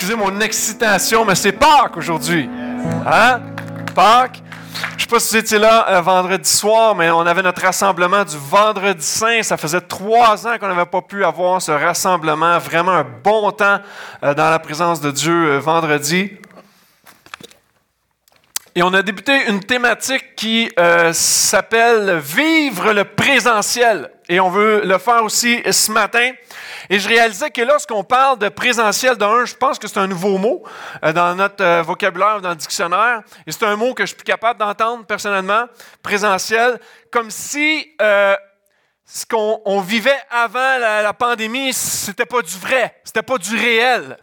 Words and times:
excusez 0.00 0.16
mon 0.16 0.40
excitation, 0.40 1.26
mais 1.26 1.34
c'est 1.34 1.52
Pâques 1.52 1.98
aujourd'hui. 1.98 2.48
Hein? 3.06 3.40
Pâques. 3.94 4.40
Je 4.92 4.94
ne 4.94 5.00
sais 5.00 5.06
pas 5.06 5.20
si 5.20 5.34
vous 5.34 5.36
étiez 5.36 5.58
là 5.58 5.90
euh, 5.90 6.00
vendredi 6.00 6.48
soir, 6.48 6.94
mais 6.94 7.10
on 7.10 7.20
avait 7.20 7.42
notre 7.42 7.60
rassemblement 7.60 8.24
du 8.24 8.38
vendredi 8.38 9.04
saint. 9.04 9.42
Ça 9.42 9.58
faisait 9.58 9.82
trois 9.82 10.46
ans 10.46 10.56
qu'on 10.58 10.68
n'avait 10.68 10.86
pas 10.86 11.02
pu 11.02 11.22
avoir 11.22 11.60
ce 11.60 11.72
rassemblement. 11.72 12.58
Vraiment 12.58 12.92
un 12.92 13.06
bon 13.22 13.50
temps 13.50 13.80
euh, 14.22 14.32
dans 14.32 14.48
la 14.48 14.58
présence 14.58 15.02
de 15.02 15.10
Dieu 15.10 15.50
euh, 15.50 15.58
vendredi. 15.58 16.32
Et 18.80 18.82
on 18.82 18.94
a 18.94 19.02
débuté 19.02 19.46
une 19.48 19.60
thématique 19.60 20.34
qui 20.34 20.70
s'appelle 21.12 22.18
Vivre 22.18 22.94
le 22.94 23.04
présentiel. 23.04 24.10
Et 24.26 24.40
on 24.40 24.48
veut 24.48 24.86
le 24.86 24.96
faire 24.96 25.22
aussi 25.22 25.60
ce 25.70 25.92
matin. 25.92 26.32
Et 26.88 26.98
je 26.98 27.06
réalisais 27.06 27.50
que 27.50 27.60
lorsqu'on 27.60 28.04
parle 28.04 28.38
de 28.38 28.48
présentiel 28.48 29.16
d'un, 29.16 29.44
je 29.44 29.54
pense 29.54 29.78
que 29.78 29.86
c'est 29.86 29.98
un 29.98 30.06
nouveau 30.06 30.38
mot 30.38 30.62
euh, 31.04 31.12
dans 31.12 31.34
notre 31.34 31.62
euh, 31.62 31.82
vocabulaire, 31.82 32.40
dans 32.40 32.48
le 32.48 32.56
dictionnaire. 32.56 33.20
Et 33.46 33.52
c'est 33.52 33.66
un 33.66 33.76
mot 33.76 33.92
que 33.92 34.04
je 34.04 34.06
suis 34.06 34.16
plus 34.16 34.24
capable 34.24 34.58
d'entendre 34.58 35.04
personnellement, 35.04 35.66
présentiel, 36.02 36.80
comme 37.12 37.30
si 37.30 37.86
euh, 38.00 38.34
ce 39.04 39.26
qu'on 39.26 39.82
vivait 39.82 40.22
avant 40.30 40.78
la, 40.78 41.02
la 41.02 41.12
pandémie, 41.12 41.74
c'était 41.74 42.24
pas 42.24 42.40
du 42.40 42.56
vrai, 42.56 42.94
c'était 43.04 43.20
pas 43.20 43.36
du 43.36 43.54
réel. 43.54 44.16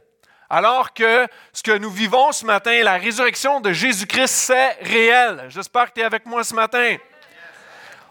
Alors 0.49 0.93
que 0.93 1.27
ce 1.51 1.61
que 1.61 1.77
nous 1.77 1.89
vivons 1.89 2.31
ce 2.31 2.45
matin, 2.45 2.81
la 2.83 2.97
résurrection 2.97 3.59
de 3.59 3.73
Jésus-Christ, 3.73 4.31
c'est 4.31 4.77
réel. 4.81 5.45
J'espère 5.49 5.87
que 5.87 5.95
tu 5.95 6.01
es 6.01 6.03
avec 6.05 6.25
moi 6.25 6.43
ce 6.43 6.53
matin. 6.53 6.95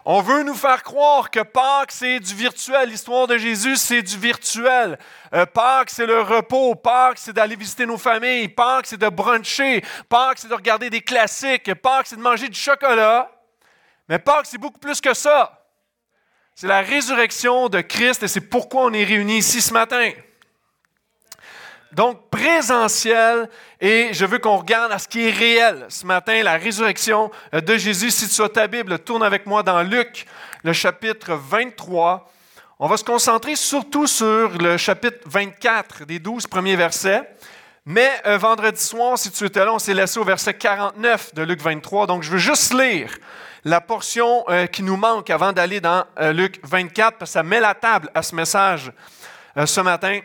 On 0.09 0.21
veut 0.21 0.45
nous 0.45 0.55
faire 0.55 0.85
croire 0.85 1.31
que 1.33 1.41
Pâques, 1.41 1.91
c'est 1.91 2.21
du 2.21 2.33
virtuel. 2.33 2.91
L'histoire 2.91 3.27
de 3.27 3.39
Jésus, 3.39 3.77
c'est 3.77 4.03
du 4.03 4.17
virtuel. 4.17 4.99
Euh, 5.35 5.47
Pâques, 5.47 5.91
c'est 5.91 6.07
le 6.07 6.21
repos. 6.21 6.77
Pâques, 6.77 7.19
c'est 7.19 7.33
d'aller 7.33 7.57
visiter 7.57 7.87
nos 7.87 7.99
familles. 7.99 8.49
Pâques, 8.49 8.87
c'est 8.87 9.01
de 9.01 9.09
bruncher. 9.09 9.83
Pâques, 10.09 10.39
c'est 10.39 10.49
de 10.49 10.55
regarder 10.55 10.91
des 10.91 11.01
classiques. 11.01 11.75
Pâques, 11.75 12.07
c'est 12.07 12.17
de 12.17 12.21
manger 12.21 12.49
du 12.49 12.59
chocolat. 12.59 13.29
Mais 14.09 14.21
Pâques, 14.21 14.47
c'est 14.47 14.59
beaucoup 14.59 14.79
plus 14.79 15.01
que 15.01 15.13
ça. 15.13 15.67
C'est 16.55 16.69
la 16.69 16.83
résurrection 16.83 17.69
de 17.69 17.81
Christ 17.81 18.23
et 18.23 18.29
c'est 18.29 18.41
pourquoi 18.41 18.85
on 18.85 18.93
est 18.93 19.05
réunis 19.05 19.39
ici 19.39 19.61
ce 19.61 19.73
matin. 19.73 20.13
Donc, 21.93 22.31
présentiel, 22.31 23.49
et 23.81 24.09
je 24.13 24.27
veux 24.27 24.39
qu'on 24.39 24.57
regarde 24.57 24.91
à 24.91 24.99
ce 24.99 25.07
qui 25.07 25.29
est 25.29 25.31
réel 25.31 25.87
ce 25.89 26.05
matin, 26.05 26.43
la 26.43 26.57
résurrection 26.57 27.31
euh, 27.55 27.61
de 27.61 27.77
Jésus. 27.77 28.11
Si 28.11 28.29
tu 28.29 28.43
as 28.43 28.49
ta 28.49 28.67
Bible, 28.67 28.99
tourne 28.99 29.23
avec 29.23 29.47
moi 29.47 29.63
dans 29.63 29.83
Luc, 29.83 30.27
le 30.65 30.73
chapitre 30.73 31.35
23. 31.35 32.29
On 32.81 32.89
va 32.89 32.97
se 32.97 33.05
concentrer 33.05 33.55
surtout 33.55 34.07
sur 34.07 34.51
le 34.59 34.77
chapitre 34.77 35.19
24 35.27 36.05
des 36.05 36.19
12 36.19 36.49
premiers 36.49 36.77
versets. 36.77 37.23
Mais 37.85 38.11
euh, 38.27 38.37
vendredi 38.37 38.83
soir, 38.83 39.17
si 39.17 39.31
tu 39.31 39.45
étais 39.45 39.65
là, 39.65 39.73
on 39.73 39.79
s'est 39.79 39.95
laissé 39.95 40.19
au 40.19 40.25
verset 40.25 40.55
49 40.55 41.35
de 41.35 41.43
Luc 41.43 41.63
23. 41.63 42.09
Donc, 42.09 42.25
je 42.25 42.33
veux 42.33 42.39
juste 42.39 42.75
lire 42.75 43.17
la 43.65 43.81
portion 43.81 44.45
euh, 44.49 44.67
qui 44.67 44.83
nous 44.83 44.97
manque 44.97 45.31
avant 45.31 45.53
d'aller 45.53 45.81
dans 45.81 46.05
Luc 46.33 46.59
24, 46.65 47.19
parce 47.19 47.31
que 47.31 47.35
ça 47.35 47.43
met 47.45 47.61
la 47.61 47.75
table 47.75 48.11
à 48.13 48.23
ce 48.23 48.35
message 48.35 48.93
ce 49.65 49.81
matin. 49.81 50.21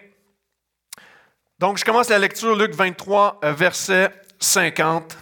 Donc, 1.61 1.77
je 1.77 1.85
commence 1.85 2.09
la 2.09 2.17
lecture, 2.17 2.55
Luc 2.55 2.73
23, 2.73 3.41
euh, 3.43 3.53
verset 3.53 4.09
50. 4.39 5.15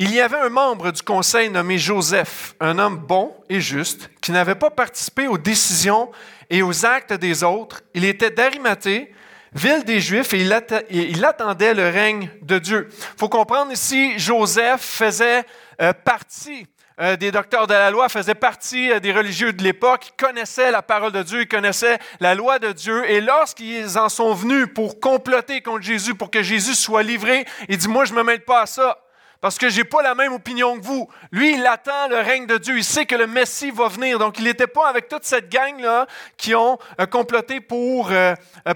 Il 0.00 0.12
y 0.12 0.20
avait 0.20 0.40
un 0.40 0.48
membre 0.48 0.90
du 0.90 1.00
conseil 1.00 1.48
nommé 1.48 1.78
Joseph, 1.78 2.56
un 2.58 2.80
homme 2.80 2.96
bon 2.96 3.32
et 3.48 3.60
juste, 3.60 4.10
qui 4.20 4.32
n'avait 4.32 4.56
pas 4.56 4.70
participé 4.70 5.28
aux 5.28 5.38
décisions 5.38 6.10
et 6.50 6.60
aux 6.60 6.84
actes 6.84 7.12
des 7.12 7.44
autres. 7.44 7.82
Il 7.94 8.04
était 8.04 8.32
d'Arimathée, 8.32 9.14
ville 9.52 9.84
des 9.84 10.00
Juifs, 10.00 10.34
et 10.34 10.40
il, 10.40 11.24
attendait 11.24 11.72
le 11.72 11.88
règne 11.88 12.30
de 12.42 12.58
Dieu. 12.58 12.88
Il 12.90 13.18
faut 13.20 13.28
comprendre 13.28 13.70
ici, 13.70 14.18
Joseph 14.18 14.80
faisait 14.80 15.44
euh, 15.80 15.92
partie 15.92 16.66
euh, 17.00 17.16
des 17.16 17.32
docteurs 17.32 17.66
de 17.66 17.74
la 17.74 17.90
loi, 17.90 18.08
faisaient 18.08 18.36
partie 18.36 18.92
euh, 18.92 19.00
des 19.00 19.10
religieux 19.10 19.52
de 19.52 19.64
l'époque, 19.64 20.06
ils 20.06 20.24
connaissaient 20.24 20.70
la 20.70 20.80
parole 20.80 21.10
de 21.10 21.24
Dieu, 21.24 21.40
ils 21.40 21.48
connaissaient 21.48 21.98
la 22.20 22.36
loi 22.36 22.60
de 22.60 22.70
Dieu. 22.70 23.10
Et 23.10 23.20
lorsqu'ils 23.20 23.98
en 23.98 24.08
sont 24.08 24.32
venus 24.32 24.68
pour 24.72 25.00
comploter 25.00 25.60
contre 25.60 25.82
Jésus, 25.82 26.14
pour 26.14 26.30
que 26.30 26.40
Jésus 26.40 26.76
soit 26.76 27.02
livré, 27.02 27.46
il 27.68 27.78
dit, 27.78 27.88
moi, 27.88 28.04
je 28.04 28.12
ne 28.12 28.18
me 28.18 28.22
mêle 28.22 28.44
pas 28.44 28.60
à 28.60 28.66
ça. 28.66 29.00
Parce 29.40 29.58
que 29.58 29.68
je 29.68 29.78
n'ai 29.78 29.84
pas 29.84 30.02
la 30.02 30.14
même 30.14 30.32
opinion 30.32 30.78
que 30.78 30.84
vous. 30.84 31.10
Lui, 31.32 31.54
il 31.54 31.66
attend 31.66 32.06
le 32.08 32.18
règne 32.18 32.46
de 32.46 32.58
Dieu. 32.58 32.78
Il 32.78 32.84
sait 32.84 33.06
que 33.06 33.16
le 33.16 33.26
Messie 33.26 33.72
va 33.72 33.88
venir. 33.88 34.20
Donc, 34.20 34.38
il 34.38 34.44
n'était 34.44 34.68
pas 34.68 34.88
avec 34.88 35.08
toute 35.08 35.24
cette 35.24 35.50
gang-là 35.50 36.06
qui 36.36 36.54
ont 36.54 36.78
euh, 37.00 37.06
comploté 37.06 37.60
pour 37.60 38.12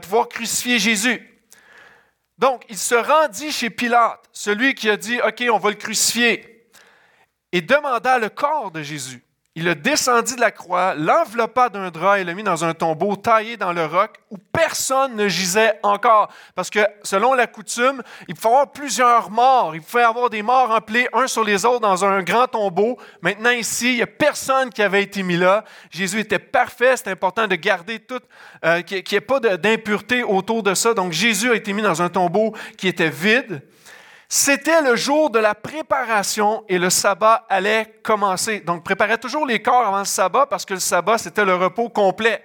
pouvoir 0.02 0.28
crucifier 0.28 0.80
Jésus. 0.80 1.22
Donc, 2.36 2.64
il 2.68 2.76
se 2.76 2.96
rendit 2.96 3.52
chez 3.52 3.70
Pilate, 3.70 4.20
celui 4.32 4.74
qui 4.74 4.90
a 4.90 4.96
dit, 4.96 5.20
OK, 5.20 5.44
on 5.50 5.58
va 5.58 5.70
le 5.70 5.76
crucifier 5.76 6.47
et 7.52 7.60
demanda 7.60 8.18
le 8.18 8.28
corps 8.28 8.70
de 8.70 8.82
Jésus. 8.82 9.22
Il 9.58 9.64
le 9.64 9.74
descendit 9.74 10.36
de 10.36 10.40
la 10.40 10.52
croix, 10.52 10.94
l'enveloppa 10.94 11.68
d'un 11.68 11.90
drap 11.90 12.20
et 12.20 12.22
le 12.22 12.32
mit 12.32 12.44
dans 12.44 12.64
un 12.64 12.74
tombeau 12.74 13.16
taillé 13.16 13.56
dans 13.56 13.72
le 13.72 13.84
roc 13.86 14.12
où 14.30 14.36
personne 14.38 15.16
ne 15.16 15.26
gisait 15.26 15.72
encore. 15.82 16.28
Parce 16.54 16.70
que 16.70 16.78
selon 17.02 17.34
la 17.34 17.48
coutume, 17.48 18.00
il 18.28 18.36
y 18.36 18.46
avoir 18.46 18.70
plusieurs 18.70 19.32
morts. 19.32 19.74
Il 19.74 19.82
pouvait 19.82 20.04
avoir 20.04 20.30
des 20.30 20.42
morts 20.42 20.70
empilés 20.70 21.08
un 21.12 21.26
sur 21.26 21.42
les 21.42 21.64
autres 21.64 21.80
dans 21.80 22.04
un 22.04 22.22
grand 22.22 22.46
tombeau. 22.46 22.98
Maintenant 23.20 23.50
ici, 23.50 23.94
il 23.94 23.96
n'y 23.96 24.02
a 24.02 24.06
personne 24.06 24.70
qui 24.70 24.80
avait 24.80 25.02
été 25.02 25.24
mis 25.24 25.36
là. 25.36 25.64
Jésus 25.90 26.20
était 26.20 26.38
parfait. 26.38 26.96
C'est 26.96 27.08
important 27.08 27.48
de 27.48 27.56
garder 27.56 27.98
tout, 27.98 28.20
euh, 28.64 28.82
qu'il 28.82 29.02
n'y 29.10 29.16
ait 29.16 29.20
pas 29.20 29.40
d'impureté 29.40 30.22
autour 30.22 30.62
de 30.62 30.72
ça. 30.74 30.94
Donc 30.94 31.10
Jésus 31.10 31.50
a 31.50 31.56
été 31.56 31.72
mis 31.72 31.82
dans 31.82 32.00
un 32.00 32.10
tombeau 32.10 32.54
qui 32.76 32.86
était 32.86 33.10
vide. 33.10 33.62
C'était 34.28 34.82
le 34.82 34.94
jour 34.94 35.30
de 35.30 35.38
la 35.38 35.54
préparation 35.54 36.62
et 36.68 36.78
le 36.78 36.90
sabbat 36.90 37.46
allait 37.48 38.00
commencer. 38.02 38.60
Donc, 38.60 38.84
préparez 38.84 39.16
toujours 39.16 39.46
les 39.46 39.62
corps 39.62 39.86
avant 39.86 40.00
le 40.00 40.04
sabbat 40.04 40.46
parce 40.46 40.66
que 40.66 40.74
le 40.74 40.80
sabbat, 40.80 41.16
c'était 41.16 41.46
le 41.46 41.54
repos 41.54 41.88
complet. 41.88 42.44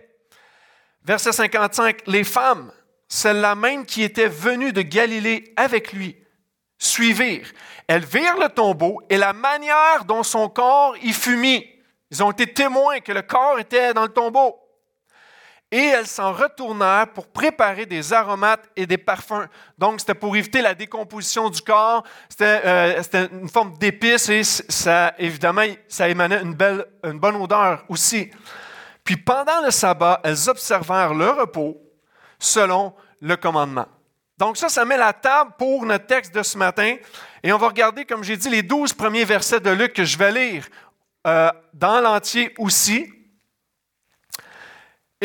Verset 1.03 1.33
55, 1.33 2.03
les 2.07 2.23
femmes, 2.23 2.71
celles-là 3.09 3.55
même 3.55 3.85
qui 3.85 4.01
étaient 4.01 4.29
venues 4.29 4.71
de 4.71 4.81
Galilée 4.81 5.53
avec 5.57 5.91
lui, 5.91 6.15
suivirent. 6.77 7.51
Elles 7.87 8.05
virent 8.05 8.39
le 8.39 8.47
tombeau 8.47 9.01
et 9.09 9.17
la 9.17 9.33
manière 9.33 10.05
dont 10.07 10.23
son 10.23 10.47
corps 10.47 10.95
y 11.01 11.11
fut 11.11 11.35
mis. 11.35 11.67
Ils 12.11 12.23
ont 12.23 12.31
été 12.31 12.53
témoins 12.53 13.01
que 13.01 13.11
le 13.11 13.23
corps 13.23 13.59
était 13.59 13.93
dans 13.93 14.03
le 14.03 14.13
tombeau 14.13 14.62
et 15.73 15.87
elles 15.87 16.05
s'en 16.05 16.33
retournèrent 16.33 17.07
pour 17.07 17.25
préparer 17.25 17.87
des 17.87 18.13
aromates 18.13 18.69
et 18.75 18.85
des 18.85 18.99
parfums. 18.99 19.47
Donc, 19.75 20.01
c'était 20.01 20.13
pour 20.13 20.35
éviter 20.35 20.61
la 20.61 20.75
décomposition 20.75 21.49
du 21.49 21.61
corps. 21.61 22.03
C'était, 22.29 22.61
euh, 22.63 23.01
une 23.31 23.49
forme 23.49 23.75
d'épice 23.79 24.29
et 24.29 24.43
ça, 24.43 25.15
évidemment, 25.17 25.63
ça 25.87 26.07
émanait 26.07 26.43
une, 26.43 26.53
belle, 26.53 26.85
une 27.03 27.17
bonne 27.17 27.37
odeur 27.37 27.85
aussi. 27.89 28.29
Puis, 29.03 29.17
pendant 29.17 29.61
le 29.65 29.71
sabbat, 29.71 30.21
elles 30.23 30.47
observèrent 30.47 31.15
le 31.15 31.31
repos 31.31 31.81
selon 32.37 32.93
le 33.19 33.35
commandement. 33.35 33.87
Donc, 34.37 34.57
ça, 34.57 34.69
ça 34.69 34.85
met 34.85 34.97
la 34.97 35.11
table 35.11 35.53
pour 35.57 35.87
notre 35.87 36.05
texte 36.05 36.35
de 36.35 36.43
ce 36.43 36.55
matin. 36.55 36.97
Et 37.41 37.51
on 37.51 37.57
va 37.57 37.69
regarder, 37.69 38.05
comme 38.05 38.23
j'ai 38.23 38.37
dit, 38.37 38.49
les 38.49 38.61
douze 38.61 38.93
premiers 38.93 39.25
versets 39.25 39.59
de 39.59 39.71
Luc 39.71 39.93
que 39.93 40.05
je 40.05 40.19
vais 40.19 40.31
lire 40.31 40.67
euh, 41.25 41.49
dans 41.73 41.99
l'entier 41.99 42.53
aussi. 42.59 43.11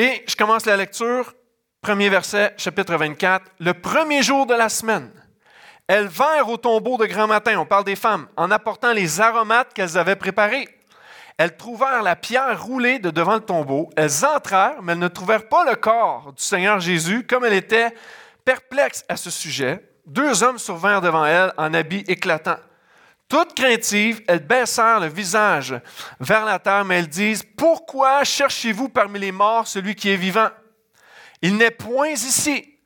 Et 0.00 0.22
je 0.28 0.36
commence 0.36 0.64
la 0.64 0.76
lecture, 0.76 1.34
premier 1.82 2.08
verset, 2.08 2.54
chapitre 2.56 2.94
24. 2.94 3.44
Le 3.58 3.74
premier 3.74 4.22
jour 4.22 4.46
de 4.46 4.54
la 4.54 4.68
semaine, 4.68 5.10
elles 5.88 6.06
vinrent 6.06 6.48
au 6.48 6.56
tombeau 6.56 6.96
de 6.98 7.06
grand 7.06 7.26
matin, 7.26 7.58
on 7.58 7.66
parle 7.66 7.82
des 7.82 7.96
femmes, 7.96 8.28
en 8.36 8.52
apportant 8.52 8.92
les 8.92 9.20
aromates 9.20 9.74
qu'elles 9.74 9.98
avaient 9.98 10.14
préparés. 10.14 10.68
Elles 11.36 11.56
trouvèrent 11.56 12.04
la 12.04 12.14
pierre 12.14 12.64
roulée 12.64 13.00
de 13.00 13.10
devant 13.10 13.34
le 13.34 13.40
tombeau. 13.40 13.90
Elles 13.96 14.24
entrèrent, 14.24 14.80
mais 14.82 14.92
elles 14.92 15.00
ne 15.00 15.08
trouvèrent 15.08 15.48
pas 15.48 15.68
le 15.68 15.74
corps 15.74 16.32
du 16.32 16.44
Seigneur 16.44 16.78
Jésus. 16.78 17.26
Comme 17.26 17.44
elles 17.44 17.54
étaient 17.54 17.92
perplexes 18.44 19.04
à 19.08 19.16
ce 19.16 19.30
sujet, 19.30 19.84
deux 20.06 20.44
hommes 20.44 20.58
survinrent 20.58 21.00
devant 21.00 21.26
elles 21.26 21.52
en 21.56 21.74
habits 21.74 22.04
éclatants. 22.06 22.60
Toutes 23.28 23.54
craintives, 23.54 24.22
elles 24.26 24.46
baissèrent 24.46 25.00
le 25.00 25.08
visage 25.08 25.78
vers 26.18 26.46
la 26.46 26.58
terre, 26.58 26.84
mais 26.86 26.98
elles 26.98 27.08
disent, 27.08 27.42
Pourquoi 27.56 28.24
cherchez-vous 28.24 28.88
parmi 28.88 29.18
les 29.18 29.32
morts 29.32 29.68
celui 29.68 29.94
qui 29.94 30.08
est 30.08 30.16
vivant? 30.16 30.48
Il 31.42 31.56
n'est 31.56 31.70
point 31.70 32.08
ici, 32.08 32.78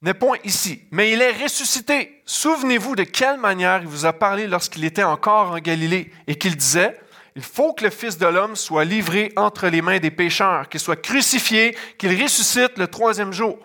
n'est 0.00 0.14
point 0.14 0.38
ici, 0.42 0.82
mais 0.90 1.12
il 1.12 1.20
est 1.20 1.42
ressuscité. 1.42 2.22
Souvenez-vous 2.24 2.96
de 2.96 3.04
quelle 3.04 3.38
manière 3.38 3.82
il 3.82 3.88
vous 3.88 4.06
a 4.06 4.14
parlé 4.14 4.46
lorsqu'il 4.46 4.84
était 4.84 5.02
encore 5.02 5.52
en 5.52 5.58
Galilée 5.58 6.10
et 6.26 6.34
qu'il 6.36 6.56
disait, 6.56 6.98
il 7.36 7.42
faut 7.42 7.74
que 7.74 7.84
le 7.84 7.90
Fils 7.90 8.18
de 8.18 8.26
l'homme 8.26 8.56
soit 8.56 8.84
livré 8.84 9.32
entre 9.36 9.68
les 9.68 9.82
mains 9.82 9.98
des 9.98 10.10
pécheurs, 10.10 10.68
qu'il 10.68 10.80
soit 10.80 11.00
crucifié, 11.00 11.76
qu'il 11.98 12.20
ressuscite 12.20 12.78
le 12.78 12.88
troisième 12.88 13.32
jour. 13.32 13.58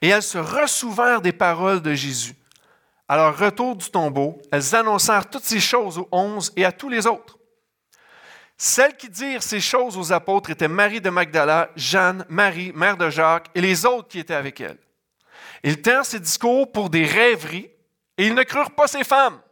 Et 0.00 0.08
elles 0.08 0.22
se 0.22 0.38
ressouvinrent 0.38 1.22
des 1.22 1.32
paroles 1.32 1.82
de 1.82 1.94
Jésus. 1.94 2.34
À 3.12 3.16
leur 3.18 3.36
retour 3.36 3.76
du 3.76 3.90
tombeau, 3.90 4.40
elles 4.50 4.74
annoncèrent 4.74 5.28
toutes 5.28 5.44
ces 5.44 5.60
choses 5.60 5.98
aux 5.98 6.08
onze 6.12 6.50
et 6.56 6.64
à 6.64 6.72
tous 6.72 6.88
les 6.88 7.06
autres. 7.06 7.36
Celles 8.56 8.96
qui 8.96 9.10
dirent 9.10 9.42
ces 9.42 9.60
choses 9.60 9.98
aux 9.98 10.14
apôtres 10.14 10.48
étaient 10.48 10.66
Marie 10.66 11.02
de 11.02 11.10
Magdala, 11.10 11.68
Jeanne, 11.76 12.24
Marie, 12.30 12.72
mère 12.74 12.96
de 12.96 13.10
Jacques, 13.10 13.50
et 13.54 13.60
les 13.60 13.84
autres 13.84 14.08
qui 14.08 14.18
étaient 14.18 14.32
avec 14.32 14.62
elle. 14.62 14.78
Ils 15.62 15.82
tinrent 15.82 16.06
ces 16.06 16.20
discours 16.20 16.72
pour 16.72 16.88
des 16.88 17.04
rêveries 17.04 17.70
et 18.16 18.28
ils 18.28 18.34
ne 18.34 18.44
crurent 18.44 18.74
pas 18.74 18.86
ces 18.86 19.04
femmes. 19.04 19.42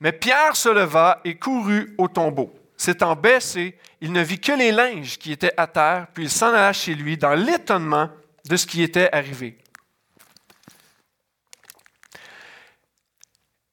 Mais 0.00 0.12
Pierre 0.12 0.54
se 0.54 0.68
leva 0.68 1.22
et 1.24 1.38
courut 1.38 1.94
au 1.96 2.06
tombeau. 2.06 2.52
S'étant 2.76 3.16
baissé, 3.16 3.78
il 4.02 4.12
ne 4.12 4.20
vit 4.20 4.40
que 4.40 4.52
les 4.52 4.72
linges 4.72 5.16
qui 5.16 5.32
étaient 5.32 5.54
à 5.56 5.66
terre, 5.66 6.08
puis 6.12 6.24
il 6.24 6.30
s'en 6.30 6.48
alla 6.48 6.74
chez 6.74 6.94
lui 6.94 7.16
dans 7.16 7.32
l'étonnement 7.32 8.10
de 8.44 8.56
ce 8.58 8.66
qui 8.66 8.82
était 8.82 9.08
arrivé. 9.10 9.56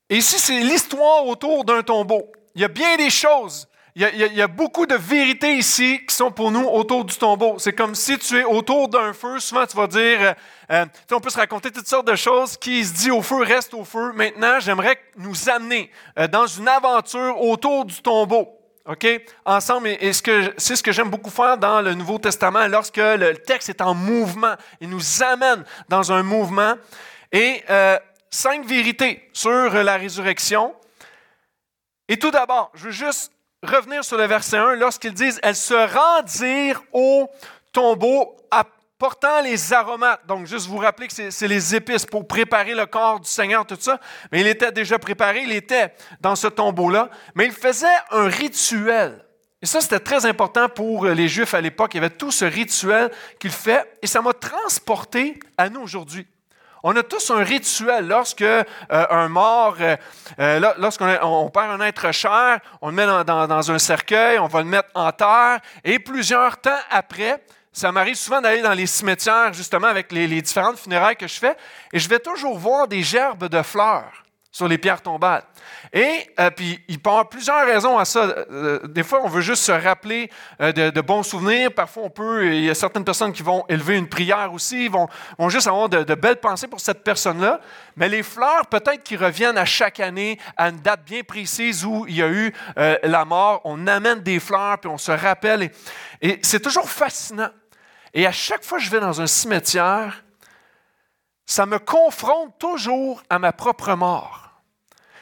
Et 0.09 0.17
ici, 0.17 0.39
c'est 0.39 0.59
l'histoire 0.59 1.25
autour 1.25 1.63
d'un 1.63 1.83
tombeau. 1.83 2.31
Il 2.56 2.61
y 2.61 2.65
a 2.65 2.67
bien 2.67 2.97
des 2.97 3.09
choses. 3.09 3.67
Il 3.95 4.03
y, 4.03 4.41
a, 4.41 4.47
beaucoup 4.47 4.85
de 4.85 4.95
vérités 4.95 5.57
ici 5.57 6.00
qui 6.07 6.15
sont 6.15 6.31
pour 6.31 6.51
nous 6.51 6.65
autour 6.65 7.03
du 7.03 7.17
tombeau. 7.17 7.56
C'est 7.57 7.73
comme 7.73 7.95
si 7.95 8.17
tu 8.17 8.38
es 8.38 8.44
autour 8.45 8.88
d'un 8.88 9.11
feu. 9.11 9.39
Souvent, 9.39 9.65
tu 9.65 9.75
vas 9.75 9.88
dire, 9.88 10.21
euh, 10.21 10.33
euh, 10.71 10.85
on 11.11 11.19
peut 11.19 11.29
se 11.29 11.38
raconter 11.38 11.69
toutes 11.69 11.88
sortes 11.88 12.07
de 12.07 12.15
choses. 12.15 12.56
Qui 12.56 12.85
se 12.85 12.94
dit 12.94 13.11
au 13.11 13.21
feu, 13.21 13.44
reste 13.44 13.73
au 13.73 13.83
feu. 13.83 14.13
Maintenant, 14.13 14.59
j'aimerais 14.61 14.97
nous 15.17 15.50
amener 15.50 15.91
euh, 16.17 16.27
dans 16.27 16.47
une 16.47 16.67
aventure 16.67 17.41
autour 17.41 17.83
du 17.83 18.01
tombeau. 18.01 18.47
OK? 18.85 19.05
Ensemble, 19.44 19.89
et 19.89 20.13
c'est 20.13 20.75
ce 20.75 20.83
que 20.83 20.91
j'aime 20.94 21.09
beaucoup 21.09 21.29
faire 21.29 21.57
dans 21.57 21.81
le 21.81 21.94
Nouveau 21.94 22.19
Testament, 22.19 22.67
lorsque 22.67 22.97
le 22.97 23.33
texte 23.33 23.67
est 23.69 23.81
en 23.81 23.94
mouvement. 23.94 24.53
Il 24.79 24.89
nous 24.89 25.23
amène 25.23 25.65
dans 25.89 26.12
un 26.12 26.23
mouvement. 26.23 26.75
Et 27.33 27.63
cinq 28.29 28.65
vérités 28.65 29.29
sur 29.33 29.73
la 29.73 29.97
résurrection. 29.97 30.75
Et 32.07 32.17
tout 32.17 32.31
d'abord, 32.31 32.71
je 32.73 32.85
veux 32.85 32.91
juste 32.91 33.31
revenir 33.63 34.03
sur 34.03 34.17
le 34.17 34.25
verset 34.25 34.57
1 34.57 34.75
lorsqu'ils 34.75 35.13
disent 35.13 35.39
Elles 35.43 35.55
se 35.55 35.73
rendirent 35.73 36.81
au 36.91 37.29
tombeau 37.71 38.35
apportant 38.51 39.41
les 39.41 39.73
aromates. 39.73 40.25
Donc, 40.25 40.47
juste 40.47 40.67
vous 40.67 40.77
rappeler 40.77 41.07
que 41.07 41.31
c'est 41.31 41.47
les 41.47 41.75
épices 41.75 42.05
pour 42.05 42.27
préparer 42.27 42.73
le 42.73 42.85
corps 42.85 43.19
du 43.19 43.29
Seigneur, 43.29 43.65
tout 43.65 43.77
ça. 43.79 43.99
Mais 44.31 44.41
il 44.41 44.47
était 44.47 44.71
déjà 44.71 44.99
préparé, 44.99 45.43
il 45.43 45.51
était 45.51 45.93
dans 46.19 46.35
ce 46.35 46.47
tombeau-là. 46.47 47.09
Mais 47.35 47.45
il 47.45 47.51
faisait 47.51 47.87
un 48.11 48.27
rituel. 48.27 49.23
Et 49.61 49.65
ça, 49.65 49.81
c'était 49.81 49.99
très 49.99 50.25
important 50.25 50.69
pour 50.69 51.05
les 51.05 51.27
Juifs 51.27 51.53
à 51.53 51.61
l'époque. 51.61 51.93
Il 51.93 51.97
y 51.97 51.99
avait 51.99 52.09
tout 52.09 52.31
ce 52.31 52.45
rituel 52.45 53.11
qu'il 53.39 53.51
fait. 53.51 53.97
Et 54.01 54.07
ça 54.07 54.21
m'a 54.21 54.33
transporté 54.33 55.37
à 55.57 55.69
nous 55.69 55.81
aujourd'hui. 55.81 56.25
On 56.83 56.95
a 56.95 57.03
tous 57.03 57.31
un 57.31 57.43
rituel. 57.43 58.07
Lorsque 58.07 58.41
euh, 58.41 58.63
un 58.89 59.27
mort, 59.27 59.75
euh, 59.79 59.95
euh, 60.39 60.73
lorsqu'on 60.77 61.49
perd 61.53 61.81
un 61.81 61.85
être 61.85 62.11
cher, 62.11 62.59
on 62.81 62.89
le 62.89 62.95
met 62.95 63.05
dans, 63.05 63.71
un 63.71 63.79
cercueil, 63.79 64.39
on 64.39 64.47
va 64.47 64.59
le 64.59 64.65
mettre 64.65 64.89
en 64.93 65.11
terre, 65.11 65.59
et 65.83 65.99
plusieurs 65.99 66.57
temps 66.57 66.79
après, 66.89 67.43
ça 67.71 67.91
m'arrive 67.91 68.15
souvent 68.15 68.41
d'aller 68.41 68.61
dans 68.61 68.73
les 68.73 68.87
cimetières, 68.87 69.53
justement, 69.53 69.87
avec 69.87 70.11
les 70.11 70.41
différentes 70.41 70.79
funérailles 70.79 71.17
que 71.17 71.27
je 71.27 71.39
fais, 71.39 71.55
et 71.93 71.99
je 71.99 72.09
vais 72.09 72.19
toujours 72.19 72.57
voir 72.57 72.87
des 72.87 73.03
gerbes 73.03 73.47
de 73.47 73.61
fleurs 73.61 74.23
sur 74.51 74.68
les 74.68 74.80
pierres 74.80 75.01
tombales. 75.01 75.44
Et 75.94 76.28
euh, 76.40 76.50
puis, 76.50 76.80
il 76.88 77.00
peut 77.00 77.10
y 77.10 77.13
avoir 77.13 77.30
plusieurs 77.30 77.66
raisons 77.66 77.98
à 78.00 78.06
ça. 78.06 78.22
Euh, 78.51 78.80
des 78.88 79.04
fois, 79.04 79.22
on 79.24 79.28
veut 79.28 79.42
juste 79.42 79.63
se 79.63 79.72
rappeler 79.72 80.30
euh, 80.60 80.72
de, 80.72 81.01
bons 81.01 81.22
souvenirs. 81.22 81.72
Parfois, 81.72 82.04
on 82.04 82.10
peut, 82.10 82.48
il 82.48 82.66
y 82.66 82.69
a 82.69 82.75
certaines 82.75 83.06
personnes 83.06 83.31
qui 83.31 83.44
vont 83.44 83.63
élever 83.69 83.98
une 83.98 84.10
prière 84.10 84.51
aussi, 84.51 84.88
vont, 84.88 85.07
vont 85.38 85.50
juste 85.50 85.68
avoir 85.68 85.88
de, 85.88 86.04
de, 86.04 86.16
belles 86.16 86.40
pensées 86.40 86.68
pour 86.68 86.80
cette 86.80 87.04
personne-là. 87.04 87.60
Mais 87.96 88.10
les 88.10 88.24
fleurs, 88.24 88.66
peut-être 88.68 89.04
qui 89.04 89.16
reviennent 89.16 89.57
à 89.57 89.66
chaque 89.66 90.00
année, 90.00 90.40
à 90.57 90.69
une 90.69 90.80
date 90.80 91.04
bien 91.06 91.22
précise 91.24 91.86
où 91.86 92.06
il 92.07 92.16
y 92.16 92.24
a 92.24 92.30
eu 92.30 92.54
la 92.75 93.25
mort. 93.25 93.62
On 93.66 93.88
amène 93.88 94.22
des 94.22 94.40
fleurs, 94.40 94.80
puis 94.80 94.90
on 94.90 94.98
se 94.98 95.12
rappelle. 95.12 95.63
Et, 95.63 95.72
et 96.22 96.40
c'est 96.42 96.60
toujours 96.60 96.90
fascinant. 96.90 97.50
Et 98.13 98.25
à 98.25 98.31
chaque 98.31 98.63
fois 98.63 98.80
que 98.80 98.84
je 98.84 98.90
vais 98.90 99.00
dans 99.00 99.22
un 99.22 99.28
cimetière, 99.28 100.24
ça 101.50 101.66
me 101.66 101.80
confronte 101.80 102.60
toujours 102.60 103.24
à 103.28 103.40
ma 103.40 103.51
propre 103.51 103.96
mort. 103.96 104.51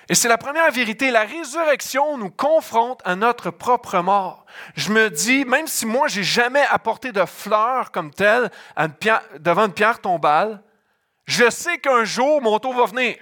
Et 0.10 0.14
c'est 0.14 0.28
la 0.28 0.38
première 0.38 0.70
vérité. 0.72 1.10
La 1.10 1.24
résurrection 1.24 2.18
nous 2.18 2.30
confronte 2.30 3.02
à 3.06 3.16
notre 3.16 3.50
propre 3.50 4.00
mort. 4.00 4.46
Je 4.76 4.92
me 4.92 5.10
dis, 5.10 5.46
même 5.46 5.68
si 5.68 5.86
moi, 5.86 6.10
j'ai 6.10 6.26
jamais 6.26 6.66
apporté 6.70 7.14
de 7.14 7.24
fleurs 7.24 7.94
comme 7.94 8.14
telles 8.14 8.52
devant 9.40 9.68
une 9.68 9.74
pierre 9.74 10.02
tombale, 10.02 10.62
je 11.28 11.50
sais 11.50 11.78
qu'un 11.78 12.04
jour, 12.04 12.42
mon 12.42 12.60
tour 12.60 12.74
va 12.74 12.88
venir. 12.88 13.16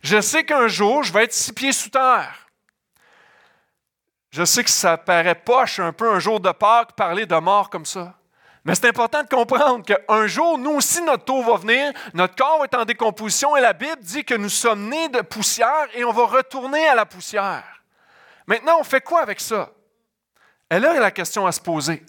Je 0.00 0.22
sais 0.22 0.44
qu'un 0.44 0.68
jour, 0.68 1.02
je 1.02 1.12
vais 1.12 1.24
être 1.24 1.34
six 1.34 1.52
pieds 1.52 1.72
sous 1.72 1.90
terre. 1.90 2.48
Je 4.30 4.42
sais 4.42 4.64
que 4.64 4.70
ça 4.70 4.96
paraît 4.96 5.34
poche 5.34 5.80
un 5.80 5.92
peu 5.92 6.10
un 6.10 6.18
jour 6.18 6.40
de 6.40 6.50
Pâques 6.50 6.96
parler 6.96 7.26
de 7.26 7.36
mort 7.36 7.68
comme 7.68 7.86
ça. 7.86 8.17
Mais 8.64 8.74
c'est 8.74 8.88
important 8.88 9.22
de 9.22 9.28
comprendre 9.28 9.84
qu'un 9.84 10.26
jour, 10.26 10.58
nous 10.58 10.72
aussi, 10.72 11.00
notre 11.02 11.24
tour 11.24 11.44
va 11.44 11.56
venir, 11.56 11.92
notre 12.14 12.34
corps 12.34 12.64
est 12.64 12.74
en 12.74 12.84
décomposition 12.84 13.56
et 13.56 13.60
la 13.60 13.72
Bible 13.72 14.00
dit 14.00 14.24
que 14.24 14.34
nous 14.34 14.48
sommes 14.48 14.88
nés 14.88 15.08
de 15.08 15.20
poussière 15.20 15.86
et 15.94 16.04
on 16.04 16.12
va 16.12 16.26
retourner 16.26 16.86
à 16.86 16.94
la 16.94 17.06
poussière. 17.06 17.64
Maintenant, 18.46 18.78
on 18.80 18.84
fait 18.84 19.00
quoi 19.00 19.22
avec 19.22 19.40
ça? 19.40 19.70
Et 20.70 20.78
là, 20.78 20.90
il 20.92 20.94
y 20.94 20.98
a 20.98 21.02
la 21.02 21.10
question 21.10 21.46
à 21.46 21.52
se 21.52 21.60
poser. 21.60 22.04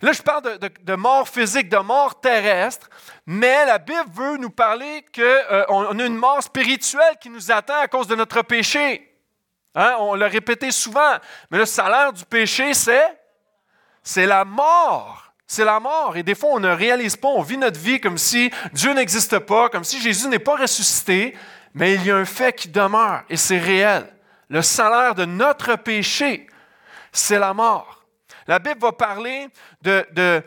Là, 0.00 0.12
je 0.12 0.22
parle 0.22 0.58
de, 0.58 0.94
mort 0.94 1.28
physique, 1.28 1.68
de 1.68 1.78
mort 1.78 2.20
terrestre, 2.20 2.88
mais 3.26 3.66
la 3.66 3.78
Bible 3.78 4.06
veut 4.12 4.36
nous 4.36 4.50
parler 4.50 5.04
qu'on 5.14 5.22
euh, 5.22 5.90
a 5.90 6.04
une 6.04 6.16
mort 6.16 6.42
spirituelle 6.42 7.16
qui 7.20 7.28
nous 7.28 7.50
attend 7.50 7.78
à 7.78 7.88
cause 7.88 8.06
de 8.06 8.14
notre 8.14 8.42
péché. 8.42 9.04
Hein? 9.74 9.96
On 9.98 10.14
l'a 10.14 10.28
répété 10.28 10.70
souvent, 10.70 11.16
mais 11.50 11.58
le 11.58 11.66
salaire 11.66 12.12
du 12.12 12.24
péché, 12.24 12.72
c'est, 12.74 13.18
c'est 14.02 14.26
la 14.26 14.44
mort 14.44 15.27
c'est 15.48 15.64
la 15.64 15.80
mort. 15.80 16.16
Et 16.16 16.22
des 16.22 16.34
fois, 16.34 16.50
on 16.52 16.60
ne 16.60 16.68
réalise 16.68 17.16
pas, 17.16 17.28
on 17.28 17.40
vit 17.40 17.56
notre 17.56 17.80
vie 17.80 18.00
comme 18.00 18.18
si 18.18 18.52
Dieu 18.74 18.92
n'existe 18.92 19.38
pas, 19.40 19.70
comme 19.70 19.82
si 19.82 20.00
Jésus 20.00 20.28
n'est 20.28 20.38
pas 20.38 20.56
ressuscité, 20.56 21.34
mais 21.74 21.94
il 21.94 22.04
y 22.04 22.10
a 22.10 22.16
un 22.16 22.26
fait 22.26 22.52
qui 22.52 22.68
demeure 22.68 23.22
et 23.30 23.36
c'est 23.36 23.58
réel. 23.58 24.06
Le 24.50 24.62
salaire 24.62 25.14
de 25.14 25.24
notre 25.24 25.76
péché, 25.76 26.46
c'est 27.12 27.38
la 27.38 27.54
mort. 27.54 28.04
La 28.46 28.58
Bible 28.58 28.80
va 28.80 28.92
parler 28.92 29.48
de, 29.82 30.42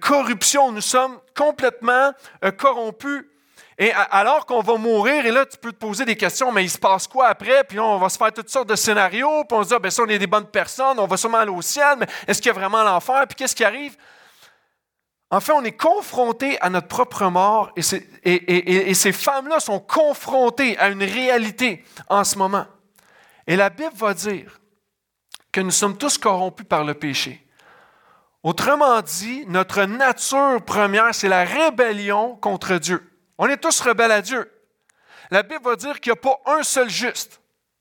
corruption. 0.00 0.70
Nous 0.70 0.80
sommes 0.82 1.18
complètement 1.34 2.12
euh, 2.44 2.50
corrompus. 2.50 3.26
Et 3.78 3.90
alors 3.92 4.44
qu'on 4.44 4.60
va 4.60 4.76
mourir, 4.76 5.24
et 5.24 5.30
là, 5.30 5.46
tu 5.46 5.56
peux 5.56 5.72
te 5.72 5.78
poser 5.78 6.04
des 6.04 6.14
questions, 6.14 6.52
mais 6.52 6.62
il 6.62 6.70
se 6.70 6.78
passe 6.78 7.06
quoi 7.06 7.28
après? 7.28 7.64
Puis 7.64 7.78
là, 7.78 7.84
on 7.84 7.98
va 7.98 8.10
se 8.10 8.18
faire 8.18 8.32
toutes 8.32 8.50
sortes 8.50 8.68
de 8.68 8.76
scénarios, 8.76 9.44
puis 9.44 9.58
on 9.58 9.62
se 9.62 9.68
dit, 9.68 9.74
ah, 9.74 9.78
ben 9.78 9.90
ça, 9.90 10.02
on 10.02 10.08
est 10.08 10.18
des 10.18 10.26
bonnes 10.26 10.46
personnes, 10.46 10.98
on 10.98 11.06
va 11.06 11.16
sûrement 11.16 11.38
aller 11.38 11.50
au 11.50 11.62
ciel, 11.62 11.96
mais 11.98 12.06
est-ce 12.26 12.40
qu'il 12.40 12.48
y 12.48 12.50
a 12.50 12.58
vraiment 12.58 12.82
l'enfer? 12.84 13.24
Puis 13.26 13.34
qu'est-ce 13.36 13.56
qui 13.56 13.64
arrive? 13.64 13.96
En 15.32 15.40
fait, 15.40 15.52
on 15.52 15.64
est 15.64 15.72
confronté 15.72 16.60
à 16.60 16.68
notre 16.68 16.88
propre 16.88 17.24
mort 17.30 17.72
et, 17.74 18.94
ces 18.94 19.12
femmes-là 19.12 19.60
sont 19.60 19.80
confrontées 19.80 20.76
à 20.76 20.90
une 20.90 21.02
réalité 21.02 21.82
en 22.10 22.22
ce 22.22 22.36
moment. 22.36 22.66
Et 23.46 23.56
la 23.56 23.70
Bible 23.70 23.94
va 23.94 24.12
dire 24.12 24.60
que 25.50 25.62
nous 25.62 25.70
sommes 25.70 25.96
tous 25.96 26.18
corrompus 26.18 26.66
par 26.68 26.84
le 26.84 26.92
péché. 26.92 27.46
Autrement 28.42 29.00
dit, 29.00 29.46
notre 29.46 29.84
nature 29.84 30.62
première, 30.66 31.14
c'est 31.14 31.30
la 31.30 31.44
rébellion 31.44 32.36
contre 32.36 32.76
Dieu. 32.76 33.02
On 33.38 33.48
est 33.48 33.56
tous 33.56 33.80
rebelles 33.80 34.12
à 34.12 34.20
Dieu. 34.20 34.52
La 35.30 35.42
Bible 35.42 35.64
va 35.64 35.76
dire 35.76 35.98
qu'il 35.98 36.12
n'y 36.12 36.18
a 36.18 36.20
pas 36.20 36.42
un 36.44 36.62
seul 36.62 36.90
juste. 36.90 37.40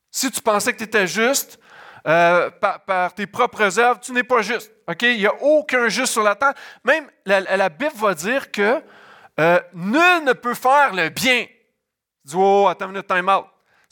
Si 0.09 0.31
tu 0.31 0.41
pensais 0.41 0.71
que 0.71 0.77
tu 0.77 0.85
étais 0.85 1.05
juste, 1.05 1.59
euh, 2.07 2.49
par, 2.49 3.13
tes 3.13 3.27
propres 3.27 3.79
œuvres, 3.79 3.99
tu 3.99 4.11
n'es 4.11 4.23
pas 4.23 4.41
juste. 4.41 4.71
Il 5.01 5.17
n'y 5.17 5.25
a 5.25 5.35
aucun 5.41 5.87
juste 5.87 6.13
sur 6.13 6.23
la 6.23 6.35
terre. 6.35 6.53
Même 6.83 7.07
la, 7.25 7.69
Bible 7.69 7.95
va 7.95 8.13
dire 8.13 8.51
que 8.51 8.81
euh, 9.39 9.59
nul 9.73 10.23
ne 10.25 10.33
peut 10.33 10.53
faire 10.53 10.93
le 10.93 11.09
bien. 11.09 11.45
Tu 11.45 12.27
dis, 12.31 12.35
oh, 12.35 12.67
attends 12.69 12.85
une 12.85 12.91
minute, 12.91 13.07
time 13.07 13.29
out. 13.29 13.45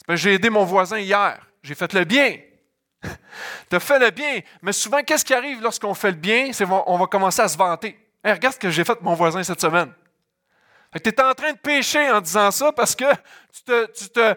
J'ai 0.08 0.34
aidé 0.34 0.50
mon 0.50 0.64
voisin 0.64 0.98
hier. 0.98 1.38
J'ai 1.62 1.74
fait 1.74 1.92
le 1.92 2.04
bien. 2.04 2.36
tu 3.70 3.76
as 3.76 3.80
fait 3.80 3.98
le 3.98 4.10
bien. 4.10 4.40
Mais 4.62 4.72
souvent, 4.72 5.02
qu'est-ce 5.02 5.24
qui 5.24 5.34
arrive 5.34 5.62
lorsqu'on 5.62 5.94
fait 5.94 6.10
le 6.10 6.16
bien? 6.16 6.52
C'est 6.52 6.66
qu'on 6.66 6.98
va 6.98 7.06
commencer 7.06 7.42
à 7.42 7.48
se 7.48 7.56
vanter. 7.56 7.98
regarde 8.24 8.54
ce 8.54 8.58
que 8.58 8.70
j'ai 8.70 8.84
fait 8.84 8.94
pour 8.94 9.04
mon 9.04 9.14
voisin 9.14 9.42
cette 9.42 9.60
semaine. 9.60 9.92
Tu 11.02 11.08
es 11.08 11.20
en 11.22 11.34
train 11.34 11.52
de 11.52 11.58
pécher 11.58 12.10
en 12.10 12.20
disant 12.20 12.50
ça 12.50 12.72
parce 12.72 12.96
que 12.96 13.04
tu 13.94 14.08
te 14.08 14.34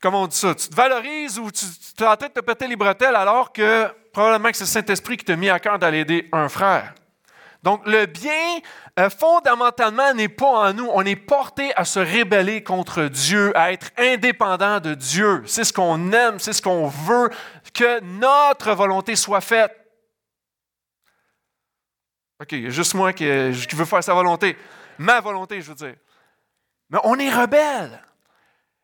comment 0.00 0.22
on 0.22 0.26
dit 0.26 0.36
ça, 0.36 0.54
tu 0.54 0.68
te 0.68 0.74
valorises 0.74 1.38
ou 1.38 1.50
tu, 1.50 1.64
tu 1.96 2.02
es 2.02 2.06
en 2.06 2.16
train 2.16 2.28
de 2.28 2.32
te 2.32 2.40
péter 2.40 2.66
les 2.66 2.76
bretelles 2.76 3.16
alors 3.16 3.52
que 3.52 3.88
probablement 4.12 4.50
que 4.50 4.56
c'est 4.56 4.64
le 4.64 4.68
Saint-Esprit 4.68 5.16
qui 5.16 5.24
t'a 5.24 5.36
mis 5.36 5.48
à 5.48 5.58
cœur 5.58 5.78
d'aller 5.78 6.00
aider 6.00 6.28
un 6.32 6.48
frère. 6.48 6.94
Donc, 7.62 7.86
le 7.86 8.06
bien, 8.06 8.58
euh, 8.98 9.10
fondamentalement, 9.10 10.14
n'est 10.14 10.30
pas 10.30 10.70
en 10.70 10.72
nous. 10.72 10.88
On 10.92 11.04
est 11.04 11.16
porté 11.16 11.74
à 11.76 11.84
se 11.84 11.98
rébeller 12.00 12.62
contre 12.62 13.04
Dieu, 13.04 13.56
à 13.56 13.72
être 13.72 13.90
indépendant 13.98 14.80
de 14.80 14.94
Dieu. 14.94 15.42
C'est 15.46 15.64
ce 15.64 15.72
qu'on 15.72 16.10
aime, 16.12 16.38
c'est 16.38 16.54
ce 16.54 16.62
qu'on 16.62 16.86
veut, 16.86 17.28
que 17.74 18.00
notre 18.00 18.72
volonté 18.72 19.14
soit 19.14 19.42
faite. 19.42 19.76
OK, 22.40 22.52
il 22.52 22.62
y 22.62 22.66
a 22.66 22.70
juste 22.70 22.94
moi 22.94 23.12
qui, 23.12 23.26
qui 23.68 23.76
veux 23.76 23.84
faire 23.84 24.02
sa 24.02 24.14
volonté. 24.14 24.56
Ma 24.96 25.20
volonté, 25.20 25.60
je 25.60 25.68
veux 25.68 25.74
dire. 25.74 25.96
Mais 26.88 26.98
on 27.04 27.18
est 27.18 27.30
rebelle. 27.30 28.02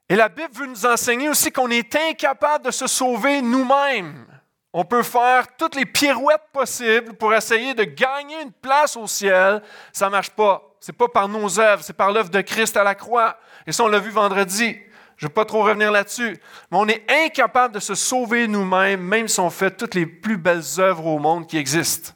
Et 0.08 0.16
la 0.16 0.28
Bible 0.28 0.52
veut 0.52 0.66
nous 0.66 0.86
enseigner 0.86 1.28
aussi 1.28 1.50
qu'on 1.50 1.70
est 1.70 1.94
incapable 1.96 2.66
de 2.66 2.70
se 2.70 2.86
sauver 2.86 3.42
nous-mêmes. 3.42 4.26
On 4.72 4.84
peut 4.84 5.02
faire 5.02 5.56
toutes 5.56 5.74
les 5.74 5.86
pirouettes 5.86 6.48
possibles 6.52 7.14
pour 7.14 7.34
essayer 7.34 7.74
de 7.74 7.84
gagner 7.84 8.42
une 8.42 8.52
place 8.52 8.96
au 8.96 9.06
ciel. 9.06 9.62
Ça 9.92 10.06
ne 10.06 10.10
marche 10.10 10.30
pas. 10.30 10.62
Ce 10.80 10.92
n'est 10.92 10.96
pas 10.96 11.08
par 11.08 11.28
nos 11.28 11.58
œuvres, 11.58 11.82
c'est 11.82 11.96
par 11.96 12.12
l'œuvre 12.12 12.30
de 12.30 12.40
Christ 12.42 12.76
à 12.76 12.84
la 12.84 12.94
croix. 12.94 13.38
Et 13.66 13.72
ça, 13.72 13.82
on 13.84 13.88
l'a 13.88 13.98
vu 13.98 14.10
vendredi. 14.10 14.78
Je 15.16 15.24
ne 15.24 15.28
vais 15.28 15.34
pas 15.34 15.44
trop 15.44 15.62
revenir 15.62 15.90
là-dessus. 15.90 16.38
Mais 16.70 16.78
on 16.78 16.86
est 16.86 17.10
incapable 17.10 17.74
de 17.74 17.80
se 17.80 17.94
sauver 17.94 18.46
nous-mêmes, 18.46 19.00
même 19.00 19.28
si 19.28 19.40
on 19.40 19.50
fait 19.50 19.76
toutes 19.76 19.94
les 19.94 20.06
plus 20.06 20.36
belles 20.36 20.62
œuvres 20.78 21.06
au 21.06 21.18
monde 21.18 21.46
qui 21.46 21.56
existent. 21.56 22.12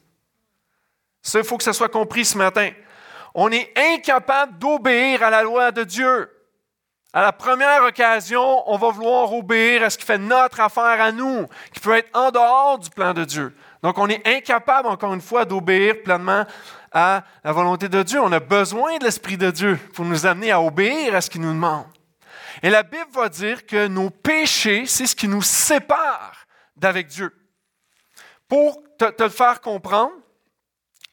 Ça, 1.21 1.39
il 1.39 1.45
faut 1.45 1.57
que 1.57 1.63
ça 1.63 1.73
soit 1.73 1.89
compris 1.89 2.25
ce 2.25 2.37
matin. 2.37 2.69
On 3.33 3.51
est 3.51 3.73
incapable 3.75 4.57
d'obéir 4.59 5.23
à 5.23 5.29
la 5.29 5.43
loi 5.43 5.71
de 5.71 5.83
Dieu. 5.83 6.29
À 7.13 7.21
la 7.21 7.33
première 7.33 7.83
occasion, 7.83 8.63
on 8.71 8.77
va 8.77 8.89
vouloir 8.89 9.33
obéir 9.33 9.83
à 9.83 9.89
ce 9.89 9.97
qui 9.97 10.05
fait 10.05 10.17
notre 10.17 10.61
affaire 10.61 11.01
à 11.01 11.11
nous, 11.11 11.45
qui 11.73 11.81
peut 11.81 11.97
être 11.97 12.09
en 12.17 12.31
dehors 12.31 12.79
du 12.79 12.89
plan 12.89 13.13
de 13.13 13.25
Dieu. 13.25 13.53
Donc, 13.83 13.97
on 13.97 14.07
est 14.07 14.25
incapable, 14.25 14.87
encore 14.87 15.13
une 15.13 15.21
fois, 15.21 15.43
d'obéir 15.43 16.03
pleinement 16.03 16.45
à 16.93 17.23
la 17.43 17.51
volonté 17.51 17.89
de 17.89 18.01
Dieu. 18.03 18.21
On 18.21 18.31
a 18.31 18.39
besoin 18.39 18.97
de 18.97 19.03
l'Esprit 19.03 19.37
de 19.37 19.51
Dieu 19.51 19.77
pour 19.93 20.05
nous 20.05 20.25
amener 20.25 20.51
à 20.51 20.61
obéir 20.61 21.13
à 21.13 21.19
ce 21.19 21.29
qu'il 21.29 21.41
nous 21.41 21.51
demande. 21.51 21.85
Et 22.63 22.69
la 22.69 22.83
Bible 22.83 23.11
va 23.11 23.27
dire 23.27 23.65
que 23.65 23.87
nos 23.87 24.09
péchés, 24.09 24.85
c'est 24.85 25.07
ce 25.07 25.15
qui 25.15 25.27
nous 25.27 25.41
sépare 25.41 26.45
d'avec 26.77 27.07
Dieu. 27.07 27.35
Pour 28.47 28.81
te, 28.97 29.21
le 29.21 29.29
faire 29.29 29.59
comprendre, 29.59 30.13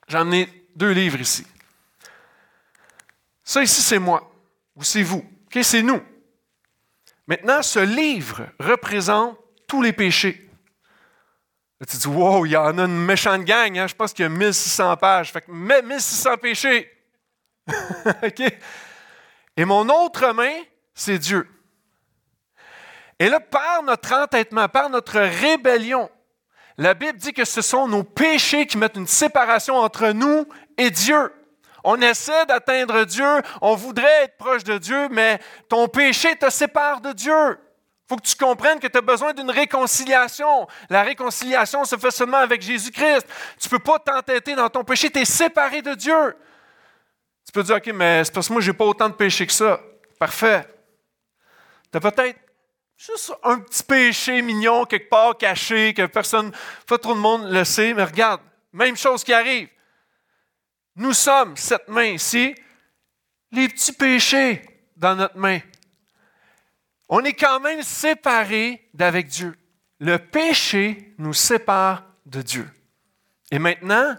j'en 0.07 0.31
ai 0.31 0.49
deux 0.77 0.91
livres 0.93 1.21
ici. 1.21 1.45
Ça 3.43 3.63
ici, 3.63 3.81
c'est 3.81 3.99
moi, 3.99 4.31
ou 4.77 4.85
c'est 4.85 5.03
vous. 5.03 5.25
C'est 5.53 5.83
nous. 5.83 6.01
Maintenant, 7.27 7.63
ce 7.63 7.81
livre 7.81 8.47
représente 8.59 9.39
tous 9.67 9.83
les 9.83 9.93
péchés. 9.93 10.49
tu 11.87 11.97
dis, 11.97 12.07
wow, 12.07 12.47
il 12.47 12.53
y 12.53 12.57
en 12.57 12.79
a 12.79 12.85
une 12.85 13.05
méchante 13.05 13.45
gang, 13.45 13.77
hein? 13.79 13.87
je 13.87 13.95
pense 13.95 14.13
qu'il 14.13 14.23
y 14.23 14.27
a 14.27 14.31
1600 14.31 14.97
pages. 14.97 15.33
Fait 15.33 15.43
que 15.43 15.51
1600 15.51 16.37
péchés. 16.39 16.91
Et 19.57 19.65
mon 19.65 19.89
autre 19.89 20.33
main, 20.33 20.55
c'est 20.95 21.19
Dieu. 21.19 21.47
Et 23.19 23.29
là, 23.29 23.41
par 23.41 23.83
notre 23.83 24.15
entêtement, 24.15 24.69
par 24.69 24.89
notre 24.89 25.19
rébellion, 25.19 26.09
la 26.79 26.95
Bible 26.95 27.19
dit 27.19 27.33
que 27.33 27.45
ce 27.45 27.61
sont 27.61 27.89
nos 27.89 28.05
péchés 28.05 28.67
qui 28.67 28.79
mettent 28.79 28.97
une 28.97 29.09
séparation 29.09 29.77
entre 29.77 30.11
nous 30.11 30.47
et 30.77 30.91
Dieu. 30.91 31.33
On 31.85 32.01
essaie 32.01 32.47
d'atteindre 32.47 33.05
Dieu, 33.05 33.43
on 33.61 33.75
voudrait 33.75 34.25
être 34.25 34.37
proche 34.37 34.65
de 34.65 34.79
Dieu, 34.79 35.09
mais 35.11 35.39
ton 35.69 35.89
péché 35.89 36.35
te 36.37 36.51
sépare 36.51 37.01
de 37.01 37.13
Dieu. 37.13 37.59
Il 38.09 38.15
faut 38.15 38.17
que 38.17 38.27
tu 38.27 38.37
comprennes 38.37 38.81
que 38.81 38.87
tu 38.87 38.97
as 38.97 39.03
besoin 39.03 39.35
d'une 39.35 39.51
réconciliation. 39.51 40.67
La 40.89 41.03
réconciliation 41.03 41.85
se 41.85 41.97
fait 41.97 42.11
seulement 42.11 42.39
avec 42.39 42.63
Jésus-Christ. 42.63 43.27
Tu 43.59 43.69
ne 43.69 43.71
peux 43.71 43.83
pas 43.83 43.99
t'entêter 43.99 44.55
dans 44.55 44.71
ton 44.71 44.83
péché, 44.83 45.11
tu 45.11 45.19
es 45.19 45.25
séparé 45.27 45.83
de 45.83 45.95
Dieu. 45.95 46.35
Tu 47.45 47.53
peux 47.53 47.63
dire, 47.63 47.77
OK, 47.77 47.87
mais 47.95 48.25
c'est 48.25 48.33
parce 48.33 48.49
que 48.49 48.53
moi, 48.55 48.63
je 48.63 48.71
n'ai 48.71 48.77
pas 48.77 48.85
autant 48.85 49.09
de 49.09 49.15
péché 49.15 49.47
que 49.47 49.53
ça. 49.53 49.81
Parfait. 50.19 50.67
Tu 51.93 51.99
as 51.99 52.01
peut-être 52.01 52.39
juste 52.97 53.33
un 53.43 53.59
petit 53.61 53.83
péché 53.83 54.43
mignon 54.43 54.85
quelque 54.85 55.09
part 55.09 55.37
caché, 55.37 55.95
que 55.95 56.07
personne, 56.07 56.53
pas 56.87 56.99
trop 56.99 57.15
de 57.15 57.21
monde 57.21 57.51
le 57.51 57.65
sait, 57.65 57.95
mais 57.95 58.05
regarde, 58.05 58.41
même 58.73 58.97
chose 58.97 59.23
qui 59.23 59.33
arrive. 59.33 59.69
Nous 60.99 61.13
sommes, 61.13 61.57
cette 61.57 61.87
main 61.89 62.07
ici, 62.07 62.57
les 63.53 63.69
petits 63.69 63.93
péchés 63.93 64.63
dans 64.97 65.15
notre 65.15 65.39
main. 65.39 65.61
On 67.09 67.25
est 67.25 67.35
quand 67.35 67.61
même 67.61 67.83
séparés 67.83 68.91
d'avec 68.93 69.29
Dieu. 69.29 69.57
Le 70.01 70.19
péché 70.19 71.15
nous 71.19 71.35
sépare 71.35 72.03
de 72.27 72.43
Dieu. 72.43 72.69
Et 73.53 73.61
maintenant, 73.61 74.17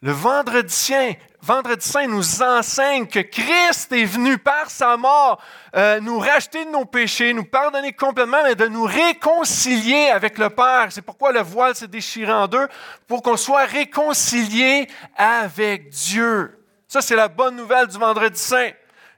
le 0.00 0.12
vendredi 0.12 0.74
saint, 0.74 1.12
vendredi 1.42 1.86
saint 1.86 2.06
nous 2.06 2.42
enseigne 2.42 3.06
que 3.06 3.20
Christ 3.20 3.92
est 3.92 4.04
venu 4.04 4.38
par 4.38 4.70
sa 4.70 4.96
mort 4.96 5.42
euh, 5.76 6.00
nous 6.00 6.18
racheter 6.18 6.64
de 6.64 6.70
nos 6.70 6.84
péchés, 6.84 7.32
nous 7.32 7.44
pardonner 7.44 7.92
complètement, 7.92 8.42
mais 8.44 8.54
de 8.54 8.66
nous 8.66 8.84
réconcilier 8.84 10.08
avec 10.08 10.38
le 10.38 10.50
Père. 10.50 10.88
C'est 10.90 11.02
pourquoi 11.02 11.32
le 11.32 11.40
voile 11.40 11.74
s'est 11.74 11.88
déchiré 11.88 12.32
en 12.32 12.46
deux, 12.46 12.68
pour 13.06 13.22
qu'on 13.22 13.36
soit 13.36 13.64
réconcilié 13.64 14.88
avec 15.16 15.88
Dieu. 15.90 16.58
Ça, 16.88 17.00
c'est 17.00 17.16
la 17.16 17.28
bonne 17.28 17.56
nouvelle 17.56 17.86
du 17.86 17.98
vendredi 17.98 18.38
saint. 18.38 18.70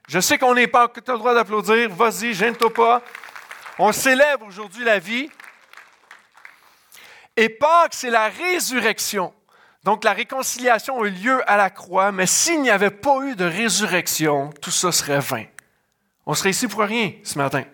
Je 0.07 0.19
sais 0.19 0.37
qu'on 0.37 0.53
n'est 0.53 0.67
pas, 0.67 0.87
tu 0.87 0.99
as 1.09 1.13
le 1.13 1.19
droit 1.19 1.33
d'applaudir, 1.33 1.89
vas-y, 1.89 2.33
gêne-toi 2.33 2.73
pas. 2.73 3.01
On 3.79 3.91
célèbre 3.91 4.45
aujourd'hui 4.45 4.83
la 4.83 4.99
vie. 4.99 5.29
Et 7.35 7.49
Pâques, 7.49 7.95
c'est 7.95 8.11
la 8.11 8.29
résurrection. 8.29 9.33
Donc 9.83 10.03
la 10.03 10.13
réconciliation 10.13 11.01
a 11.01 11.07
eu 11.07 11.11
lieu 11.11 11.49
à 11.49 11.57
la 11.57 11.69
croix, 11.69 12.11
mais 12.11 12.25
s'il 12.25 12.61
n'y 12.61 12.69
avait 12.69 12.89
pas 12.89 13.17
eu 13.23 13.35
de 13.35 13.43
résurrection, 13.43 14.49
tout 14.61 14.71
ça 14.71 14.91
serait 14.91 15.19
vain. 15.19 15.45
On 16.25 16.33
serait 16.33 16.51
ici 16.51 16.67
pour 16.67 16.81
rien 16.81 17.13
ce 17.23 17.37
matin. 17.37 17.65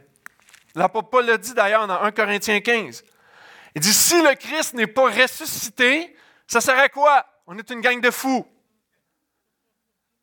L'apôtre 0.73 1.09
Paul 1.09 1.25
l'a 1.25 1.37
dit 1.37 1.53
d'ailleurs 1.53 1.85
dans 1.87 2.01
1 2.01 2.11
Corinthiens 2.11 2.61
15. 2.61 3.03
Il 3.75 3.81
dit, 3.81 3.93
si 3.93 4.19
le 4.21 4.33
Christ 4.35 4.73
n'est 4.73 4.87
pas 4.87 5.11
ressuscité, 5.11 6.15
ça 6.47 6.61
sert 6.61 6.79
à 6.79 6.89
quoi? 6.89 7.25
On 7.45 7.57
est 7.57 7.69
une 7.69 7.81
gang 7.81 8.01
de 8.01 8.09
fous. 8.09 8.45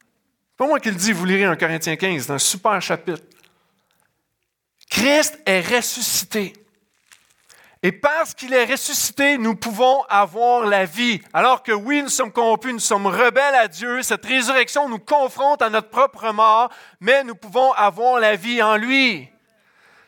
C'est 0.00 0.56
pas 0.56 0.66
moi 0.66 0.80
qui 0.80 0.90
le 0.90 0.96
dis, 0.96 1.12
vous 1.12 1.24
lirez 1.24 1.44
1 1.44 1.56
Corinthiens 1.56 1.96
15, 1.96 2.26
c'est 2.26 2.32
un 2.32 2.38
super 2.38 2.82
chapitre. 2.82 3.22
Christ 4.90 5.38
est 5.46 5.60
ressuscité. 5.60 6.52
Et 7.86 7.92
parce 7.92 8.34
qu'il 8.34 8.52
est 8.52 8.64
ressuscité, 8.64 9.38
nous 9.38 9.54
pouvons 9.54 10.02
avoir 10.08 10.66
la 10.66 10.86
vie. 10.86 11.22
Alors 11.32 11.62
que 11.62 11.70
oui, 11.70 12.02
nous 12.02 12.08
sommes 12.08 12.32
corrompus, 12.32 12.72
nous 12.72 12.80
sommes 12.80 13.06
rebelles 13.06 13.54
à 13.54 13.68
Dieu, 13.68 14.02
cette 14.02 14.26
résurrection 14.26 14.88
nous 14.88 14.98
confronte 14.98 15.62
à 15.62 15.70
notre 15.70 15.88
propre 15.88 16.32
mort, 16.32 16.68
mais 16.98 17.22
nous 17.22 17.36
pouvons 17.36 17.70
avoir 17.74 18.18
la 18.18 18.34
vie 18.34 18.60
en 18.60 18.76
lui. 18.76 19.28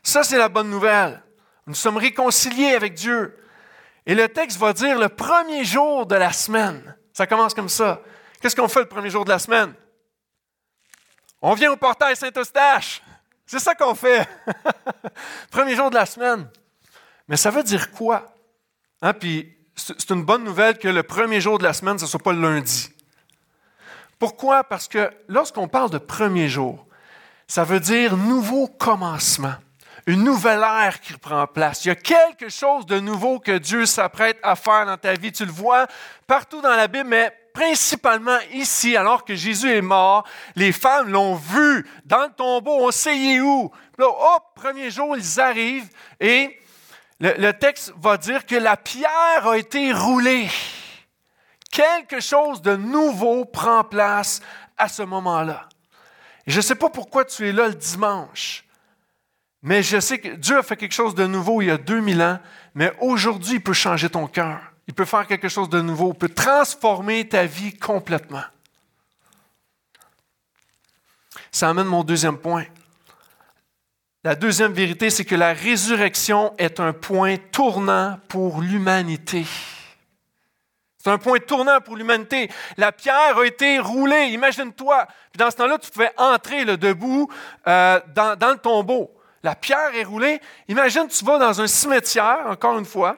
Ça, 0.02 0.24
c'est 0.24 0.38
la 0.38 0.48
bonne 0.48 0.68
nouvelle. 0.68 1.22
Nous 1.68 1.74
sommes 1.74 1.98
réconciliés 1.98 2.74
avec 2.74 2.94
Dieu. 2.94 3.38
Et 4.06 4.16
le 4.16 4.28
texte 4.28 4.58
va 4.58 4.72
dire 4.72 4.98
le 4.98 5.08
premier 5.08 5.64
jour 5.64 6.04
de 6.04 6.16
la 6.16 6.32
semaine. 6.32 6.96
Ça 7.12 7.28
commence 7.28 7.54
comme 7.54 7.68
ça. 7.68 8.02
Qu'est-ce 8.40 8.56
qu'on 8.56 8.66
fait 8.66 8.80
le 8.80 8.88
premier 8.88 9.10
jour 9.10 9.24
de 9.24 9.30
la 9.30 9.38
semaine? 9.38 9.72
On 11.40 11.54
vient 11.54 11.70
au 11.70 11.76
portail 11.76 12.16
Saint-Eustache. 12.16 13.02
C'est 13.46 13.60
ça 13.60 13.76
qu'on 13.76 13.94
fait. 13.94 14.28
premier 15.52 15.76
jour 15.76 15.90
de 15.90 15.94
la 15.94 16.06
semaine. 16.06 16.50
Mais 17.28 17.36
ça 17.36 17.50
veut 17.50 17.62
dire 17.62 17.90
quoi? 17.90 18.34
Hein? 19.02 19.12
Puis 19.12 19.54
c'est 19.74 20.10
une 20.10 20.24
bonne 20.24 20.44
nouvelle 20.44 20.78
que 20.78 20.88
le 20.88 21.02
premier 21.02 21.40
jour 21.40 21.58
de 21.58 21.64
la 21.64 21.72
semaine, 21.72 21.98
ce 21.98 22.04
ne 22.04 22.08
soit 22.08 22.22
pas 22.22 22.32
le 22.32 22.40
lundi. 22.40 22.90
Pourquoi? 24.18 24.64
Parce 24.64 24.88
que 24.88 25.10
lorsqu'on 25.28 25.68
parle 25.68 25.90
de 25.90 25.98
premier 25.98 26.48
jour, 26.48 26.86
ça 27.46 27.64
veut 27.64 27.80
dire 27.80 28.16
nouveau 28.16 28.66
commencement, 28.66 29.54
une 30.06 30.24
nouvelle 30.24 30.60
ère 30.60 31.00
qui 31.00 31.12
prend 31.12 31.46
place. 31.46 31.84
Il 31.84 31.88
y 31.88 31.90
a 31.92 31.94
quelque 31.94 32.48
chose 32.48 32.86
de 32.86 32.98
nouveau 32.98 33.38
que 33.38 33.58
Dieu 33.58 33.86
s'apprête 33.86 34.38
à 34.42 34.56
faire 34.56 34.86
dans 34.86 34.96
ta 34.96 35.14
vie. 35.14 35.30
Tu 35.30 35.44
le 35.44 35.52
vois 35.52 35.86
partout 36.26 36.60
dans 36.60 36.74
la 36.74 36.88
Bible, 36.88 37.08
mais 37.08 37.32
principalement 37.52 38.38
ici, 38.52 38.96
alors 38.96 39.24
que 39.24 39.34
Jésus 39.34 39.70
est 39.70 39.82
mort, 39.82 40.24
les 40.56 40.72
femmes 40.72 41.10
l'ont 41.10 41.34
vu 41.34 41.86
dans 42.04 42.24
le 42.24 42.32
tombeau, 42.32 42.86
on 42.86 42.90
sait 42.90 43.40
où. 43.40 43.70
là, 43.98 44.06
hop, 44.06 44.44
premier 44.54 44.90
jour, 44.90 45.16
ils 45.16 45.40
arrivent 45.40 45.90
et 46.20 46.58
le, 47.20 47.50
texte 47.52 47.92
va 47.96 48.16
dire 48.16 48.46
que 48.46 48.54
la 48.54 48.76
pierre 48.76 49.46
a 49.46 49.58
été 49.58 49.92
roulée. 49.92 50.48
Quelque 51.70 52.20
chose 52.20 52.62
de 52.62 52.76
nouveau 52.76 53.44
prend 53.44 53.84
place 53.84 54.40
à 54.76 54.88
ce 54.88 55.02
moment-là. 55.02 55.68
Je 56.46 56.56
ne 56.56 56.62
sais 56.62 56.76
pas 56.76 56.88
pourquoi 56.88 57.24
tu 57.24 57.48
es 57.48 57.52
là 57.52 57.68
le 57.68 57.74
dimanche, 57.74 58.64
mais 59.62 59.82
je 59.82 60.00
sais 60.00 60.18
que 60.18 60.28
Dieu 60.28 60.58
a 60.58 60.62
fait 60.62 60.76
quelque 60.76 60.94
chose 60.94 61.14
de 61.14 61.26
nouveau 61.26 61.60
il 61.60 61.66
y 61.66 61.70
a 61.70 61.76
2000 61.76 62.22
ans, 62.22 62.38
mais 62.74 62.92
aujourd'hui, 63.00 63.54
il 63.54 63.62
peut 63.62 63.72
changer 63.72 64.08
ton 64.08 64.26
cœur. 64.26 64.60
Il 64.86 64.94
peut 64.94 65.04
faire 65.04 65.26
quelque 65.26 65.48
chose 65.48 65.68
de 65.68 65.80
nouveau, 65.82 66.12
il 66.12 66.18
peut 66.18 66.30
transformer 66.30 67.28
ta 67.28 67.44
vie 67.44 67.76
complètement. 67.76 68.44
Ça 71.50 71.68
amène 71.68 71.86
mon 71.86 72.04
deuxième 72.04 72.38
point. 72.38 72.64
La 74.28 74.34
deuxième 74.34 74.74
vérité, 74.74 75.08
c'est 75.08 75.24
que 75.24 75.34
la 75.34 75.54
résurrection 75.54 76.52
est 76.58 76.80
un 76.80 76.92
point 76.92 77.38
tournant 77.50 78.18
pour 78.28 78.60
l'humanité. 78.60 79.46
C'est 80.98 81.08
un 81.08 81.16
point 81.16 81.38
tournant 81.38 81.80
pour 81.80 81.96
l'humanité. 81.96 82.50
La 82.76 82.92
pierre 82.92 83.38
a 83.38 83.46
été 83.46 83.78
roulée, 83.78 84.26
imagine-toi. 84.26 85.06
Dans 85.34 85.50
ce 85.50 85.56
temps-là, 85.56 85.78
tu 85.78 85.90
pouvais 85.90 86.12
entrer 86.18 86.66
le 86.66 86.76
debout 86.76 87.32
euh, 87.66 88.00
dans, 88.14 88.38
dans, 88.38 88.50
le 88.50 88.58
tombeau. 88.58 89.10
La 89.42 89.54
pierre 89.54 89.94
est 89.94 90.04
roulée. 90.04 90.42
Imagine, 90.68 91.08
tu 91.08 91.24
vas 91.24 91.38
dans 91.38 91.62
un 91.62 91.66
cimetière, 91.66 92.48
encore 92.48 92.78
une 92.78 92.84
fois. 92.84 93.16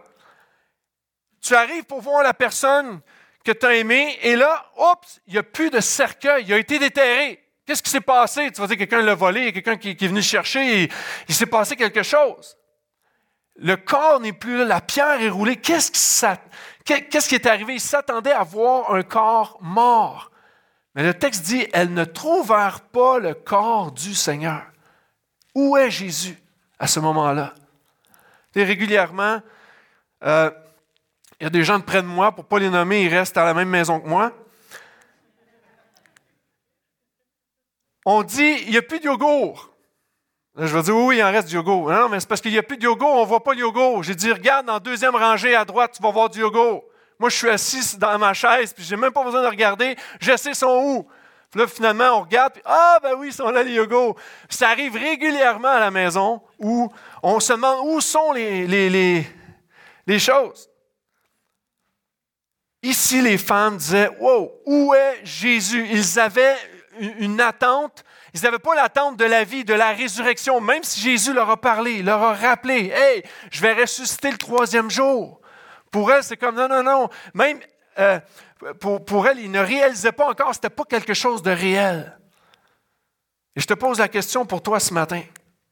Tu 1.43 1.57
arrives 1.57 1.87
pour 1.87 2.03
voir 2.03 2.23
la 2.23 2.35
personne 2.35 3.01
que 3.45 3.51
tu 3.51 3.67
as 3.67 3.75
aimée, 3.75 4.17
et 4.23 4.37
là, 4.37 4.65
oups, 4.77 5.21
il 5.27 5.33
n'y 5.33 5.41
a 5.41 5.43
plus 5.43 5.71
de 5.71 5.81
cercueil, 5.81 6.45
il 6.47 6.53
a 6.53 6.59
été 6.59 6.79
déterré. 6.79 7.50
Qu'est-ce 7.71 7.85
qui 7.85 7.91
s'est 7.91 8.01
passé? 8.01 8.51
Tu 8.51 8.61
vas 8.61 8.67
dire 8.67 8.77
quelqu'un 8.77 9.01
l'a 9.01 9.15
volé, 9.15 9.53
quelqu'un 9.53 9.77
qui, 9.77 9.91
est 9.91 10.07
venu 10.09 10.23
chercher, 10.23 10.91
il 11.29 11.35
s'est 11.37 11.47
passé 11.47 11.77
quelque 11.77 12.03
chose. 12.03 12.57
le 13.55 13.77
corps 13.77 14.19
n'est 14.19 14.33
plus 14.33 14.59
là, 14.59 14.65
la 14.65 14.81
pierre 14.81 15.21
est 15.21 15.29
roulée. 15.29 15.55
Qu'est-ce 15.55 15.93
qui, 17.29 17.35
est 17.37 17.47
arrivé? 17.47 17.75
Ils 17.75 17.81
s'attendaient 17.81 18.33
à 18.33 18.43
voir 18.43 18.93
un 18.93 19.05
corps 19.05 19.57
mort. 19.61 20.33
Mais 20.97 21.05
le 21.05 21.15
texte 21.15 21.45
dit, 21.45 21.65
elles 21.73 21.95
ne 21.95 22.03
trouvèrent 22.03 22.81
pas 22.81 23.21
le 23.21 23.35
corps 23.35 23.93
du 23.93 24.17
Seigneur. 24.17 24.63
Où 25.55 25.77
est 25.77 25.93
Jésus 25.93 26.37
à 26.81 26.89
ce 26.89 26.99
moment-là? 26.99 27.55
Régulièrement, 28.57 29.41
euh, 30.25 30.51
il 31.39 31.45
y 31.45 31.47
a 31.47 31.51
des 31.51 31.63
gens 31.63 31.79
de 31.79 31.85
près 31.85 32.03
de 32.03 32.09
moi, 32.09 32.33
pour 32.33 32.43
ne 32.43 32.49
pas 32.49 32.59
les 32.59 32.69
nommer, 32.69 33.05
ils 33.05 33.15
restent 33.15 33.39
à 33.39 33.45
la 33.45 33.55
même 33.55 33.69
maison 33.69 34.01
que 34.01 34.09
moi. 34.09 34.33
On 38.05 38.23
dit, 38.23 38.63
il 38.65 38.71
n'y 38.71 38.79
a 38.79 38.83
plus 38.83 39.01
de 39.01 39.05
yogourt. 39.05 39.71
je 40.57 40.75
vais 40.75 40.83
dire, 40.83 40.97
oui, 40.97 41.19
il 41.19 41.23
en 41.23 41.31
reste 41.31 41.49
du 41.49 41.55
yogourt. 41.57 41.91
Non, 41.91 42.09
mais 42.09 42.21
c'est 42.21 42.29
parce 42.29 42.41
qu'il 42.41 42.53
n'y 42.53 42.59
a 42.59 42.63
plus 42.63 42.77
de 42.77 42.85
yogourt, 42.85 43.15
on 43.15 43.23
ne 43.23 43.27
voit 43.27 43.43
pas 43.43 43.53
le 43.53 43.61
yogourt. 43.61 44.03
J'ai 44.03 44.15
dit, 44.15 44.33
regarde, 44.33 44.67
dans 44.67 44.75
la 44.75 44.81
deuxième 44.81 45.15
rangée 45.15 45.55
à 45.55 45.65
droite, 45.65 45.93
tu 45.97 46.03
vas 46.03 46.11
voir 46.11 46.31
du 46.31 46.41
yogourt. 46.41 46.85
Moi, 47.19 47.29
je 47.29 47.37
suis 47.37 47.51
assis 47.51 47.99
dans 47.99 48.19
ma 48.19 48.33
chaise, 48.33 48.73
puis 48.73 48.83
je 48.83 48.95
n'ai 48.95 49.01
même 49.01 49.13
pas 49.13 49.23
besoin 49.23 49.43
de 49.43 49.47
regarder. 49.47 49.95
Je 50.21 50.37
sais 50.37 50.55
son 50.55 50.83
où. 50.83 51.09
Puis 51.51 51.61
là, 51.61 51.67
finalement, 51.67 52.19
on 52.19 52.21
regarde, 52.23 52.55
puis 52.55 52.63
ah, 52.65 52.99
ben 53.03 53.15
oui, 53.19 53.29
ils 53.29 53.33
sont 53.33 53.51
là, 53.51 53.63
les 53.63 53.73
yogos. 53.73 54.17
Ça 54.49 54.71
arrive 54.71 54.95
régulièrement 54.95 55.69
à 55.69 55.81
la 55.81 55.91
maison 55.91 56.41
où 56.59 56.91
on 57.23 57.41
se 57.41 57.53
demande 57.53 57.81
où 57.85 58.01
sont 58.01 58.33
les, 58.33 58.67
les, 58.67 59.27
les 60.07 60.19
choses. 60.19 60.71
Ici, 62.83 63.21
les 63.21 63.37
femmes 63.37 63.77
disaient 63.77 64.11
Wow, 64.21 64.53
où 64.65 64.95
est 64.95 65.21
Jésus? 65.25 65.87
Ils 65.91 66.19
avaient 66.19 66.57
une 67.01 67.41
attente. 67.41 68.05
Ils 68.35 68.43
n'avaient 68.43 68.59
pas 68.59 68.75
l'attente 68.75 69.17
de 69.17 69.25
la 69.25 69.45
vie, 69.45 69.65
de 69.65 69.75
la 69.75 69.93
résurrection, 69.93 70.61
même 70.61 70.85
si 70.85 71.01
Jésus 71.01 71.33
leur 71.33 71.51
a 71.51 71.57
parlé, 71.57 72.03
leur 72.03 72.23
a 72.23 72.35
rappelé 72.35 72.93
Hey, 72.95 73.23
je 73.51 73.61
vais 73.61 73.73
ressusciter 73.73 74.31
le 74.31 74.39
troisième 74.39 74.91
jour. 74.91 75.41
Pour 75.91 76.13
elles, 76.13 76.23
c'est 76.23 76.37
comme 76.37 76.55
non, 76.55 76.69
non, 76.69 76.83
non. 76.83 77.09
Même 77.35 77.59
euh, 77.99 78.21
pour, 78.81 79.05
pour 79.05 79.27
elles, 79.27 79.41
ils 79.41 79.51
ne 79.51 79.61
réalisaient 79.61 80.13
pas 80.13 80.29
encore, 80.29 80.55
ce 80.55 80.59
n'était 80.59 80.71
pas 80.71 80.85
quelque 80.85 81.15
chose 81.15 81.43
de 81.43 81.51
réel. 81.51 82.19
Et 83.57 83.61
je 83.61 83.67
te 83.67 83.75
pose 83.75 83.99
la 83.99 84.09
question 84.09 84.47
pour 84.47 84.63
toi 84.63 84.79
ce 84.79 84.95
matin. 84.95 85.23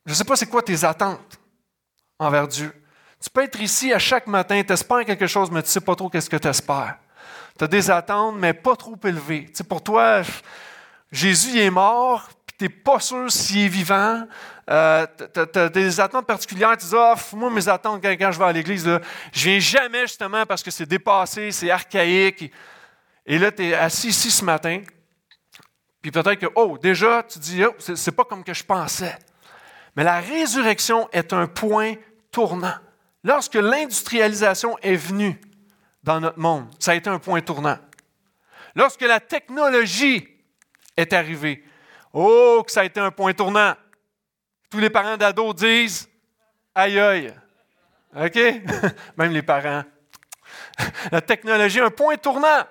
Je 0.04 0.12
ne 0.12 0.16
sais 0.16 0.24
pas 0.24 0.36
c'est 0.36 0.46
quoi 0.46 0.62
tes 0.62 0.84
attentes 0.84 1.38
envers 2.18 2.48
Dieu. 2.48 2.72
Tu 3.20 3.30
peux 3.30 3.42
être 3.42 3.60
ici 3.60 3.92
à 3.92 3.98
chaque 3.98 4.26
matin, 4.26 4.62
tu 4.64 4.72
espères 4.72 5.04
quelque 5.04 5.26
chose, 5.26 5.50
mais 5.50 5.62
tu 5.62 5.68
ne 5.68 5.72
sais 5.72 5.80
pas 5.80 5.94
trop 5.94 6.08
qu'est-ce 6.08 6.30
que 6.30 6.36
tu 6.36 6.48
espères. 6.48 6.98
Tu 7.58 7.64
as 7.64 7.68
des 7.68 7.90
attentes, 7.90 8.36
mais 8.36 8.52
pas 8.52 8.76
trop 8.76 8.96
élevées. 9.04 9.46
Tu 9.46 9.56
sais, 9.56 9.64
pour 9.64 9.82
toi, 9.82 10.22
Jésus 11.10 11.58
est 11.58 11.70
mort, 11.70 12.28
puis 12.46 12.56
tu 12.58 12.64
n'es 12.64 12.68
pas 12.68 13.00
sûr 13.00 13.30
s'il 13.30 13.66
est 13.66 13.68
vivant. 13.68 14.26
Euh, 14.70 15.06
tu 15.34 15.58
as, 15.58 15.68
des 15.70 16.00
attentes 16.00 16.26
particulières. 16.26 16.76
Tu 16.76 16.86
dis, 16.86 16.94
ah, 16.96 17.14
moi, 17.32 17.50
mes 17.50 17.68
attentes 17.68 18.02
quand, 18.02 18.32
je 18.32 18.38
vais 18.38 18.44
à 18.44 18.52
l'église, 18.52 18.88
je 19.32 19.48
viens 19.48 19.58
jamais 19.58 20.02
justement 20.02 20.44
parce 20.44 20.62
que 20.62 20.70
c'est 20.70 20.86
dépassé, 20.86 21.50
c'est 21.52 21.70
archaïque. 21.70 22.52
Et 23.24 23.38
là, 23.38 23.50
tu 23.50 23.66
es 23.66 23.74
assis 23.74 24.08
ici 24.08 24.30
ce 24.30 24.44
matin, 24.44 24.82
puis 26.00 26.10
peut-être 26.10 26.36
que, 26.36 26.46
oh, 26.54 26.78
déjà, 26.80 27.22
tu 27.22 27.38
dis, 27.38 27.64
oh, 27.64 27.74
c'est 27.78 28.12
pas 28.12 28.24
comme 28.24 28.44
que 28.44 28.54
je 28.54 28.64
pensais. 28.64 29.16
Mais 29.96 30.04
la 30.04 30.20
résurrection 30.20 31.08
est 31.12 31.32
un 31.32 31.46
point 31.46 31.94
tournant. 32.30 32.74
Lorsque 33.24 33.56
l'industrialisation 33.56 34.78
est 34.78 34.94
venue 34.94 35.40
dans 36.04 36.20
notre 36.20 36.38
monde, 36.38 36.68
ça 36.78 36.92
a 36.92 36.94
été 36.94 37.10
un 37.10 37.18
point 37.18 37.40
tournant. 37.40 37.78
Lorsque 38.74 39.02
la 39.02 39.18
technologie 39.18 40.28
est 40.98 41.12
arrivée, 41.12 41.64
oh, 42.12 42.62
que 42.66 42.72
ça 42.72 42.80
a 42.80 42.84
été 42.84 43.00
un 43.00 43.10
point 43.10 43.32
tournant. 43.32 43.74
Tous 44.70 44.78
les 44.78 44.90
parents 44.90 45.16
d'ados 45.16 45.54
disent 45.54 46.08
aïe 46.74 46.98
aïe. 46.98 47.34
OK? 48.16 48.38
Même 49.16 49.32
les 49.32 49.42
parents. 49.42 49.84
La 51.12 51.20
technologie, 51.20 51.80
un 51.80 51.90
point 51.90 52.16
tournant. 52.16 52.64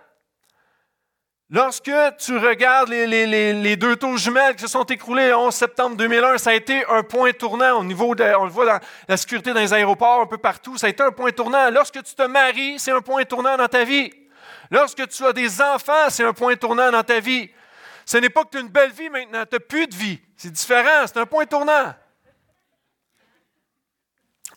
Lorsque 1.50 1.92
tu 2.20 2.38
regardes 2.38 2.90
les, 2.90 3.76
deux 3.78 3.96
taux 3.96 4.18
jumelles 4.18 4.56
qui 4.56 4.64
se 4.64 4.68
sont 4.68 4.84
écroulés 4.84 5.30
le 5.30 5.38
11 5.38 5.54
septembre 5.54 5.96
2001, 5.96 6.38
ça 6.40 6.50
a 6.50 6.54
été 6.54 6.84
un 6.90 7.04
point 7.04 7.32
tournant 7.32 7.80
au 7.80 7.86
niveau 7.86 8.14
de, 8.16 8.26
on 8.38 8.44
le 8.44 8.52
voit 8.52 8.66
dans 8.66 8.80
la 9.08 9.16
sécurité 9.16 9.54
dans 9.54 9.62
les 9.62 9.74
aéroports, 9.74 10.20
un 10.20 10.26
peu 10.26 10.38
partout, 10.38 10.78
ça 10.78 10.88
a 10.88 10.90
été 10.90 11.02
un 11.02 11.12
point 11.12 11.32
tournant. 11.32 11.70
Lorsque 11.72 12.04
tu 12.04 12.14
te 12.14 12.24
maries, 12.24 12.80
c'est 12.80 12.92
un 12.92 13.00
point 13.00 13.24
tournant 13.24 13.56
dans 13.56 13.70
ta 13.70 13.86
vie. 13.86 14.12
Lorsque 14.70 15.08
tu 15.08 15.26
as 15.26 15.32
des 15.32 15.62
enfants, 15.62 16.10
c'est 16.10 16.26
un 16.26 16.34
point 16.34 16.58
tournant 16.58 16.92
dans 16.92 17.04
ta 17.04 17.22
vie. 17.22 17.50
Ce 18.08 18.16
n'est 18.16 18.30
pas 18.30 18.46
que 18.46 18.52
tu 18.52 18.58
as 18.58 18.62
une 18.62 18.70
belle 18.70 18.94
vie 18.94 19.10
maintenant, 19.10 19.44
tu 19.46 19.56
n'as 19.56 19.60
plus 19.60 19.86
de 19.86 19.94
vie. 19.94 20.18
C'est 20.38 20.50
différent, 20.50 21.06
c'est 21.06 21.18
un 21.18 21.26
point 21.26 21.46
tournant. 21.46 21.94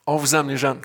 On 0.06 0.14
vous 0.16 0.36
aime 0.36 0.50
les 0.50 0.56
jeunes. 0.56 0.80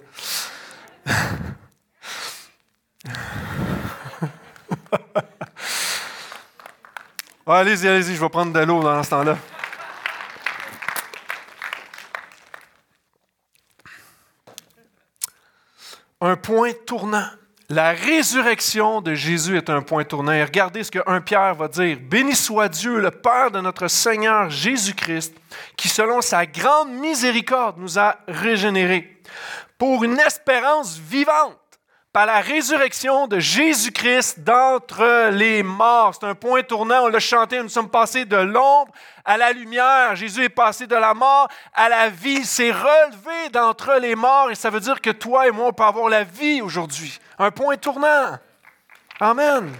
allez-y, 7.46 7.88
allez-y, 7.88 8.16
je 8.16 8.20
vais 8.20 8.30
prendre 8.30 8.52
de 8.52 8.60
l'eau 8.62 8.82
dans 8.82 9.04
ce 9.04 9.12
temps-là. 9.12 9.38
Un 16.20 16.36
point 16.36 16.74
tournant. 16.88 17.30
La 17.70 17.94
résurrection 17.94 19.02
de 19.02 19.16
Jésus 19.16 19.58
est 19.58 19.72
un 19.72 19.82
point 19.82 20.04
tournant. 20.04 20.40
Regardez 20.40 20.84
ce 20.84 20.92
que 20.92 21.00
1 21.08 21.22
Pierre 21.22 21.56
va 21.56 21.68
dire. 21.68 21.98
Béni 22.00 22.36
soit 22.36 22.70
Dieu, 22.70 23.00
le 23.00 23.10
Père 23.10 23.50
de 23.50 23.60
notre 23.60 23.88
Seigneur 23.88 24.52
Jésus-Christ, 24.52 25.36
qui 25.76 25.90
selon 25.90 26.22
sa 26.22 26.46
grande 26.46 26.92
miséricorde 26.92 27.78
nous 27.80 27.98
a 27.98 28.18
régénérés 28.28 29.20
pour 29.80 30.04
une 30.04 30.20
espérance 30.20 31.00
vivante 31.00 31.58
par 32.16 32.26
la 32.26 32.40
résurrection 32.40 33.28
de 33.28 33.40
Jésus-Christ 33.40 34.40
d'entre 34.40 35.32
les 35.32 35.64
morts. 35.64 36.16
C'est 36.16 36.26
un 36.26 36.34
point 36.34 36.64
tournant, 36.64 37.04
on 37.04 37.08
l'a 37.10 37.20
chanté, 37.20 37.62
nous 37.62 37.68
sommes 37.68 37.90
passés 37.90 38.24
de 38.24 38.38
l'ombre 38.38 38.94
à 39.26 39.36
la 39.36 39.52
lumière. 39.52 40.16
Jésus 40.16 40.46
est 40.46 40.48
passé 40.48 40.88
de 40.88 40.96
la 40.96 41.14
mort 41.14 41.50
à 41.74 41.90
la 41.90 42.08
vie, 42.08 42.46
s'est 42.46 42.72
relevé 42.72 43.50
d'entre 43.52 43.96
les 43.96 44.16
morts 44.16 44.50
et 44.50 44.56
ça 44.56 44.70
veut 44.70 44.80
dire 44.80 45.02
que 45.02 45.10
toi 45.10 45.46
et 45.46 45.52
moi, 45.52 45.68
on 45.68 45.74
peut 45.74 45.84
avoir 45.84 46.08
la 46.08 46.24
vie 46.24 46.62
aujourd'hui. 46.62 47.20
Un 47.38 47.52
point 47.52 47.76
tournant. 47.76 48.40
Amen. 49.20 49.74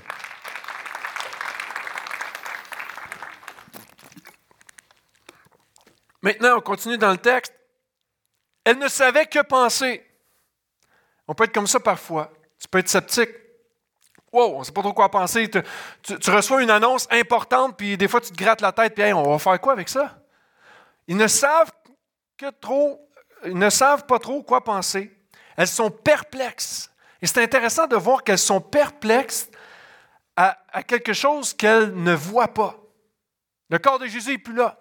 Maintenant, 6.22 6.58
on 6.58 6.62
continue 6.62 6.98
dans 6.98 7.12
le 7.12 7.18
texte. 7.18 7.54
Elle 8.66 8.80
ne 8.80 8.90
savait 8.90 9.26
que 9.26 9.40
penser. 9.40 10.05
On 11.28 11.34
peut 11.34 11.46
être 11.46 11.54
comme 11.54 11.68
ça 11.68 11.80
parfois. 11.80 12.32
Tu 12.60 12.68
peux 12.68 12.80
être 12.80 12.90
sceptique. 12.90 13.30
Wow, 14.32 14.56
on 14.56 14.60
ne 14.60 14.64
sait 14.64 14.72
pas 14.72 14.82
trop 14.82 14.94
quoi 14.94 15.10
penser. 15.10 15.50
Tu, 15.50 16.30
reçois 16.30 16.62
une 16.62 16.70
annonce 16.70 17.08
importante, 17.10 17.78
puis 17.78 17.98
des 17.98 18.08
fois 18.08 18.20
tu 18.20 18.32
te 18.32 18.38
grattes 18.38 18.62
la 18.62 18.72
tête, 18.72 18.94
puis 18.94 19.14
on 19.14 19.32
va 19.32 19.40
faire 19.40 19.60
quoi 19.62 19.74
avec 19.74 19.88
ça? 19.88 20.18
Ils 21.08 21.16
ne 21.16 21.28
savent 21.28 21.72
que 22.38 22.50
trop, 22.50 23.10
ils 23.46 23.58
ne 23.58 23.70
savent 23.70 24.06
pas 24.06 24.20
trop 24.20 24.44
quoi 24.44 24.64
penser. 24.64 25.16
Elles 25.56 25.68
sont 25.68 25.90
perplexes. 25.90 26.92
Et 27.22 27.28
c'est 27.28 27.42
intéressant 27.42 27.88
de 27.88 27.96
voir 27.96 28.24
qu'elles 28.24 28.38
sont 28.38 28.60
perplexes 28.60 29.50
à, 30.36 30.58
quelque 30.86 31.14
chose 31.14 31.54
qu'elles 31.54 31.94
ne 31.96 32.14
voient 32.14 32.54
pas. 32.54 32.76
Le 33.70 33.80
corps 33.80 34.00
de 34.00 34.06
Jésus 34.06 34.32
n'est 34.32 34.38
plus 34.38 34.54
là. 34.54 34.78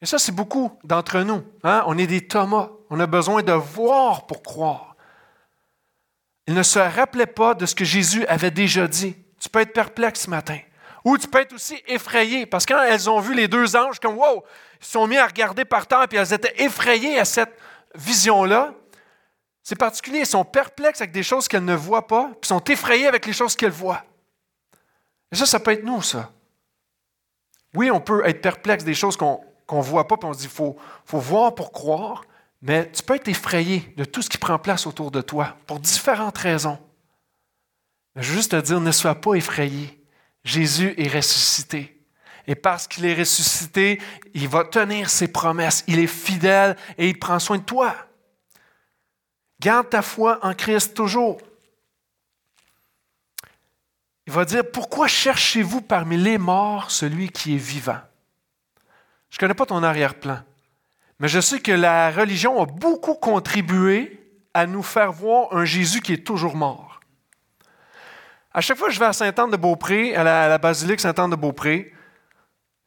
Et 0.00 0.06
ça, 0.06 0.18
c'est 0.18 0.32
beaucoup 0.32 0.78
d'entre 0.84 1.20
nous. 1.20 1.42
Hein? 1.64 1.82
On 1.86 1.98
est 1.98 2.06
des 2.06 2.26
Thomas. 2.26 2.70
On 2.88 3.00
a 3.00 3.06
besoin 3.06 3.42
de 3.42 3.52
voir 3.52 4.26
pour 4.26 4.42
croire. 4.42 4.91
Ne 6.52 6.62
se 6.62 6.78
rappelaient 6.78 7.26
pas 7.26 7.54
de 7.54 7.66
ce 7.66 7.74
que 7.74 7.84
Jésus 7.84 8.26
avait 8.26 8.50
déjà 8.50 8.86
dit. 8.86 9.16
Tu 9.40 9.48
peux 9.48 9.60
être 9.60 9.72
perplexe 9.72 10.22
ce 10.22 10.30
matin. 10.30 10.58
Ou 11.04 11.18
tu 11.18 11.26
peux 11.26 11.40
être 11.40 11.52
aussi 11.52 11.82
effrayé, 11.86 12.46
parce 12.46 12.64
que 12.64 12.74
quand 12.74 12.82
elles 12.82 13.10
ont 13.10 13.20
vu 13.20 13.34
les 13.34 13.48
deux 13.48 13.74
anges, 13.74 13.98
comme 13.98 14.16
wow, 14.16 14.44
ils 14.80 14.84
se 14.84 14.92
sont 14.92 15.06
mis 15.06 15.16
à 15.16 15.26
regarder 15.26 15.64
par 15.64 15.86
terre, 15.86 16.06
puis 16.08 16.18
elles 16.18 16.32
étaient 16.32 16.62
effrayées 16.62 17.18
à 17.18 17.24
cette 17.24 17.56
vision-là. 17.94 18.72
C'est 19.62 19.76
particulier, 19.76 20.20
elles 20.20 20.26
sont 20.26 20.44
perplexes 20.44 21.00
avec 21.00 21.12
des 21.12 21.22
choses 21.22 21.48
qu'elles 21.48 21.64
ne 21.64 21.74
voient 21.74 22.06
pas, 22.06 22.30
puis 22.40 22.48
sont 22.48 22.62
effrayées 22.64 23.06
avec 23.06 23.26
les 23.26 23.32
choses 23.32 23.56
qu'elles 23.56 23.70
voient. 23.70 24.04
Et 25.32 25.36
ça, 25.36 25.46
ça 25.46 25.58
peut 25.60 25.72
être 25.72 25.84
nous, 25.84 26.02
ça. 26.02 26.30
Oui, 27.74 27.90
on 27.90 28.00
peut 28.00 28.26
être 28.26 28.40
perplexe 28.40 28.84
des 28.84 28.94
choses 28.94 29.16
qu'on 29.16 29.44
ne 29.70 29.82
voit 29.82 30.06
pas, 30.06 30.16
puis 30.16 30.28
on 30.28 30.32
se 30.32 30.38
dit, 30.38 30.44
il 30.44 30.50
faut 30.50 30.76
voir 31.06 31.54
pour 31.54 31.72
croire. 31.72 32.24
Mais 32.62 32.90
tu 32.92 33.02
peux 33.02 33.16
être 33.16 33.28
effrayé 33.28 33.92
de 33.96 34.04
tout 34.04 34.22
ce 34.22 34.30
qui 34.30 34.38
prend 34.38 34.58
place 34.58 34.86
autour 34.86 35.10
de 35.10 35.20
toi 35.20 35.56
pour 35.66 35.80
différentes 35.80 36.38
raisons. 36.38 36.78
Mais 38.14 38.22
je 38.22 38.30
veux 38.30 38.36
juste 38.36 38.52
te 38.52 38.60
dire, 38.60 38.80
ne 38.80 38.92
sois 38.92 39.16
pas 39.16 39.34
effrayé. 39.34 40.00
Jésus 40.44 40.94
est 40.96 41.08
ressuscité. 41.08 42.00
Et 42.46 42.54
parce 42.54 42.86
qu'il 42.86 43.04
est 43.04 43.14
ressuscité, 43.14 44.00
il 44.34 44.48
va 44.48 44.64
tenir 44.64 45.10
ses 45.10 45.28
promesses. 45.28 45.84
Il 45.88 45.98
est 45.98 46.06
fidèle 46.06 46.76
et 46.98 47.08
il 47.08 47.18
prend 47.18 47.38
soin 47.38 47.58
de 47.58 47.64
toi. 47.64 47.94
Garde 49.60 49.90
ta 49.90 50.02
foi 50.02 50.38
en 50.42 50.54
Christ 50.54 50.94
toujours. 50.94 51.40
Il 54.26 54.32
va 54.32 54.44
dire, 54.44 54.68
pourquoi 54.70 55.08
cherchez-vous 55.08 55.80
parmi 55.80 56.16
les 56.16 56.38
morts 56.38 56.90
celui 56.90 57.28
qui 57.28 57.54
est 57.54 57.58
vivant? 57.58 58.00
Je 59.30 59.36
ne 59.36 59.40
connais 59.40 59.54
pas 59.54 59.66
ton 59.66 59.82
arrière-plan. 59.82 60.42
Mais 61.22 61.28
je 61.28 61.38
sais 61.38 61.60
que 61.60 61.70
la 61.70 62.10
religion 62.10 62.60
a 62.60 62.66
beaucoup 62.66 63.14
contribué 63.14 64.18
à 64.54 64.66
nous 64.66 64.82
faire 64.82 65.12
voir 65.12 65.54
un 65.56 65.64
Jésus 65.64 66.00
qui 66.00 66.14
est 66.14 66.26
toujours 66.26 66.56
mort. 66.56 66.98
À 68.52 68.60
chaque 68.60 68.76
fois 68.76 68.88
que 68.88 68.94
je 68.94 68.98
vais 68.98 69.06
à 69.06 69.12
Sainte-Anne-de-Beaupré, 69.12 70.16
à 70.16 70.24
la, 70.24 70.58
basilique 70.58 70.98
Sainte-Anne-de-Beaupré, 70.98 71.92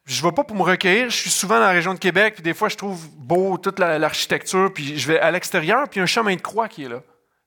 je 0.04 0.22
ne 0.22 0.28
vais 0.28 0.34
pas 0.34 0.44
pour 0.44 0.54
me 0.54 0.62
recueillir. 0.62 1.08
Je 1.08 1.16
suis 1.16 1.30
souvent 1.30 1.54
dans 1.54 1.62
la 1.62 1.70
région 1.70 1.94
de 1.94 1.98
Québec, 1.98 2.34
puis 2.34 2.42
des 2.42 2.52
fois, 2.52 2.68
je 2.68 2.76
trouve 2.76 3.08
beau 3.16 3.56
toute 3.56 3.78
l'architecture, 3.78 4.70
puis 4.72 4.98
je 4.98 5.08
vais 5.08 5.18
à 5.18 5.30
l'extérieur, 5.30 5.88
puis 5.88 5.96
il 5.96 5.98
y 5.98 6.00
a 6.00 6.04
un 6.04 6.06
chemin 6.06 6.36
de 6.36 6.42
croix 6.42 6.68
qui 6.68 6.84
est 6.84 6.88
là 6.90 7.00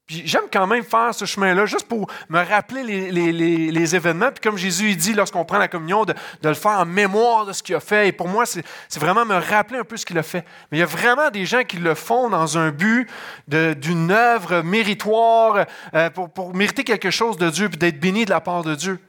j'aime 0.10 0.46
quand 0.52 0.66
même 0.66 0.84
faire 0.84 1.14
ce 1.14 1.26
chemin-là, 1.26 1.66
juste 1.66 1.88
pour 1.88 2.10
me 2.30 2.40
rappeler 2.44 3.12
les, 3.12 3.96
événements. 3.96 4.32
Puis 4.32 4.42
comme 4.42 4.58
Jésus 4.58 4.96
dit 4.96 5.14
lorsqu'on 5.14 5.46
prend 5.46 5.58
la 5.58 5.68
communion, 5.68 6.06
de, 6.06 6.14
le 6.44 6.54
faire 6.54 6.80
en 6.80 6.86
mémoire 6.86 7.46
de 7.46 7.54
ce 7.54 7.64
qu'il 7.64 7.76
a 7.76 7.80
fait. 7.80 8.10
Et 8.10 8.12
pour 8.12 8.28
moi, 8.28 8.46
c'est 8.46 8.64
vraiment 9.00 9.26
me 9.26 9.36
rappeler 9.36 9.80
un 9.80 9.84
peu 9.84 9.98
ce 9.98 10.06
qu'il 10.06 10.18
a 10.18 10.24
fait. 10.24 10.46
Mais 10.72 10.78
il 10.78 10.80
y 10.80 10.84
a 10.84 10.88
vraiment 10.88 11.30
des 11.30 11.46
gens 11.46 11.64
qui 11.64 11.78
le 11.78 11.96
font 11.96 12.30
dans 12.30 12.58
un 12.58 12.72
but 12.72 13.10
d'une 13.48 14.12
œuvre 14.12 14.62
méritoire, 14.62 15.66
euh, 15.94 16.10
pour, 16.10 16.54
mériter 16.54 16.84
quelque 16.84 17.12
chose 17.12 17.38
de 17.38 17.50
Dieu, 17.50 17.70
puis 17.70 17.78
d'être 17.78 18.00
béni 18.00 18.26
de 18.26 18.30
la 18.30 18.42
part 18.42 18.64
de 18.64 18.76
Dieu. 18.76 19.00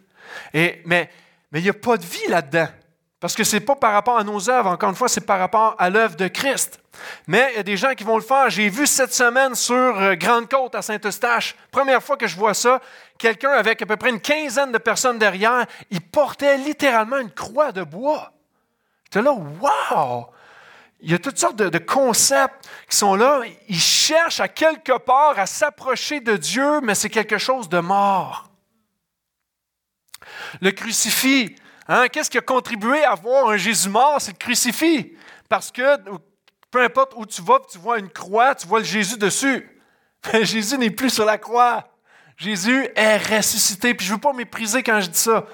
Et, 0.55 0.83
mais, 0.85 1.11
mais 1.53 1.61
il 1.61 1.65
n'y 1.65 1.71
a 1.71 1.75
pas 1.75 1.97
de 1.97 2.05
vie 2.05 2.29
là-dedans. 2.29 2.69
Parce 3.21 3.35
que 3.35 3.45
ce 3.45 3.57
n'est 3.57 3.61
pas 3.61 3.77
par 3.77 3.93
rapport 3.93 4.19
à 4.19 4.25
nos 4.25 4.49
œuvres, 4.49 4.71
encore 4.71 4.89
une 4.89 4.97
fois, 4.97 5.09
c'est 5.09 5.21
par 5.21 5.39
rapport 5.39 5.77
à 5.79 5.91
l'œuvre 5.91 6.17
de 6.17 6.27
Christ. 6.27 6.81
Mais 7.27 7.51
il 7.53 7.57
y 7.57 7.61
a 7.61 7.63
des 7.63 7.77
gens 7.77 7.95
qui 7.95 8.03
vont 8.03 8.17
le 8.17 8.23
faire. 8.23 8.49
J'ai 8.49 8.71
vu 8.71 8.87
cette 8.87 9.13
semaine 9.13 9.55
sur 9.55 9.75
euh, 9.75 10.15
Grande-Côte 10.15 10.75
à 10.75 10.81
Saint-Eustache, 10.81 11.55
première 11.71 12.03
fois 12.03 12.17
que 12.17 12.27
je 12.27 12.35
vois 12.37 12.55
ça, 12.55 12.81
quelqu'un 13.19 13.51
avec 13.51 13.83
à 13.83 13.87
peu 13.87 13.99
près 13.99 14.09
une 14.09 14.21
quinzaine 14.21 14.73
de 14.73 14.79
personnes 14.79 15.19
derrière, 15.19 15.67
il 15.91 16.01
portait 16.01 16.57
littéralement 16.57 17.19
une 17.19 17.31
croix 17.31 17.73
de 17.73 17.83
bois. 17.83 18.33
J'étais 19.05 19.23
là, 19.23 19.33
wow! 19.33 20.27
Il 21.03 21.11
y 21.11 21.15
a 21.15 21.19
toutes 21.19 21.39
sortes 21.39 21.57
de, 21.57 21.69
de, 21.69 21.79
concepts 21.79 22.69
qui 22.89 22.97
sont 22.97 23.15
là. 23.15 23.43
Ils 23.69 23.81
cherchent 23.81 24.41
à 24.41 24.49
quelque 24.49 24.99
part 24.99 25.39
à 25.39 25.47
s'approcher 25.47 26.21
de 26.21 26.37
Dieu, 26.37 26.81
mais 26.83 26.95
c'est 26.95 27.09
quelque 27.11 27.39
chose 27.39 27.69
de 27.69 27.81
mort. 27.81 28.51
Le 30.61 30.71
crucifix, 30.73 31.55
Hein? 31.93 32.07
Qu'est-ce 32.07 32.31
qui 32.31 32.39
a 32.39 32.41
contribué 32.41 33.03
à 33.03 33.17
voir 33.17 33.49
un 33.49 33.57
Jésus 33.57 33.89
mort? 33.89 34.21
C'est 34.21 34.31
le 34.31 34.37
crucifix. 34.37 35.13
Parce 35.49 35.73
que 35.73 35.99
peu 36.71 36.85
importe 36.85 37.15
où 37.17 37.27
tu 37.27 37.43
vas, 37.43 37.59
tu 37.69 37.79
vois 37.79 37.99
une 37.99 38.09
croix, 38.09 38.55
tu 38.55 38.69
vois 38.69 38.79
le 38.79 38.85
Jésus 38.85 39.19
dessus. 39.19 39.69
Mais 40.33 40.45
Jésus 40.45 40.79
n'est 40.79 40.91
plus 40.91 41.11
sur 41.11 41.25
la 41.25 41.37
croix. 41.37 41.89
Jésus 42.37 42.87
est 42.95 43.17
ressuscité. 43.17 43.93
Puis 43.93 44.07
je 44.07 44.13
ne 44.13 44.17
veux 44.17 44.21
pas 44.21 44.33
mépriser 44.33 44.85
quand 44.85 45.01
je 45.01 45.09
dis 45.09 45.19
ça. 45.19 45.47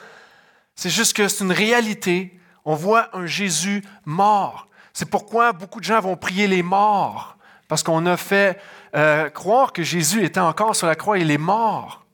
C'est 0.75 0.91
juste 0.91 1.17
que 1.17 1.27
c'est 1.27 1.43
une 1.43 1.53
réalité. 1.53 2.39
On 2.67 2.75
voit 2.75 3.17
un 3.17 3.25
Jésus 3.25 3.83
mort. 4.05 4.69
C'est 4.93 5.09
pourquoi 5.09 5.55
beaucoup 5.55 5.81
de 5.81 5.87
gens 5.87 6.01
vont 6.01 6.19
prier 6.19 6.49
les 6.49 6.63
morts. 6.63 7.39
Parce 7.67 7.83
qu'on 7.83 8.05
a 8.05 8.19
fait 8.19 8.61
euh, 8.95 9.31
croire 9.31 9.73
que 9.73 9.83
Jésus 9.83 10.23
était 10.23 10.41
encore 10.41 10.77
sur 10.77 10.87
la 10.87 10.97
croix. 10.97 11.19
Il 11.19 11.31
est 11.31 11.39
mort. 11.39 12.05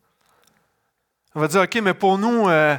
On 1.35 1.41
va 1.41 1.49
dire, 1.49 1.63
OK, 1.63 1.75
mais 1.83 1.95
pour 1.95 2.19
nous, 2.19 2.49
euh, 2.49 2.77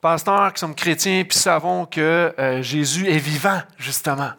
pasteurs 0.00 0.52
qui 0.52 0.60
sommes 0.60 0.74
chrétiens, 0.74 1.24
puis 1.24 1.38
savons 1.38 1.86
que 1.86 2.34
euh, 2.38 2.62
Jésus 2.62 3.08
est 3.08 3.18
vivant, 3.18 3.60
justement. 3.78 4.32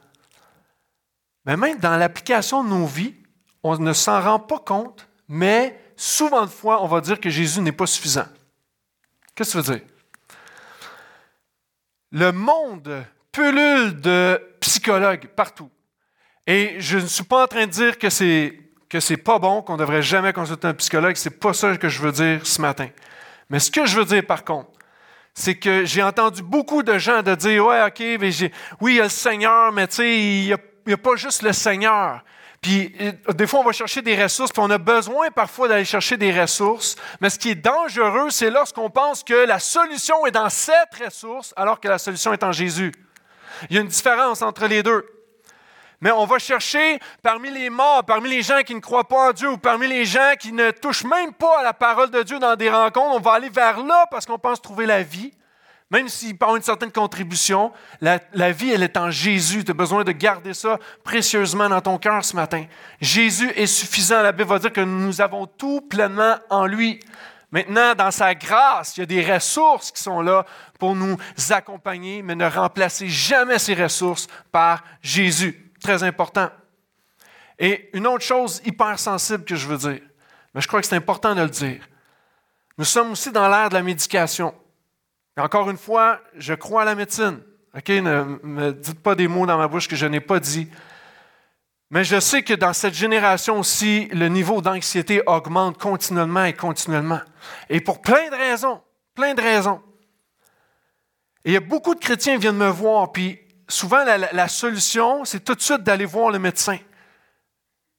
Mais 1.45 1.57
même 1.57 1.79
dans 1.79 1.97
l'application 1.97 2.63
de 2.63 2.69
nos 2.69 2.85
vies, 2.85 3.15
on 3.63 3.77
ne 3.77 3.93
s'en 3.93 4.21
rend 4.21 4.39
pas 4.39 4.59
compte, 4.59 5.07
mais 5.27 5.79
souvent 5.95 6.45
de 6.45 6.51
fois, 6.51 6.83
on 6.83 6.87
va 6.87 7.01
dire 7.01 7.19
que 7.19 7.29
Jésus 7.29 7.61
n'est 7.61 7.71
pas 7.71 7.87
suffisant. 7.87 8.25
Qu'est-ce 9.35 9.53
que 9.53 9.61
ça 9.61 9.71
veut 9.71 9.77
dire? 9.77 9.87
Le 12.11 12.31
monde 12.31 13.05
pullule 13.31 14.01
de 14.01 14.41
psychologues 14.59 15.27
partout. 15.27 15.69
Et 16.45 16.75
je 16.79 16.97
ne 16.97 17.05
suis 17.05 17.23
pas 17.23 17.43
en 17.43 17.47
train 17.47 17.65
de 17.65 17.71
dire 17.71 17.97
que 17.97 18.09
c'est 18.09 18.57
que 18.91 18.99
c'est 18.99 19.15
pas 19.15 19.39
bon, 19.39 19.61
qu'on 19.61 19.73
ne 19.73 19.77
devrait 19.77 20.01
jamais 20.01 20.33
consulter 20.33 20.67
un 20.67 20.73
psychologue. 20.73 21.15
C'est 21.15 21.39
pas 21.39 21.53
ça 21.53 21.77
que 21.77 21.87
je 21.87 22.01
veux 22.01 22.11
dire 22.11 22.45
ce 22.45 22.59
matin. 22.61 22.89
Mais 23.49 23.59
ce 23.59 23.71
que 23.71 23.85
je 23.85 23.97
veux 23.97 24.03
dire, 24.03 24.25
par 24.25 24.43
contre, 24.43 24.69
c'est 25.33 25.55
que 25.55 25.85
j'ai 25.85 26.03
entendu 26.03 26.41
beaucoup 26.41 26.83
de 26.83 26.97
gens 26.97 27.21
dire 27.21 27.65
Ouais, 27.65 27.83
OK, 27.83 27.99
mais 28.19 28.31
oui, 28.81 28.93
il 28.93 28.95
y 28.95 28.99
a 28.99 29.03
le 29.03 29.09
Seigneur, 29.09 29.71
mais 29.71 29.87
tu 29.87 29.95
sais, 29.95 30.19
il 30.19 30.57
n'y 30.87 30.93
a, 30.93 30.97
pas 30.97 31.15
juste 31.15 31.41
le 31.41 31.53
Seigneur. 31.53 32.23
Puis 32.61 32.93
euh, 33.01 33.33
des 33.33 33.47
fois, 33.47 33.61
on 33.61 33.63
va 33.63 33.71
chercher 33.71 34.01
des 34.01 34.21
ressources, 34.21 34.51
puis 34.51 34.61
on 34.63 34.69
a 34.69 34.77
besoin 34.77 35.31
parfois 35.31 35.67
d'aller 35.67 35.85
chercher 35.85 36.17
des 36.17 36.37
ressources. 36.39 36.95
Mais 37.19 37.29
ce 37.29 37.39
qui 37.39 37.49
est 37.49 37.55
dangereux, 37.55 38.29
c'est 38.29 38.51
lorsqu'on 38.51 38.89
pense 38.89 39.23
que 39.23 39.45
la 39.45 39.59
solution 39.59 40.25
est 40.25 40.31
dans 40.31 40.49
cette 40.49 40.93
ressource, 41.03 41.53
alors 41.55 41.79
que 41.79 41.87
la 41.87 41.97
solution 41.97 42.33
est 42.33 42.43
en 42.43 42.51
Jésus. 42.51 42.91
Il 43.69 43.75
y 43.75 43.79
a 43.79 43.81
une 43.81 43.87
différence 43.87 44.41
entre 44.41 44.67
les 44.67 44.83
deux. 44.83 45.05
Mais 46.01 46.11
on 46.11 46.25
va 46.25 46.39
chercher 46.39 46.99
parmi 47.21 47.51
les 47.51 47.69
morts, 47.69 48.03
parmi 48.03 48.27
les 48.27 48.41
gens 48.41 48.61
qui 48.65 48.73
ne 48.73 48.79
croient 48.79 49.07
pas 49.07 49.29
en 49.29 49.33
Dieu 49.33 49.49
ou 49.51 49.57
parmi 49.57 49.87
les 49.87 50.03
gens 50.03 50.33
qui 50.39 50.51
ne 50.51 50.71
touchent 50.71 51.03
même 51.03 51.31
pas 51.31 51.59
à 51.59 51.63
la 51.63 51.73
parole 51.73 52.09
de 52.09 52.23
Dieu 52.23 52.39
dans 52.39 52.55
des 52.55 52.71
rencontres, 52.71 53.15
on 53.15 53.19
va 53.19 53.33
aller 53.33 53.49
vers 53.49 53.83
là 53.83 54.07
parce 54.09 54.25
qu'on 54.25 54.39
pense 54.39 54.59
trouver 54.59 54.87
la 54.87 55.03
vie. 55.03 55.31
Même 55.91 56.07
s'ils 56.07 56.37
ont 56.41 56.55
une 56.55 56.63
certaine 56.63 56.91
contribution, 56.91 57.71
la, 57.99 58.17
vie, 58.51 58.71
elle 58.71 58.81
est 58.81 58.97
en 58.97 59.11
Jésus. 59.11 59.63
Tu 59.63 59.71
as 59.71 59.75
besoin 59.75 60.03
de 60.03 60.11
garder 60.13 60.53
ça 60.53 60.79
précieusement 61.03 61.69
dans 61.69 61.81
ton 61.81 61.97
cœur 61.97 62.23
ce 62.23 62.35
matin. 62.35 62.65
Jésus 63.01 63.51
est 63.55 63.67
suffisant. 63.67 64.21
La 64.21 64.31
Bible 64.31 64.49
va 64.49 64.57
dire 64.57 64.71
que 64.71 64.81
nous 64.81 65.19
avons 65.19 65.45
tout 65.45 65.81
pleinement 65.81 66.37
en 66.49 66.65
lui. 66.65 67.01
Maintenant, 67.51 67.93
dans 67.93 68.09
sa 68.09 68.33
grâce, 68.33 68.95
il 68.95 69.01
y 69.01 69.03
a 69.03 69.05
des 69.05 69.33
ressources 69.33 69.91
qui 69.91 70.01
sont 70.01 70.21
là 70.21 70.45
pour 70.79 70.95
nous 70.95 71.17
accompagner, 71.49 72.21
mais 72.21 72.35
ne 72.35 72.49
remplacez 72.49 73.09
jamais 73.09 73.59
ces 73.59 73.73
ressources 73.73 74.27
par 74.49 74.85
Jésus 75.03 75.70
très 75.81 76.03
important. 76.03 76.49
Et 77.59 77.89
une 77.93 78.07
autre 78.07 78.23
chose 78.23 78.61
hyper 78.65 78.97
sensible 78.97 79.43
que 79.43 79.55
je 79.55 79.67
veux 79.67 79.77
dire, 79.77 80.01
mais 80.53 80.61
je 80.61 80.67
crois 80.67 80.81
que 80.81 80.87
c'est 80.87 80.95
important 80.95 81.35
de 81.35 81.41
le 81.41 81.49
dire. 81.49 81.87
Nous 82.77 82.85
sommes 82.85 83.11
aussi 83.11 83.31
dans 83.31 83.47
l'ère 83.47 83.69
de 83.69 83.75
la 83.75 83.83
médication. 83.83 84.55
Encore 85.37 85.69
une 85.69 85.77
fois, 85.77 86.19
je 86.37 86.53
crois 86.53 86.83
à 86.83 86.85
la 86.85 86.95
médecine. 86.95 87.39
OK? 87.75 87.89
Ne 87.89 88.39
me 88.43 88.71
dites 88.71 89.01
pas 89.01 89.15
des 89.15 89.27
mots 89.27 89.45
dans 89.45 89.57
ma 89.57 89.67
bouche 89.67 89.87
que 89.87 89.95
je 89.95 90.05
n'ai 90.05 90.19
pas 90.19 90.39
dit. 90.39 90.67
Mais 91.89 92.03
je 92.03 92.19
sais 92.19 92.41
que 92.41 92.53
dans 92.53 92.73
cette 92.73 92.93
génération 92.93 93.59
aussi, 93.59 94.07
le 94.13 94.29
niveau 94.29 94.61
d'anxiété 94.61 95.21
augmente 95.25 95.77
continuellement 95.77 96.45
et 96.45 96.53
continuellement. 96.53 97.19
Et 97.69 97.81
pour 97.81 98.01
plein 98.01 98.29
de 98.29 98.35
raisons. 98.35 98.81
Plein 99.13 99.33
de 99.33 99.41
raisons. 99.41 99.81
Et 101.43 101.51
il 101.51 101.53
y 101.53 101.57
a 101.57 101.61
beaucoup 101.61 101.93
de 101.93 101.99
chrétiens 101.99 102.35
qui 102.35 102.41
viennent 102.41 102.55
me 102.55 102.69
voir, 102.69 103.11
puis 103.11 103.40
souvent, 103.71 104.03
la, 104.03 104.47
solution, 104.47 105.25
c'est 105.25 105.43
tout 105.43 105.55
de 105.55 105.61
suite 105.61 105.83
d'aller 105.83 106.05
voir 106.05 106.31
le 106.31 106.39
médecin. 106.39 106.77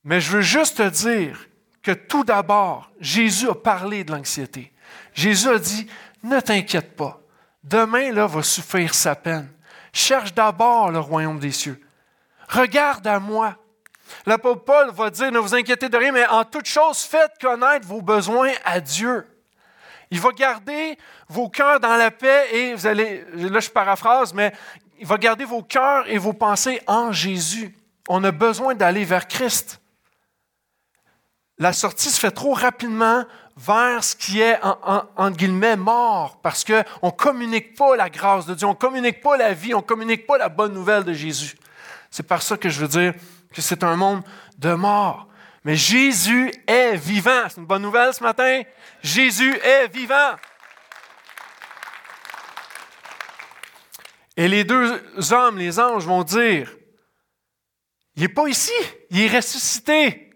Mais 0.04 0.20
je 0.20 0.36
veux 0.36 0.42
juste 0.42 0.78
te 0.78 0.88
dire 0.88 1.48
que 1.82 1.92
tout 1.92 2.24
d'abord, 2.24 2.90
Jésus 3.00 3.48
a 3.48 3.54
parlé 3.54 4.04
de 4.04 4.12
l'anxiété. 4.12 4.72
Jésus 5.14 5.48
a 5.48 5.58
dit, 5.58 5.86
ne 6.22 6.40
t'inquiète 6.40 6.96
pas, 6.96 7.20
demain 7.64 8.12
là, 8.12 8.26
va 8.26 8.42
suffire 8.42 8.94
sa 8.94 9.14
peine. 9.14 9.48
Cherche 9.92 10.32
d'abord 10.34 10.90
le 10.90 11.00
royaume 11.00 11.38
des 11.38 11.52
cieux. 11.52 11.80
Regarde 12.48 13.06
à 13.06 13.18
moi. 13.18 13.56
L'apôtre 14.26 14.64
Paul 14.64 14.90
va 14.92 15.10
dire, 15.10 15.32
ne 15.32 15.38
vous 15.38 15.54
inquiétez 15.54 15.88
de 15.88 15.96
rien, 15.96 16.12
mais 16.12 16.26
en 16.26 16.44
toute 16.44 16.66
chose, 16.66 16.98
faites 17.00 17.32
connaître 17.40 17.86
vos 17.86 18.02
besoins 18.02 18.52
à 18.64 18.80
Dieu. 18.80 19.26
Il 20.12 20.20
va 20.20 20.30
garder 20.32 20.98
vos 21.26 21.48
cœurs 21.48 21.80
dans 21.80 21.96
la 21.96 22.10
paix 22.10 22.54
et 22.54 22.74
vous 22.74 22.86
allez, 22.86 23.24
là 23.32 23.60
je 23.60 23.70
paraphrase, 23.70 24.34
mais 24.34 24.52
il 25.00 25.06
va 25.06 25.16
garder 25.16 25.46
vos 25.46 25.62
cœurs 25.62 26.04
et 26.06 26.18
vos 26.18 26.34
pensées 26.34 26.82
en 26.86 27.12
Jésus. 27.12 27.74
On 28.10 28.22
a 28.22 28.30
besoin 28.30 28.74
d'aller 28.74 29.06
vers 29.06 29.26
Christ. 29.26 29.80
La 31.56 31.72
sortie 31.72 32.10
se 32.10 32.20
fait 32.20 32.30
trop 32.30 32.52
rapidement 32.52 33.24
vers 33.56 34.04
ce 34.04 34.14
qui 34.14 34.42
est, 34.42 34.60
en, 34.62 35.30
guillemets, 35.30 35.76
mort, 35.76 36.40
parce 36.42 36.62
qu'on 36.62 37.06
ne 37.06 37.10
communique 37.10 37.74
pas 37.74 37.96
la 37.96 38.10
grâce 38.10 38.44
de 38.44 38.52
Dieu, 38.52 38.66
on 38.66 38.72
ne 38.72 38.76
communique 38.76 39.22
pas 39.22 39.38
la 39.38 39.54
vie, 39.54 39.72
on 39.72 39.78
ne 39.78 39.82
communique 39.82 40.26
pas 40.26 40.36
la 40.36 40.50
bonne 40.50 40.74
nouvelle 40.74 41.04
de 41.04 41.14
Jésus. 41.14 41.56
C'est 42.10 42.26
par 42.26 42.42
ça 42.42 42.58
que 42.58 42.68
je 42.68 42.80
veux 42.80 42.88
dire 42.88 43.14
que 43.50 43.62
c'est 43.62 43.82
un 43.82 43.96
monde 43.96 44.22
de 44.58 44.74
mort. 44.74 45.26
Mais 45.64 45.76
Jésus 45.76 46.52
est 46.66 46.96
vivant. 46.96 47.48
C'est 47.48 47.58
une 47.58 47.66
bonne 47.66 47.82
nouvelle 47.82 48.12
ce 48.12 48.22
matin. 48.22 48.62
Jésus 49.02 49.56
est 49.58 49.88
vivant. 49.88 50.36
Et 54.36 54.48
les 54.48 54.64
deux 54.64 55.32
hommes, 55.32 55.58
les 55.58 55.78
anges, 55.78 56.04
vont 56.04 56.24
dire, 56.24 56.74
il 58.16 58.22
n'est 58.22 58.28
pas 58.28 58.48
ici, 58.48 58.72
il 59.10 59.20
est 59.20 59.36
ressuscité. 59.36 60.30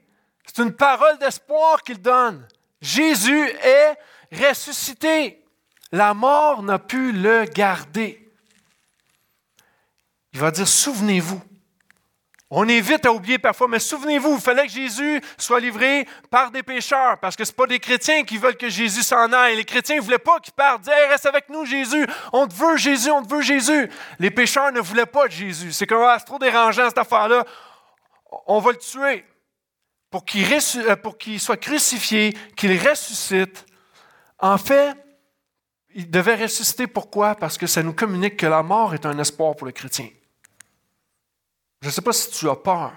C'est 0.44 0.62
une 0.62 0.74
parole 0.74 1.18
d'espoir 1.18 1.82
qu'il 1.82 2.00
donne. 2.00 2.46
Jésus 2.80 3.48
est 3.48 3.96
ressuscité. 4.32 5.44
La 5.92 6.14
mort 6.14 6.62
n'a 6.62 6.78
pu 6.78 7.12
le 7.12 7.44
garder. 7.44 8.30
Il 10.32 10.40
va 10.40 10.50
dire, 10.50 10.68
souvenez-vous, 10.68 11.42
on 12.48 12.68
est 12.68 12.80
vite 12.80 13.04
à 13.06 13.12
oublier 13.12 13.38
parfois, 13.38 13.66
mais 13.66 13.80
souvenez-vous, 13.80 14.36
il 14.36 14.40
fallait 14.40 14.66
que 14.66 14.72
Jésus 14.72 15.20
soit 15.36 15.58
livré 15.58 16.06
par 16.30 16.52
des 16.52 16.62
pécheurs, 16.62 17.18
parce 17.18 17.34
que 17.34 17.44
ce 17.44 17.52
pas 17.52 17.66
des 17.66 17.80
chrétiens 17.80 18.22
qui 18.22 18.38
veulent 18.38 18.56
que 18.56 18.68
Jésus 18.68 19.02
s'en 19.02 19.32
aille. 19.32 19.56
Les 19.56 19.64
chrétiens 19.64 19.96
ne 19.96 20.00
voulaient 20.00 20.18
pas 20.18 20.38
qu'il 20.38 20.52
parte, 20.52 20.82
dire 20.82 20.92
reste 21.08 21.26
avec 21.26 21.48
nous, 21.48 21.64
Jésus, 21.64 22.06
on 22.32 22.46
te 22.46 22.54
veut, 22.54 22.76
Jésus, 22.76 23.10
on 23.10 23.22
te 23.22 23.34
veut, 23.34 23.42
Jésus. 23.42 23.90
Les 24.20 24.30
pécheurs 24.30 24.70
ne 24.70 24.80
voulaient 24.80 25.06
pas 25.06 25.26
de 25.26 25.32
Jésus. 25.32 25.72
C'est 25.72 25.88
comme, 25.88 26.02
ah, 26.02 26.20
trop 26.20 26.38
dérangeant 26.38 26.88
cette 26.88 26.98
affaire-là, 26.98 27.44
on 28.46 28.60
va 28.60 28.70
le 28.70 28.78
tuer. 28.78 29.24
pour 30.08 30.24
qu'il, 30.24 30.46
euh, 30.52 30.96
pour 30.96 31.18
qu'il 31.18 31.40
soit 31.40 31.56
crucifié, 31.56 32.32
qu'il 32.56 32.78
ressuscite, 32.78 33.66
en 34.38 34.56
fait, 34.56 34.94
il 35.94 36.08
devait 36.08 36.36
ressusciter 36.36 36.86
pourquoi? 36.86 37.34
Parce 37.34 37.58
que 37.58 37.66
ça 37.66 37.82
nous 37.82 37.92
communique 37.92 38.36
que 38.36 38.46
la 38.46 38.62
mort 38.62 38.94
est 38.94 39.04
un 39.04 39.18
espoir 39.18 39.56
pour 39.56 39.66
le 39.66 39.72
chrétien. 39.72 40.08
Je 41.82 41.88
ne 41.88 41.92
sais 41.92 42.02
pas 42.02 42.12
si 42.12 42.30
tu 42.30 42.48
as 42.48 42.56
peur 42.56 42.92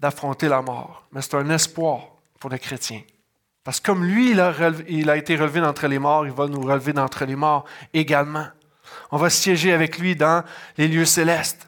d'affronter 0.00 0.48
la 0.48 0.62
mort, 0.62 1.06
mais 1.12 1.22
c'est 1.22 1.34
un 1.34 1.48
espoir 1.50 2.08
pour 2.40 2.50
le 2.50 2.58
chrétien. 2.58 3.02
Parce 3.64 3.78
que 3.78 3.86
comme 3.86 4.04
lui, 4.04 4.32
il 4.32 4.40
a, 5.10 5.16
été 5.16 5.36
relevé 5.36 5.60
d'entre 5.60 5.86
les 5.86 6.00
morts, 6.00 6.26
il 6.26 6.32
va 6.32 6.48
nous 6.48 6.60
relever 6.60 6.92
d'entre 6.92 7.24
les 7.24 7.36
morts 7.36 7.64
également. 7.94 8.46
On 9.12 9.16
va 9.16 9.30
siéger 9.30 9.72
avec 9.72 9.98
lui 9.98 10.16
dans 10.16 10.42
les 10.76 10.88
lieux 10.88 11.04
célestes. 11.04 11.66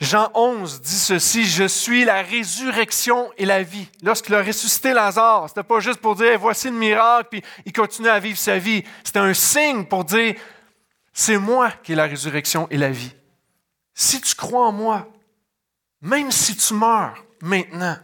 Jean 0.00 0.30
11 0.34 0.80
dit 0.80 0.98
ceci, 0.98 1.44
je 1.44 1.64
suis 1.64 2.04
la 2.04 2.22
résurrection 2.22 3.30
et 3.36 3.44
la 3.44 3.62
vie. 3.62 3.88
Lorsqu'il 4.02 4.34
a 4.34 4.42
ressuscité 4.42 4.92
Lazare, 4.92 5.48
ce 5.48 5.52
n'était 5.52 5.66
pas 5.66 5.80
juste 5.80 6.00
pour 6.00 6.14
dire, 6.14 6.38
voici 6.38 6.68
le 6.68 6.76
miracle, 6.76 7.28
puis 7.30 7.42
il 7.66 7.72
continue 7.72 8.08
à 8.08 8.18
vivre 8.18 8.38
sa 8.38 8.58
vie. 8.58 8.82
C'était 9.04 9.18
un 9.18 9.34
signe 9.34 9.84
pour 9.84 10.04
dire, 10.04 10.34
c'est 11.12 11.36
moi 11.36 11.70
qui 11.82 11.92
ai 11.92 11.94
la 11.94 12.06
résurrection 12.06 12.66
et 12.70 12.78
la 12.78 12.90
vie. 12.90 13.14
Si 13.94 14.20
tu 14.20 14.34
crois 14.34 14.68
en 14.68 14.72
moi, 14.72 15.06
même 16.02 16.30
si 16.30 16.56
tu 16.56 16.74
meurs 16.74 17.24
maintenant, 17.40 17.96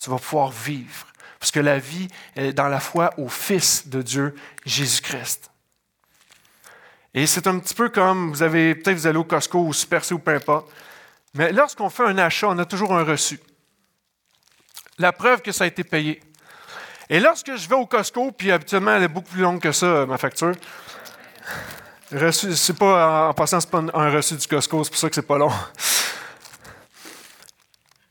tu 0.00 0.10
vas 0.10 0.18
pouvoir 0.18 0.50
vivre. 0.50 1.06
Parce 1.38 1.50
que 1.50 1.60
la 1.60 1.78
vie 1.78 2.08
est 2.34 2.52
dans 2.52 2.68
la 2.68 2.80
foi 2.80 3.12
au 3.16 3.28
Fils 3.28 3.88
de 3.88 4.02
Dieu, 4.02 4.34
Jésus-Christ. 4.64 5.50
Et 7.14 7.26
c'est 7.26 7.46
un 7.46 7.58
petit 7.58 7.74
peu 7.74 7.88
comme, 7.88 8.30
vous 8.30 8.42
avez, 8.42 8.74
peut-être 8.74 8.96
vous 8.96 9.06
allez 9.06 9.18
au 9.18 9.24
Costco 9.24 9.60
ou 9.60 9.72
Super 9.72 10.04
C 10.04 10.14
ou 10.14 10.18
peu 10.18 10.34
importe, 10.34 10.70
mais 11.34 11.52
lorsqu'on 11.52 11.90
fait 11.90 12.04
un 12.04 12.18
achat, 12.18 12.48
on 12.48 12.58
a 12.58 12.64
toujours 12.64 12.92
un 12.94 13.04
reçu. 13.04 13.40
La 14.98 15.12
preuve 15.12 15.42
que 15.42 15.52
ça 15.52 15.64
a 15.64 15.66
été 15.66 15.84
payé. 15.84 16.20
Et 17.08 17.20
lorsque 17.20 17.54
je 17.56 17.68
vais 17.68 17.76
au 17.76 17.86
Costco, 17.86 18.32
puis 18.32 18.52
habituellement 18.52 18.92
elle 18.92 19.04
est 19.04 19.08
beaucoup 19.08 19.30
plus 19.30 19.42
longue 19.42 19.60
que 19.60 19.72
ça, 19.72 20.04
ma 20.06 20.18
facture, 20.18 20.52
c'est 22.10 22.78
pas, 22.78 23.28
en 23.28 23.34
passant, 23.34 23.60
c'est 23.60 23.70
pas 23.70 23.82
un 23.94 24.10
reçu 24.10 24.34
du 24.34 24.46
Costco, 24.46 24.84
c'est 24.84 24.90
pour 24.90 24.98
ça 24.98 25.08
que 25.08 25.14
c'est 25.14 25.22
pas 25.22 25.38
long. 25.38 25.52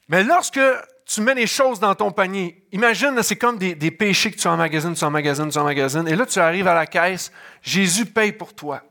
Mais 0.09 0.23
lorsque 0.23 0.59
tu 1.05 1.21
mets 1.21 1.33
les 1.33 1.47
choses 1.47 1.79
dans 1.79 1.95
ton 1.95 2.11
panier, 2.11 2.65
imagine, 2.71 3.21
c'est 3.23 3.35
comme 3.35 3.57
des, 3.57 3.91
péchés 3.91 4.31
que 4.31 4.37
tu 4.37 4.47
emmagasines, 4.47 4.93
tu 4.93 5.03
emmagasines, 5.03 5.49
tu 5.49 5.57
emmagasines, 5.57 6.07
et 6.07 6.15
là 6.15 6.25
tu 6.25 6.39
arrives 6.39 6.67
à 6.67 6.73
la 6.73 6.85
caisse, 6.85 7.31
Jésus 7.61 8.05
paye 8.05 8.31
pour 8.31 8.53
toi. 8.53 8.81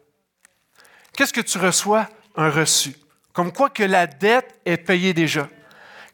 Qu'est-ce 1.16 1.32
que 1.32 1.40
tu 1.40 1.58
reçois? 1.58 2.08
Un 2.36 2.50
reçu. 2.50 2.94
Comme 3.32 3.52
quoi 3.52 3.70
que 3.70 3.82
la 3.82 4.06
dette 4.06 4.60
est 4.64 4.76
payée 4.76 5.14
déjà. 5.14 5.48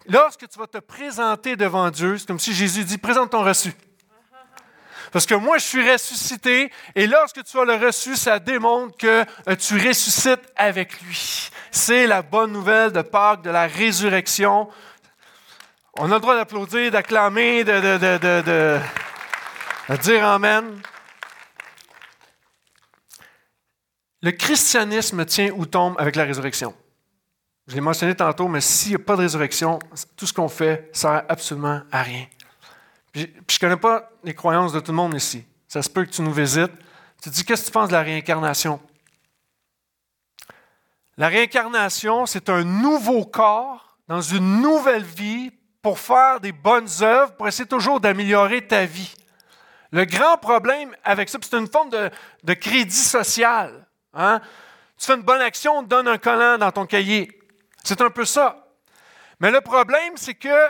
Lorsque 0.09 0.49
tu 0.49 0.59
vas 0.59 0.67
te 0.67 0.79
présenter 0.79 1.57
devant 1.57 1.91
Dieu, 1.91 2.19
c'est 2.19 2.27
comme 2.27 2.39
si 2.39 2.53
Jésus 2.53 2.85
dit, 2.85 2.99
présente 2.99 3.31
ton 3.31 3.43
reçu. 3.43 3.73
Parce 5.13 5.27
que 5.27 5.35
moi, 5.35 5.59
je 5.59 5.65
suis 5.65 5.93
ressuscité, 5.93 6.73
et 6.95 7.07
lorsque 7.07 7.45
tu 7.45 7.59
as 7.59 7.65
le 7.65 7.75
reçu, 7.75 8.17
ça 8.17 8.39
démontre 8.39 8.97
que 8.97 9.25
euh, 9.47 9.57
tu 9.57 9.75
ressuscites 9.77 10.41
avec 10.57 11.01
lui. 11.03 11.51
C'est 11.71 12.07
la 12.07 12.23
bonne 12.23 12.51
nouvelle 12.51 12.93
de 12.93 13.03
Pâques, 13.03 13.43
de 13.43 13.51
la 13.51 13.67
résurrection. 13.67 14.69
On 15.95 16.11
a 16.11 16.15
le 16.15 16.21
droit 16.21 16.35
d'applaudir, 16.35 16.91
d'acclamer, 16.91 17.65
de, 17.65 18.79
dire 20.01 20.25
Amen. 20.25 20.81
Le 24.23 24.31
christianisme 24.31 25.27
tient 25.27 25.51
ou 25.51 25.67
tombe 25.67 25.97
avec 25.99 26.17
la 26.17 26.25
résurrection. 26.25 26.75
Je 27.67 27.75
l'ai 27.75 27.81
mentionné 27.81 28.15
tantôt, 28.15 28.49
mais 28.49 28.61
s'il 28.61 28.91
n'y 28.91 28.97
a 28.97 29.01
pas 29.01 29.17
de 29.17 29.23
résurrection, 29.23 29.79
tout 30.17 30.27
ce 30.27 30.33
qu'on 30.33 30.49
fait 30.49 30.89
sert 30.93 31.25
absolument 31.29 31.83
à 31.91 32.03
rien. 32.03 32.27
je 33.15 33.23
ne 33.25 33.59
connais 33.61 33.77
pas 33.77 34.11
les 34.25 34.35
croyances 34.35 34.73
de 34.73 34.81
tout 34.81 34.93
le 34.93 34.97
monde 34.97 35.15
ici. 35.15 35.45
Ça 35.69 35.83
se 35.83 35.91
peut 35.91 36.05
que 36.05 36.11
tu 36.11 36.23
nous 36.23 36.33
visites. 36.33 36.73
Tu 37.23 37.31
te 37.31 37.35
dis, 37.35 37.45
qu'est-ce 37.45 37.63
que 37.63 37.67
tu 37.67 37.73
penses 37.73 37.89
de 37.89 37.95
la 37.95 38.03
réincarnation? 38.03 38.81
La 41.19 41.29
réincarnation, 41.29 42.25
c'est 42.25 42.49
un 42.49 42.65
nouveau 42.65 43.27
corps 43.27 43.99
dans 44.09 44.23
une 44.23 44.61
nouvelle 44.61 45.05
vie 45.05 45.53
pour 45.83 45.99
faire 45.99 46.41
des 46.41 46.53
bonnes 46.53 46.89
œuvres, 47.01 47.33
pour 47.33 47.49
essayer 47.49 47.69
toujours 47.69 48.01
d'améliorer 48.01 48.67
ta 48.67 48.87
vie. 48.87 49.13
Le 49.91 50.05
grand 50.05 50.39
problème 50.39 50.95
avec 51.05 51.29
ça, 51.29 51.39
c'est 51.43 51.59
une 51.59 51.69
forme 51.69 51.91
de, 51.91 52.55
crédit 52.55 52.95
social. 52.95 53.87
Hein? 54.15 54.41
Tu 54.97 55.07
fais 55.07 55.15
une 55.15 55.23
bonne 55.23 55.41
action, 55.41 55.79
on 55.79 55.83
te 55.83 55.89
donne 55.89 56.09
un 56.09 56.19
collant 56.19 56.57
dans 56.57 56.71
ton 56.71 56.87
cahier. 56.87 57.31
C'est 57.85 58.01
un 58.01 58.11
peu 58.11 58.25
ça. 58.25 58.69
Mais 59.41 59.51
le 59.51 59.61
problème, 59.61 60.13
c'est 60.17 60.35
que 60.35 60.67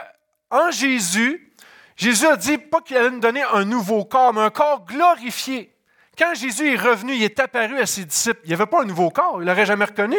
en 0.51 0.70
Jésus, 0.70 1.55
Jésus 1.96 2.27
a 2.27 2.37
dit 2.37 2.59
pas 2.59 2.81
qu'il 2.81 2.96
allait 2.96 3.11
nous 3.11 3.20
donner 3.20 3.42
un 3.42 3.64
nouveau 3.64 4.05
corps, 4.05 4.33
mais 4.33 4.40
un 4.40 4.51
corps 4.51 4.85
glorifié. 4.85 5.75
Quand 6.18 6.35
Jésus 6.35 6.72
est 6.72 6.77
revenu, 6.77 7.14
il 7.14 7.22
est 7.22 7.38
apparu 7.38 7.79
à 7.79 7.87
ses 7.87 8.05
disciples. 8.05 8.40
Il 8.44 8.48
n'y 8.48 8.55
avait 8.55 8.66
pas 8.66 8.83
un 8.83 8.87
nouveau 8.87 9.11
corps, 9.11 9.37
il 9.37 9.44
ne 9.44 9.51
l'aurait 9.51 9.66
jamais 9.66 9.85
reconnu. 9.85 10.16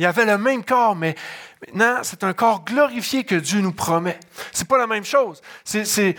Il 0.00 0.06
avait 0.06 0.24
le 0.24 0.38
même 0.38 0.64
corps, 0.64 0.96
mais 0.96 1.14
maintenant, 1.60 1.98
c'est 2.04 2.24
un 2.24 2.32
corps 2.32 2.64
glorifié 2.64 3.22
que 3.22 3.34
Dieu 3.34 3.60
nous 3.60 3.72
promet. 3.72 4.18
Ce 4.50 4.60
n'est 4.60 4.66
pas 4.66 4.78
la 4.78 4.86
même 4.86 5.04
chose. 5.04 5.42
C'est 5.62 6.16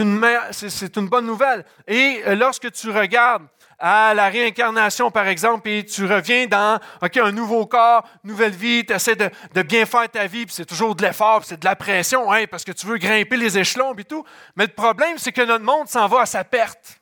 une, 0.00 0.18
bonne 1.10 1.26
nouvelle. 1.26 1.66
Et 1.86 2.22
euh, 2.26 2.34
lorsque 2.34 2.72
tu 2.72 2.88
regardes 2.88 3.42
à 3.78 4.14
la 4.14 4.30
réincarnation, 4.30 5.10
par 5.10 5.26
exemple, 5.26 5.68
et 5.68 5.84
tu 5.84 6.06
reviens 6.06 6.46
dans 6.46 6.80
un 7.02 7.32
nouveau 7.32 7.66
corps, 7.66 8.02
nouvelle 8.24 8.52
vie, 8.52 8.86
tu 8.86 8.94
essaies 8.94 9.16
de, 9.16 9.62
bien 9.62 9.84
faire 9.84 10.08
ta 10.08 10.26
vie, 10.26 10.46
puis 10.46 10.54
c'est 10.54 10.64
toujours 10.64 10.94
de 10.94 11.02
l'effort, 11.02 11.40
puis 11.40 11.48
c'est 11.50 11.60
de 11.60 11.66
la 11.66 11.76
pression, 11.76 12.32
hein, 12.32 12.44
parce 12.50 12.64
que 12.64 12.72
tu 12.72 12.86
veux 12.86 12.96
grimper 12.96 13.36
les 13.36 13.58
échelons, 13.58 13.92
et 13.92 14.04
tout. 14.04 14.24
Mais 14.56 14.64
le 14.64 14.72
problème, 14.72 15.18
c'est 15.18 15.32
que 15.32 15.42
notre 15.42 15.66
monde 15.66 15.86
s'en 15.86 16.06
va 16.06 16.22
à 16.22 16.26
sa 16.26 16.44
perte. 16.44 17.01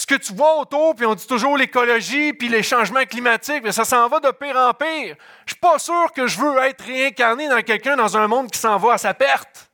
Ce 0.00 0.06
que 0.06 0.14
tu 0.14 0.32
vois 0.32 0.58
autour, 0.58 0.96
puis 0.96 1.04
on 1.04 1.14
dit 1.14 1.26
toujours 1.26 1.58
l'écologie, 1.58 2.32
puis 2.32 2.48
les 2.48 2.62
changements 2.62 3.04
climatiques, 3.04 3.62
mais 3.62 3.70
ça 3.70 3.84
s'en 3.84 4.08
va 4.08 4.18
de 4.18 4.30
pire 4.30 4.56
en 4.56 4.72
pire. 4.72 5.14
Je 5.44 5.52
suis 5.52 5.60
pas 5.60 5.78
sûr 5.78 6.10
que 6.16 6.26
je 6.26 6.40
veux 6.40 6.56
être 6.62 6.82
réincarné 6.82 7.50
dans 7.50 7.60
quelqu'un 7.60 7.96
dans 7.96 8.16
un 8.16 8.26
monde 8.26 8.50
qui 8.50 8.58
s'en 8.58 8.78
va 8.78 8.94
à 8.94 8.98
sa 8.98 9.12
perte. 9.12 9.70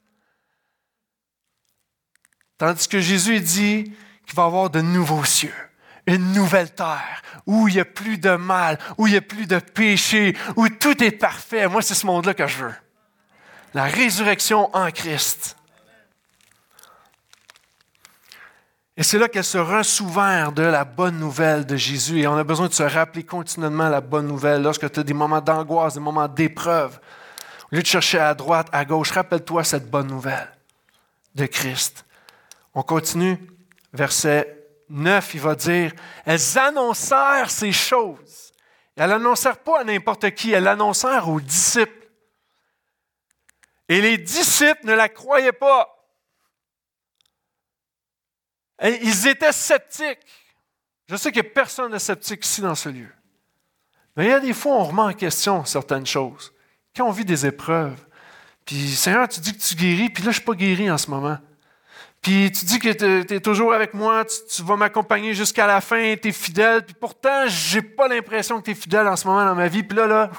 Tandis 2.59 2.89
que 2.89 2.99
Jésus 2.99 3.39
dit 3.39 3.85
qu'il 4.27 4.35
va 4.35 4.47
avoir 4.47 4.69
de 4.69 4.81
nouveaux 4.81 5.25
cieux 5.25 5.55
une 6.09 6.33
nouvelle 6.33 6.75
terre 6.75 7.23
où 7.47 7.69
il 7.69 7.75
n'y 7.75 7.81
a 7.81 7.85
plus 7.85 8.19
de 8.19 8.31
mal, 8.31 8.81
où 8.99 9.07
il 9.07 9.12
n'y 9.12 9.19
a 9.19 9.23
plus 9.23 9.47
de 9.47 9.61
péché, 9.61 10.37
où 10.57 10.69
tout 10.69 11.05
est 11.05 11.12
parfait. 11.12 11.69
Moi, 11.69 11.83
c'est 11.83 11.95
ce 11.95 12.05
monde-là 12.05 12.35
que 12.35 12.49
je 12.49 12.65
veux. 12.65 12.75
La 13.75 13.85
résurrection 13.85 14.75
en 14.75 14.91
Christ. 14.91 15.56
Et 18.99 19.03
c'est 19.03 19.19
là 19.19 19.29
qu'elle 19.29 19.45
se 19.45 19.59
ressouvert 19.59 20.53
de 20.53 20.63
la 20.63 20.85
bonne 20.85 21.19
nouvelle 21.19 21.67
de 21.67 21.77
Jésus. 21.77 22.21
Et 22.21 22.27
on 22.27 22.37
a 22.37 22.45
besoin 22.45 22.69
de 22.69 22.73
se 22.73 22.83
rappeler 22.83 23.25
continuellement 23.25 23.91
la 23.91 24.01
bonne 24.01 24.27
nouvelle 24.27 24.63
lorsque 24.63 24.91
tu 24.91 25.01
as 25.01 25.03
des 25.03 25.13
moments 25.13 25.43
d'angoisse, 25.43 25.95
des 25.95 26.01
moments 26.01 26.29
d'épreuve. 26.29 26.99
Au 27.71 27.77
lieu 27.77 27.83
de 27.83 27.87
chercher 27.87 28.19
à 28.19 28.35
droite, 28.35 28.69
à 28.73 28.87
gauche, 28.87 29.11
rappelle-toi 29.11 29.65
cette 29.65 29.91
bonne 29.91 30.07
nouvelle 30.07 30.51
de 31.35 31.45
Christ. 31.45 32.07
On 32.75 32.83
continue, 32.83 33.39
verset 33.93 34.67
9, 34.89 35.35
il 35.35 35.41
va 35.41 35.55
dire, 35.55 35.93
elles 36.25 36.59
annoncèrent 36.59 37.51
ces 37.51 37.73
choses. 37.73 38.53
elles 38.97 39.11
n'annoncèrent 39.11 39.59
pas 39.59 39.81
à 39.81 39.85
n'importe 39.85 40.31
qui, 40.31 40.53
elles 40.53 40.65
l'annoncèrent 40.65 41.29
aux 41.29 41.41
disciples. 41.41 42.09
Et 43.91 44.01
les 44.01 44.17
disciples 44.17 44.87
ne 44.87 44.95
la 44.95 45.11
croyaient 45.11 45.53
pas. 45.53 45.96
Ils 48.83 49.27
étaient 49.27 49.53
sceptiques. 49.53 50.21
Je 51.09 51.17
sais 51.17 51.37
a 51.37 51.43
personne 51.43 51.93
de 51.93 51.99
sceptique 51.99 52.45
ici 52.45 52.61
dans 52.61 52.75
ce 52.75 52.89
lieu. 52.89 53.09
Mais 54.17 54.27
il 54.27 54.31
y 54.31 54.33
a 54.33 54.41
des 54.41 54.53
fois, 54.53 54.75
on 54.75 54.85
remet 54.85 55.03
en 55.03 55.12
question 55.12 55.65
certaines 55.65 56.07
choses. 56.07 56.53
Quand 56.97 57.07
on 57.07 57.12
vit 57.12 57.25
des 57.25 57.47
épreuves, 57.47 58.05
puis 58.65 58.89
Seigneur, 58.89 59.29
tu 59.29 59.41
dis 59.41 59.57
que 59.57 59.62
tu 59.62 59.75
guéris, 59.77 60.11
puis 60.11 60.23
là, 60.25 60.25
je 60.25 60.29
ne 60.29 60.33
suis 60.33 60.43
pas 60.43 60.55
guéri 60.55 60.91
en 60.91 60.99
ce 60.99 61.11
moment. 61.11 61.39
Puis 62.21 62.51
tu 62.51 62.65
dis 62.65 62.79
que 62.81 63.25
tu 63.25 63.35
es 63.35 63.41
toujours 63.41 63.73
avec 63.73 63.95
moi, 63.95 64.25
tu, 64.25 64.62
vas 64.65 64.75
m'accompagner 64.75 65.33
jusqu'à 65.33 65.67
la 65.67 65.81
fin, 65.81 66.17
tu 66.21 66.29
es 66.29 66.33
fidèle. 66.33 66.85
Puis 66.85 66.97
pourtant, 66.99 67.47
j'ai 67.47 67.83
pas 67.83 68.09
l'impression 68.09 68.59
que 68.59 68.65
tu 68.65 68.71
es 68.73 68.75
fidèle 68.75 69.07
en 69.07 69.15
ce 69.15 69.29
moment 69.29 69.45
dans 69.45 69.55
ma 69.55 69.69
vie. 69.69 69.85
Puis 69.85 69.97
là, 69.97 70.09
là, 70.09 70.31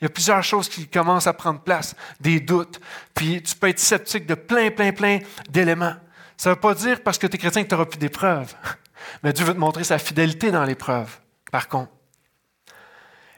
il 0.00 0.04
y 0.04 0.06
a 0.06 0.10
plusieurs 0.10 0.42
choses 0.42 0.68
qui 0.68 0.86
commencent 0.88 1.26
à 1.26 1.32
prendre 1.32 1.60
place, 1.60 1.96
des 2.20 2.40
doutes. 2.40 2.80
Puis 3.14 3.42
tu 3.42 3.54
peux 3.54 3.68
être 3.68 3.78
sceptique 3.78 4.26
de 4.26 4.34
plein, 4.34 4.70
plein, 4.70 4.92
plein 4.92 5.20
d'éléments. 5.48 5.94
Ça 6.40 6.48
ne 6.48 6.54
veut 6.54 6.60
pas 6.62 6.72
dire 6.72 7.02
parce 7.02 7.18
que 7.18 7.26
tu 7.26 7.34
es 7.34 7.38
chrétien 7.38 7.62
que 7.64 7.68
tu 7.68 7.74
n'auras 7.74 7.84
plus 7.84 7.98
d'épreuves. 7.98 8.54
Mais 9.22 9.30
Dieu 9.34 9.44
veut 9.44 9.52
te 9.52 9.58
montrer 9.58 9.84
sa 9.84 9.98
fidélité 9.98 10.50
dans 10.50 10.64
l'épreuve, 10.64 11.18
par 11.52 11.68
contre. 11.68 11.92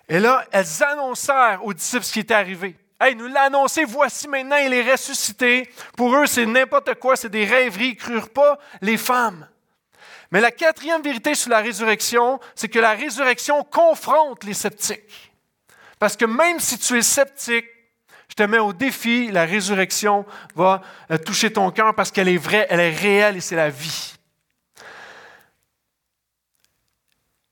Et 0.08 0.20
là, 0.20 0.46
elles 0.52 0.84
annoncèrent 0.84 1.64
aux 1.64 1.74
disciples 1.74 2.04
ce 2.04 2.12
qui 2.12 2.20
était 2.20 2.34
arrivé. 2.34 2.76
Hey, 3.00 3.16
nous 3.16 3.26
l'a 3.26 3.50
voici 3.88 4.28
maintenant, 4.28 4.56
il 4.58 4.72
est 4.72 4.88
ressuscité. 4.88 5.68
Pour 5.96 6.14
eux, 6.14 6.26
c'est 6.26 6.46
n'importe 6.46 6.94
quoi, 6.94 7.16
c'est 7.16 7.28
des 7.28 7.44
rêveries, 7.44 7.88
ils 7.88 7.96
crurent 7.96 8.30
pas 8.30 8.56
les 8.80 8.96
femmes. 8.96 9.48
Mais 10.30 10.40
la 10.40 10.52
quatrième 10.52 11.02
vérité 11.02 11.34
sur 11.34 11.50
la 11.50 11.58
résurrection, 11.58 12.38
c'est 12.54 12.68
que 12.68 12.78
la 12.78 12.92
résurrection 12.92 13.64
confronte 13.64 14.44
les 14.44 14.54
sceptiques. 14.54 15.32
Parce 15.98 16.16
que 16.16 16.24
même 16.24 16.60
si 16.60 16.78
tu 16.78 16.96
es 16.96 17.02
sceptique, 17.02 17.66
Je 18.32 18.34
te 18.34 18.44
mets 18.44 18.58
au 18.58 18.72
défi, 18.72 19.30
la 19.30 19.44
résurrection 19.44 20.24
va 20.54 20.80
euh, 21.10 21.18
toucher 21.18 21.52
ton 21.52 21.70
cœur 21.70 21.94
parce 21.94 22.10
qu'elle 22.10 22.28
est 22.28 22.38
vraie, 22.38 22.66
elle 22.70 22.80
est 22.80 22.96
réelle 22.96 23.36
et 23.36 23.42
c'est 23.42 23.56
la 23.56 23.68
vie. 23.68 24.14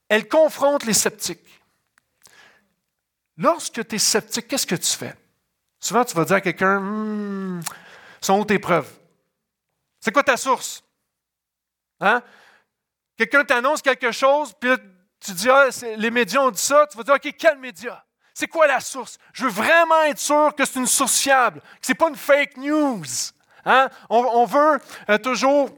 Elle 0.09 0.27
confronte 0.27 0.87
les 0.87 0.95
sceptiques. 0.95 1.61
Lorsque 3.37 3.87
tu 3.87 3.97
es 3.97 3.99
sceptique, 3.99 4.49
qu'est-ce 4.49 4.67
que 4.67 4.75
tu 4.75 4.97
fais? 4.97 5.15
Souvent, 5.79 6.03
tu 6.03 6.15
vas 6.17 6.25
dire 6.25 6.37
à 6.37 6.41
quelqu'un, 6.41 6.81
hmm, 6.81 7.61
sont 8.23 8.41
où 8.41 8.47
tes 8.47 8.59
preuves? 8.59 8.91
C'est 10.01 10.13
quoi 10.13 10.23
ta 10.23 10.39
source? 10.39 10.83
Hein? 12.01 12.23
Quelqu'un 13.19 13.45
t'annonce 13.45 13.83
quelque 13.83 14.13
chose, 14.13 14.55
puis 14.59 14.71
tu 15.21 15.33
dis, 15.33 15.51
ah, 15.51 15.69
les 15.99 16.11
médias 16.11 16.41
ont 16.41 16.51
dit 16.51 16.59
ça, 16.59 16.87
tu 16.91 16.97
vas 16.97 17.03
dire, 17.03 17.17
OK, 17.17 17.35
quel 17.39 17.59
média? 17.59 18.03
C'est 18.41 18.49
quoi 18.49 18.67
la 18.67 18.81
source? 18.81 19.19
Je 19.35 19.45
veux 19.45 19.51
vraiment 19.51 20.03
être 20.05 20.19
sûr 20.19 20.55
que 20.57 20.65
c'est 20.65 20.79
une 20.79 20.87
source 20.87 21.19
fiable, 21.19 21.61
que 21.61 21.67
ce 21.87 21.93
n'est 21.93 21.95
pas 21.95 22.09
une 22.09 22.17
fake 22.17 22.57
news. 22.57 23.05
Hein? 23.67 23.91
On, 24.09 24.47
veut 24.47 24.81
euh, 25.11 25.19
toujours 25.19 25.69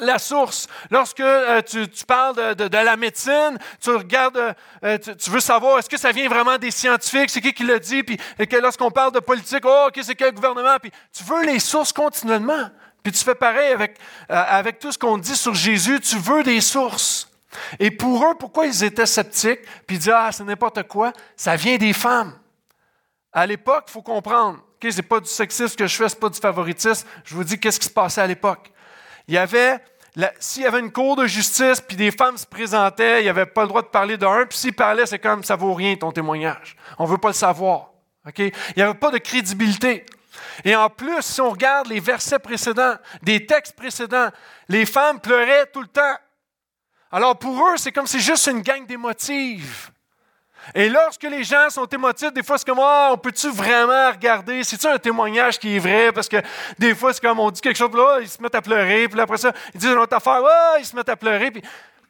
la 0.00 0.18
source. 0.18 0.66
Lorsque 0.90 1.20
euh, 1.20 1.60
tu, 1.60 1.86
parles 2.06 2.54
de, 2.54 2.74
la 2.74 2.96
médecine, 2.96 3.58
tu 3.82 3.90
regardes, 3.90 4.54
euh, 4.82 4.96
tu, 4.96 5.28
veux 5.28 5.40
savoir 5.40 5.78
est-ce 5.78 5.90
que 5.90 5.98
ça 5.98 6.10
vient 6.10 6.30
vraiment 6.30 6.56
des 6.56 6.70
scientifiques, 6.70 7.28
c'est 7.28 7.42
qui 7.42 7.52
qui 7.52 7.64
l'a 7.64 7.78
dit, 7.78 8.02
puis 8.02 8.16
que 8.16 8.56
lorsqu'on 8.56 8.90
parle 8.90 9.12
de 9.12 9.20
politique, 9.20 9.64
oh, 9.66 9.88
ok, 9.88 10.00
c'est 10.02 10.14
quel 10.14 10.32
gouvernement, 10.32 10.78
puis 10.80 10.90
tu 11.12 11.22
veux 11.22 11.44
les 11.44 11.58
sources 11.58 11.92
continuellement. 11.92 12.70
Puis 13.02 13.12
tu 13.12 13.22
fais 13.22 13.34
pareil 13.34 13.72
avec, 13.74 13.98
avec 14.30 14.78
tout 14.78 14.90
ce 14.90 14.96
qu'on 14.96 15.18
dit 15.18 15.36
sur 15.36 15.54
Jésus, 15.54 16.00
tu 16.00 16.16
veux 16.16 16.42
des 16.42 16.62
sources. 16.62 17.28
Et 17.78 17.90
pour 17.90 18.24
eux, 18.24 18.34
pourquoi 18.38 18.66
ils 18.66 18.84
étaient 18.84 19.06
sceptiques, 19.06 19.60
puis 19.86 19.96
ils 19.96 19.98
disaient, 19.98 20.12
ah, 20.14 20.30
c'est 20.32 20.44
n'importe 20.44 20.82
quoi, 20.84 21.12
ça 21.36 21.56
vient 21.56 21.76
des 21.76 21.92
femmes. 21.92 22.34
À 23.32 23.46
l'époque, 23.46 23.84
il 23.88 23.92
faut 23.92 24.02
comprendre, 24.02 24.58
ce 24.82 24.88
n'est 24.88 25.02
pas 25.02 25.20
du 25.20 25.28
sexisme 25.28 25.76
que 25.76 25.86
je 25.86 25.96
fais, 25.96 26.08
ce 26.08 26.14
n'est 26.14 26.20
pas 26.20 26.28
du 26.28 26.40
favoritisme, 26.40 27.06
je 27.24 27.34
vous 27.34 27.44
dis 27.44 27.58
qu'est-ce 27.58 27.80
qui 27.80 27.86
se 27.86 27.92
passait 27.92 28.20
à 28.20 28.26
l'époque. 28.26 28.70
Il 29.26 29.34
y 29.34 29.38
avait, 29.38 29.78
s'il 30.38 30.62
y 30.62 30.66
avait 30.66 30.80
une 30.80 30.92
cour 30.92 31.16
de 31.16 31.26
justice, 31.26 31.80
puis 31.80 31.96
des 31.96 32.10
femmes 32.10 32.36
se 32.36 32.46
présentaient, 32.46 33.20
il 33.20 33.24
n'y 33.24 33.30
avait 33.30 33.46
pas 33.46 33.62
le 33.62 33.68
droit 33.68 33.82
de 33.82 33.88
parler 33.88 34.16
d'un, 34.16 34.46
puis 34.46 34.58
s'ils 34.58 34.74
parlaient, 34.74 35.06
c'est 35.06 35.18
comme, 35.18 35.44
ça 35.44 35.56
vaut 35.56 35.74
rien 35.74 35.96
ton 35.96 36.12
témoignage. 36.12 36.76
On 36.98 37.04
ne 37.04 37.10
veut 37.10 37.18
pas 37.18 37.28
le 37.28 37.34
savoir. 37.34 37.90
Il 38.36 38.52
n'y 38.76 38.82
avait 38.82 38.94
pas 38.94 39.10
de 39.10 39.18
crédibilité. 39.18 40.04
Et 40.64 40.74
en 40.76 40.90
plus, 40.90 41.22
si 41.22 41.40
on 41.40 41.50
regarde 41.50 41.88
les 41.88 42.00
versets 42.00 42.38
précédents, 42.38 42.94
des 43.22 43.46
textes 43.46 43.76
précédents, 43.76 44.28
les 44.68 44.86
femmes 44.86 45.20
pleuraient 45.20 45.66
tout 45.72 45.80
le 45.80 45.88
temps. 45.88 46.16
Alors 47.10 47.38
pour 47.38 47.68
eux, 47.68 47.76
c'est 47.76 47.92
comme 47.92 48.06
si 48.06 48.20
c'est 48.20 48.32
juste 48.32 48.46
une 48.48 48.60
gang 48.60 48.86
d'émotifs. 48.86 49.90
Et 50.74 50.88
lorsque 50.88 51.22
les 51.22 51.44
gens 51.44 51.70
sont 51.70 51.86
émotifs, 51.86 52.32
des 52.32 52.42
fois 52.42 52.58
c'est 52.58 52.66
comme 52.66 52.80
oh, 52.80 53.08
on 53.12 53.16
peut-tu 53.16 53.48
vraiment 53.50 54.10
regarder? 54.10 54.62
C'est-tu 54.64 54.86
un 54.86 54.98
témoignage 54.98 55.58
qui 55.58 55.76
est 55.76 55.78
vrai? 55.78 56.12
Parce 56.12 56.28
que 56.28 56.36
des 56.78 56.94
fois 56.94 57.14
c'est 57.14 57.22
comme 57.22 57.40
on 57.40 57.50
dit 57.50 57.60
quelque 57.60 57.76
chose, 57.76 57.92
là 57.94 58.18
ils 58.20 58.28
se 58.28 58.42
mettent 58.42 58.54
à 58.54 58.60
pleurer, 58.60 59.08
puis 59.08 59.18
après 59.18 59.38
ça 59.38 59.52
ils 59.74 59.80
disent 59.80 59.90
une 59.90 59.98
autre 59.98 60.14
affaire, 60.14 60.42
ils 60.78 60.84
se 60.84 60.94
mettent 60.94 61.08
à 61.08 61.16
pleurer. 61.16 61.50
Puis 61.50 61.62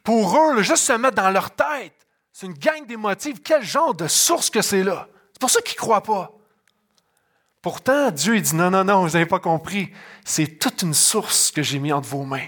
pour 0.03 0.37
eux, 0.37 0.61
juste 0.61 0.83
se 0.83 0.93
mettre 0.93 1.15
dans 1.15 1.29
leur 1.29 1.51
tête, 1.51 1.93
c'est 2.33 2.47
une 2.47 2.53
gang 2.53 2.85
d'émotifs. 2.85 3.37
Quel 3.43 3.63
genre 3.63 3.93
de 3.93 4.07
source 4.07 4.49
que 4.49 4.61
c'est 4.61 4.83
là? 4.83 5.07
C'est 5.31 5.39
pour 5.39 5.49
ça 5.49 5.61
qu'ils 5.61 5.77
ne 5.77 5.81
croient 5.81 6.03
pas. 6.03 6.31
Pourtant, 7.61 8.11
Dieu 8.11 8.35
il 8.35 8.41
dit 8.41 8.55
non, 8.55 8.71
non, 8.71 8.83
non, 8.83 9.05
vous 9.05 9.11
n'avez 9.11 9.25
pas 9.25 9.39
compris. 9.39 9.93
C'est 10.25 10.59
toute 10.59 10.81
une 10.81 10.93
source 10.93 11.51
que 11.51 11.61
j'ai 11.61 11.79
mis 11.79 11.93
entre 11.93 12.09
vos 12.09 12.23
mains. 12.23 12.47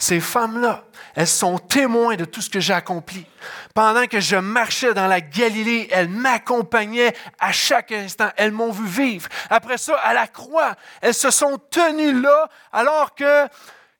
Ces 0.00 0.20
femmes-là, 0.20 0.84
elles 1.16 1.26
sont 1.26 1.58
témoins 1.58 2.14
de 2.14 2.24
tout 2.24 2.40
ce 2.40 2.48
que 2.48 2.60
j'ai 2.60 2.72
accompli. 2.72 3.26
Pendant 3.74 4.06
que 4.06 4.20
je 4.20 4.36
marchais 4.36 4.94
dans 4.94 5.08
la 5.08 5.20
Galilée, 5.20 5.88
elles 5.90 6.08
m'accompagnaient 6.08 7.12
à 7.40 7.50
chaque 7.50 7.90
instant. 7.90 8.30
Elles 8.36 8.52
m'ont 8.52 8.70
vu 8.70 8.86
vivre. 8.86 9.28
Après 9.50 9.76
ça, 9.76 9.96
à 9.96 10.14
la 10.14 10.28
croix, 10.28 10.76
elles 11.00 11.14
se 11.14 11.32
sont 11.32 11.58
tenues 11.58 12.20
là 12.20 12.48
alors 12.72 13.16
que, 13.16 13.48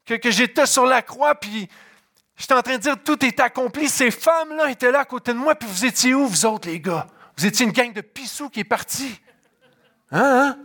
j'étais 0.06 0.66
sur 0.66 0.87
la 0.87 1.02
croix, 1.02 1.34
puis 1.34 1.68
j'étais 2.37 2.54
en 2.54 2.62
train 2.62 2.76
de 2.76 2.82
dire 2.82 3.02
tout 3.02 3.24
est 3.24 3.40
accompli. 3.40 3.88
Ces 3.88 4.12
femmes-là 4.12 4.70
étaient 4.70 4.92
là 4.92 5.00
à 5.00 5.04
côté 5.04 5.32
de 5.32 5.38
moi, 5.38 5.56
puis 5.56 5.68
vous 5.68 5.84
étiez 5.84 6.14
où, 6.14 6.28
vous 6.28 6.46
autres, 6.46 6.68
les 6.68 6.78
gars? 6.78 7.08
Vous 7.37 7.44
étiez 7.44 7.66
une 7.66 7.72
gang 7.72 7.92
de 7.92 8.02
pissous 8.02 8.50
qui 8.50 8.61
est 8.61 8.64
partie. 8.64 9.20
Hein, 10.12 10.56
hein? 10.56 10.58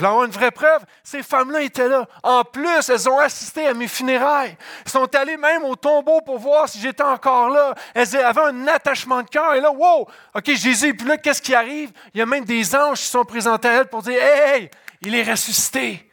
Vous 0.00 0.06
avoir 0.06 0.24
une 0.24 0.30
vraie 0.30 0.50
preuve? 0.50 0.82
Ces 1.04 1.22
femmes-là 1.22 1.60
étaient 1.60 1.86
là. 1.86 2.06
En 2.22 2.42
plus, 2.42 2.88
elles 2.88 3.06
ont 3.06 3.18
assisté 3.18 3.66
à 3.66 3.74
mes 3.74 3.86
funérailles. 3.86 4.56
Elles 4.86 4.90
sont 4.90 5.14
allées 5.14 5.36
même 5.36 5.62
au 5.64 5.76
tombeau 5.76 6.22
pour 6.22 6.38
voir 6.38 6.66
si 6.70 6.80
j'étais 6.80 7.02
encore 7.02 7.50
là. 7.50 7.74
Elles 7.94 8.16
avaient 8.16 8.40
un 8.40 8.66
attachement 8.66 9.22
de 9.22 9.28
cœur. 9.28 9.54
Et 9.56 9.60
là, 9.60 9.70
wow! 9.70 10.08
OK, 10.34 10.54
Jésus 10.54 10.86
et 10.86 10.94
puis 10.94 11.06
là. 11.06 11.18
Qu'est-ce 11.18 11.42
qui 11.42 11.54
arrive? 11.54 11.92
Il 12.14 12.18
y 12.18 12.22
a 12.22 12.26
même 12.26 12.46
des 12.46 12.74
anges 12.74 13.00
qui 13.00 13.08
sont 13.08 13.26
présentés 13.26 13.68
à 13.68 13.72
elles 13.72 13.88
pour 13.88 14.00
dire 14.00 14.18
Hey, 14.22 14.62
hey 14.62 14.70
il 15.02 15.14
est 15.14 15.30
ressuscité. 15.30 16.10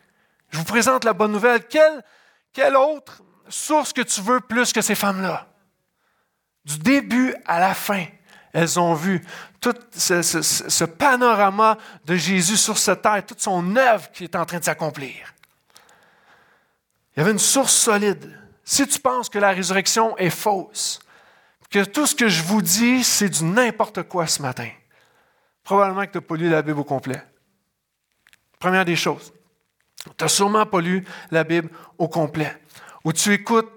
Je 0.50 0.58
vous 0.58 0.66
présente 0.66 1.06
la 1.06 1.14
bonne 1.14 1.32
nouvelle. 1.32 1.66
Quelle, 1.68 2.04
quelle 2.52 2.76
autre 2.76 3.22
source 3.48 3.94
que 3.94 4.02
tu 4.02 4.20
veux 4.20 4.42
plus 4.42 4.74
que 4.74 4.82
ces 4.82 4.96
femmes-là? 4.96 5.48
Du 6.66 6.78
début 6.80 7.34
à 7.46 7.62
la 7.62 7.74
fin, 7.74 8.04
elles 8.54 8.80
ont 8.80 8.94
vu 8.94 9.24
tout 9.60 9.76
ce, 9.92 10.84
panorama 10.86 11.78
de 12.06 12.16
Jésus 12.16 12.58
sur 12.58 12.78
cette 12.78 13.02
terre, 13.02 13.26
toute 13.26 13.42
son 13.42 13.76
œuvre 13.76 14.12
qui 14.12 14.24
est 14.24 14.36
en 14.36 14.46
train 14.46 14.60
de 14.60 14.64
s'accomplir. 14.64 15.34
Il 17.16 17.20
y 17.20 17.22
avait 17.22 17.32
une 17.32 17.40
source 17.40 17.74
solide. 17.74 18.40
Si 18.64 18.88
tu 18.88 19.00
penses 19.00 19.30
que 19.30 19.40
la 19.40 19.52
résurrection 19.52 20.18
est 20.18 20.30
fausse, 20.30 21.00
que 21.70 21.84
tout 21.84 22.06
ce 22.06 22.16
que 22.16 22.30
je 22.30 22.44
vous 22.44 22.62
dis, 22.62 23.04
c'est 23.04 23.30
du 23.30 23.44
n'importe 23.44 24.04
quoi 24.04 24.28
ce 24.28 24.42
matin, 24.42 24.70
probablement 25.64 26.06
que 26.06 26.12
tu 26.12 26.18
n'as 26.18 26.22
pas 26.22 26.36
lu 26.36 26.50
la 26.50 26.62
Bible 26.62 26.80
au 26.80 26.84
complet. 26.84 27.22
Première 28.60 28.86
des 28.86 28.96
choses, 28.96 29.34
tu 30.18 30.24
n'as 30.24 30.30
sûrement 30.30 30.66
pas 30.66 30.82
lu 30.82 31.06
la 31.32 31.44
Bible 31.44 31.70
au 31.98 32.08
complet, 32.08 32.56
ou 33.04 33.14
tu 33.14 33.34
écoutes 33.34 33.72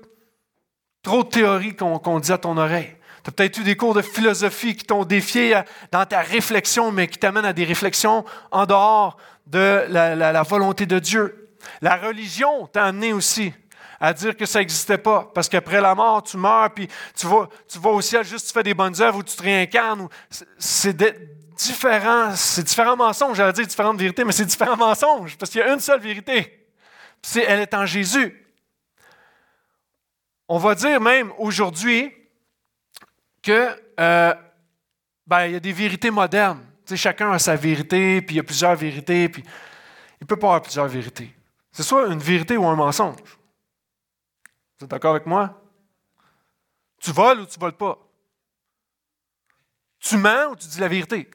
trop 1.03 1.25
de 1.25 1.29
théories 1.29 1.75
qu'on 1.75 2.21
dit 2.21 2.33
à 2.33 2.39
ton 2.39 2.57
oreille. 2.57 2.97
Tu 3.23 3.29
as 3.29 3.33
peut-être 3.33 3.59
eu 3.59 3.65
des 3.65 3.77
cours 3.77 3.95
de 3.95 4.03
philosophie 4.03 4.75
qui 4.75 4.85
t'ont 4.85 5.05
défié 5.05 5.57
euh, 5.57 5.63
dans 5.93 6.05
ta 6.07 6.21
réflexion, 6.21 6.91
mais 6.93 7.09
qui 7.09 7.19
t'amènent 7.19 7.45
à 7.45 7.53
des 7.53 7.65
réflexions 7.65 8.25
en 8.51 8.67
dehors 8.67 9.17
de 9.47 9.85
la, 9.89 10.43
volonté 10.43 10.87
de 10.87 10.99
Dieu. 10.99 11.51
La 11.83 11.97
religion 11.97 12.67
t'a 12.67 12.85
amené 12.85 13.13
aussi 13.13 13.53
à 13.99 14.15
dire 14.15 14.35
que 14.35 14.47
ça 14.47 14.61
n'existait 14.61 14.97
pas, 14.97 15.31
parce 15.35 15.49
qu'après 15.49 15.81
la 15.81 15.95
mort, 15.95 16.23
tu 16.23 16.39
meurs, 16.39 16.73
puis 16.73 16.89
tu 17.15 17.27
vas, 17.27 17.49
tu 17.69 17.79
vas 17.79 17.91
au 17.91 18.01
ciel 18.01 18.25
juste 18.25 18.47
tu 18.47 18.53
fais 18.55 18.63
des 18.63 18.73
bonnes 18.73 18.99
œuvres 19.03 19.19
ou 19.19 19.23
tu 19.23 19.37
te 19.37 19.43
réincarnes. 19.43 20.09
C'est 20.59 20.97
différent, 21.57 22.35
c'est 22.35 22.63
différents 22.63 22.97
mensonges, 22.97 23.37
j'allais 23.37 23.53
dire 23.53 23.67
différentes 23.67 23.99
vérités, 23.99 24.25
mais 24.25 24.33
c'est 24.33 24.47
différents 24.47 24.77
mensonges, 24.77 25.37
parce 25.37 25.51
qu'il 25.51 25.61
y 25.61 25.65
a 25.65 25.73
une 25.73 25.81
seule 25.81 26.01
vérité. 26.01 26.67
C'est, 27.21 27.43
elle 27.43 27.61
est 27.61 27.75
en 27.75 27.85
Jésus. 27.85 28.47
On 30.49 30.57
va 30.57 30.75
dire 30.75 30.99
même 31.01 31.31
aujourd'hui, 31.37 32.11
que 33.43 33.69
euh, 33.99 34.35
ben, 35.27 35.47
il 35.47 35.53
y 35.53 35.57
a 35.57 35.61
des 35.61 35.73
vérités 35.73 36.11
modernes. 36.11 36.65
chacun 36.95 37.33
a 37.33 37.39
sa 37.39 37.57
vérité, 37.57 38.21
puis 38.23 38.35
il 38.35 38.39
y 38.39 38.41
a 38.41 38.45
plusieurs 38.45 38.75
vérités, 38.75 39.29
puis 39.29 39.45
il 40.21 40.27
peut 40.27 40.37
pas 40.37 40.49
avoir 40.49 40.63
plusieurs 40.63 40.89
vérités. 40.89 41.35
C'est 41.73 41.83
soit 41.83 42.09
une 42.09 42.19
vérité 42.19 42.57
ou 42.57 42.67
un 42.67 42.75
mensonge. 42.75 43.21
Vous 44.79 44.85
êtes 44.85 44.91
d'accord 44.91 45.13
avec 45.13 45.27
moi? 45.27 45.63
Tu 47.01 47.13
voles 47.13 47.41
ou 47.41 47.47
tu 47.47 47.59
ne 47.59 47.61
voles 47.61 47.77
pas? 47.77 47.99
Tu 50.01 50.17
mens 50.17 50.51
ou 50.51 50.57
tu 50.57 50.67
dis 50.67 50.81
la 50.81 50.89
vérité? 50.89 51.31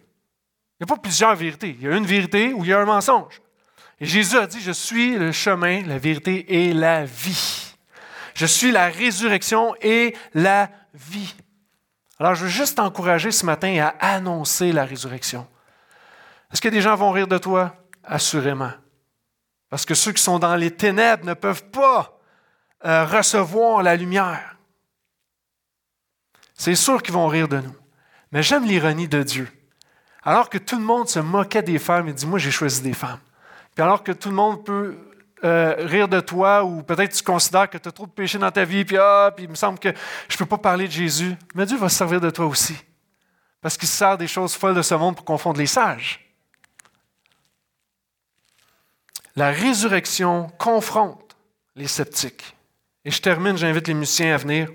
Il 0.80 0.86
n'y 0.86 0.92
a 0.92 0.96
pas 0.96 1.02
plusieurs 1.02 1.36
vérités. 1.36 1.70
Il 1.70 1.84
y 1.84 1.88
a 1.88 1.96
une 1.96 2.06
vérité 2.06 2.54
ou 2.54 2.64
il 2.64 2.70
y 2.70 2.74
a 2.74 2.80
un 2.80 2.86
mensonge. 2.86 3.42
Et 4.00 4.06
Jésus 4.06 4.38
a 4.38 4.46
dit, 4.46 4.60
je 4.60 4.72
suis 4.72 5.16
le 5.16 5.32
chemin, 5.32 5.84
la 5.84 5.98
vérité 5.98 6.66
et 6.68 6.74
la 6.74 7.06
vie. 7.06 7.76
Je 8.34 8.46
suis 8.46 8.72
la 8.72 8.90
résurrection 8.90 9.74
et 9.82 10.16
la 10.34 10.70
vie. 10.94 11.34
Alors, 12.20 12.36
je 12.36 12.44
veux 12.44 12.50
juste 12.50 12.78
t'encourager 12.78 13.32
ce 13.32 13.46
matin 13.46 13.78
à 13.80 14.14
annoncer 14.14 14.72
la 14.72 14.86
résurrection. 14.86 15.48
Est-ce 16.52 16.62
que 16.62 16.70
des 16.70 16.82
gens 16.82 16.96
vont 16.96 17.12
rire 17.12 17.28
de 17.28 17.38
toi? 17.38 17.76
Assurément. 18.04 18.72
Parce 19.70 19.86
que 19.86 19.94
ceux 19.94 20.14
qui 20.14 20.24
sont 20.24 20.40
dans 20.40 20.56
les 20.56 20.72
ténèbres 20.72 21.26
ne 21.26 21.34
peuvent 21.34 21.66
pas 21.70 22.18
euh, 22.86 23.06
recevoir 23.06 23.84
la 23.84 23.96
lumière. 23.96 24.56
C'est 26.54 26.76
sûr 26.76 27.04
qu'ils 27.04 27.14
vont 27.14 27.28
rire 27.28 27.48
de 27.48 27.58
nous. 27.58 27.76
Mais 28.32 28.44
j'aime 28.44 28.66
l'ironie 28.66 29.08
de 29.08 29.24
Dieu. 29.24 29.50
Alors 30.24 30.50
que 30.50 30.58
tout 30.58 30.78
le 30.78 30.84
monde 30.84 31.10
se 31.10 31.20
moquait 31.20 31.62
des 31.62 31.80
femmes, 31.80 32.08
il 32.08 32.14
dit, 32.14 32.26
moi 32.26 32.40
j'ai 32.40 32.52
choisi 32.52 32.82
des 32.82 32.94
femmes. 32.94 33.20
Puis 33.76 33.84
alors 33.84 34.04
que 34.04 34.12
tout 34.12 34.30
le 34.30 34.36
monde 34.36 34.64
peut 34.66 34.98
euh, 35.44 35.76
rire 35.80 36.08
de 36.08 36.20
toi 36.22 36.64
ou 36.64 36.82
peut-être 36.82 37.14
tu 37.14 37.24
considères 37.24 37.70
que 37.70 37.78
tu 37.78 37.90
as 37.90 37.92
trop 37.92 38.06
de 38.06 38.12
péché 38.12 38.38
dans 38.38 38.52
ta 38.52 38.64
vie, 38.64 38.86
puis, 38.86 38.98
ah, 38.98 39.32
puis 39.36 39.46
il 39.46 39.50
me 39.50 39.56
semble 39.56 39.78
que 39.80 39.90
je 40.30 40.36
ne 40.36 40.38
peux 40.40 40.46
pas 40.46 40.58
parler 40.58 40.88
de 40.88 40.92
Jésus. 40.92 41.36
Mais 41.54 41.66
Dieu 41.66 41.78
va 41.78 41.90
se 41.90 41.98
servir 41.98 42.22
de 42.22 42.30
toi 42.30 42.46
aussi. 42.46 42.76
Parce 43.62 43.78
qu'il 43.78 43.88
se 43.88 43.98
sert 43.98 44.18
des 44.18 44.28
choses 44.28 44.56
folles 44.56 44.76
de 44.76 44.82
ce 44.82 44.96
monde 44.96 45.16
pour 45.16 45.26
confondre 45.26 45.60
les 45.60 45.68
sages. 45.68 46.22
La 49.36 49.52
résurrection 49.52 50.50
confronte 50.58 51.36
les 51.76 51.88
sceptiques. 51.88 52.56
Et 53.04 53.12
je 53.12 53.22
termine, 53.22 53.58
j'invite 53.58 53.88
les 53.88 53.94
musiciens 53.94 54.34
à 54.34 54.38
venir. 54.38 54.70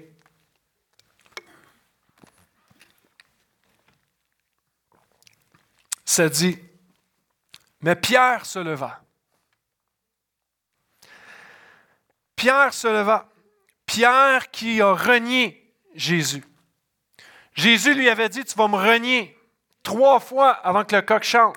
Ça 6.04 6.28
dit, 6.28 6.58
Mais 7.80 7.96
Pierre 7.96 8.44
se 8.44 8.58
leva. 8.58 9.00
Pierre 12.40 12.72
se 12.72 12.88
leva. 12.88 13.28
Pierre 13.84 14.50
qui 14.50 14.80
a 14.80 14.94
renié 14.94 15.74
Jésus. 15.94 16.42
Jésus 17.52 17.92
lui 17.92 18.08
avait 18.08 18.30
dit, 18.30 18.42
tu 18.46 18.54
vas 18.56 18.66
me 18.66 18.76
renier 18.76 19.36
trois 19.82 20.18
fois 20.20 20.52
avant 20.52 20.86
que 20.86 20.96
le 20.96 21.02
coq 21.02 21.22
chante. 21.22 21.56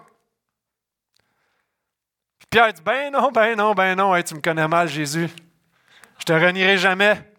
Pierre 2.50 2.74
dit, 2.74 2.82
ben 2.82 3.14
non, 3.14 3.32
ben 3.32 3.56
non, 3.56 3.74
ben 3.74 3.96
non, 3.96 4.22
tu 4.22 4.36
me 4.36 4.42
connais 4.42 4.68
mal, 4.68 4.90
Jésus. 4.90 5.30
Je 6.20 6.26
te 6.26 6.34
renierai 6.34 6.78
jamais. 6.78 7.32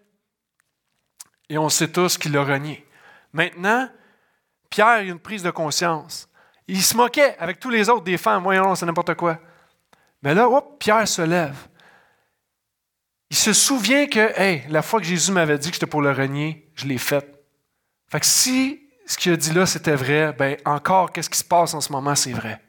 Et 1.50 1.58
on 1.58 1.68
sait 1.68 1.92
tous 1.92 2.16
qu'il 2.16 2.32
l'a 2.32 2.44
renié. 2.44 2.88
Maintenant, 3.34 3.90
Pierre 4.70 4.86
a 4.86 5.00
une 5.02 5.20
prise 5.20 5.42
de 5.42 5.50
conscience. 5.50 6.30
Il 6.66 6.82
se 6.82 6.96
moquait 6.96 7.36
avec 7.38 7.60
tous 7.60 7.68
les 7.68 7.90
autres 7.90 8.04
des 8.04 8.16
femmes. 8.16 8.42
Voyons, 8.42 8.74
c'est 8.74 8.86
n'importe 8.86 9.16
quoi. 9.16 9.38
Mais 10.22 10.34
là, 10.34 10.48
hop, 10.48 10.78
Pierre 10.78 11.06
se 11.06 11.20
lève. 11.20 11.68
Il 13.34 13.36
se 13.36 13.52
souvient 13.52 14.06
que, 14.06 14.40
hey, 14.40 14.62
la 14.68 14.80
fois 14.80 15.00
que 15.00 15.06
Jésus 15.06 15.32
m'avait 15.32 15.58
dit 15.58 15.68
que 15.70 15.74
j'étais 15.74 15.88
pour 15.88 16.02
le 16.02 16.12
renier, 16.12 16.70
je 16.76 16.86
l'ai 16.86 16.98
fait. 16.98 17.28
Fait 18.06 18.20
que 18.20 18.26
si 18.26 18.88
ce 19.06 19.18
qu'il 19.18 19.32
a 19.32 19.36
dit 19.36 19.52
là, 19.52 19.66
c'était 19.66 19.96
vrai, 19.96 20.32
ben 20.32 20.56
encore, 20.64 21.10
qu'est-ce 21.10 21.28
qui 21.28 21.40
se 21.40 21.44
passe 21.44 21.74
en 21.74 21.80
ce 21.80 21.90
moment, 21.90 22.14
c'est 22.14 22.30
vrai. 22.30 22.62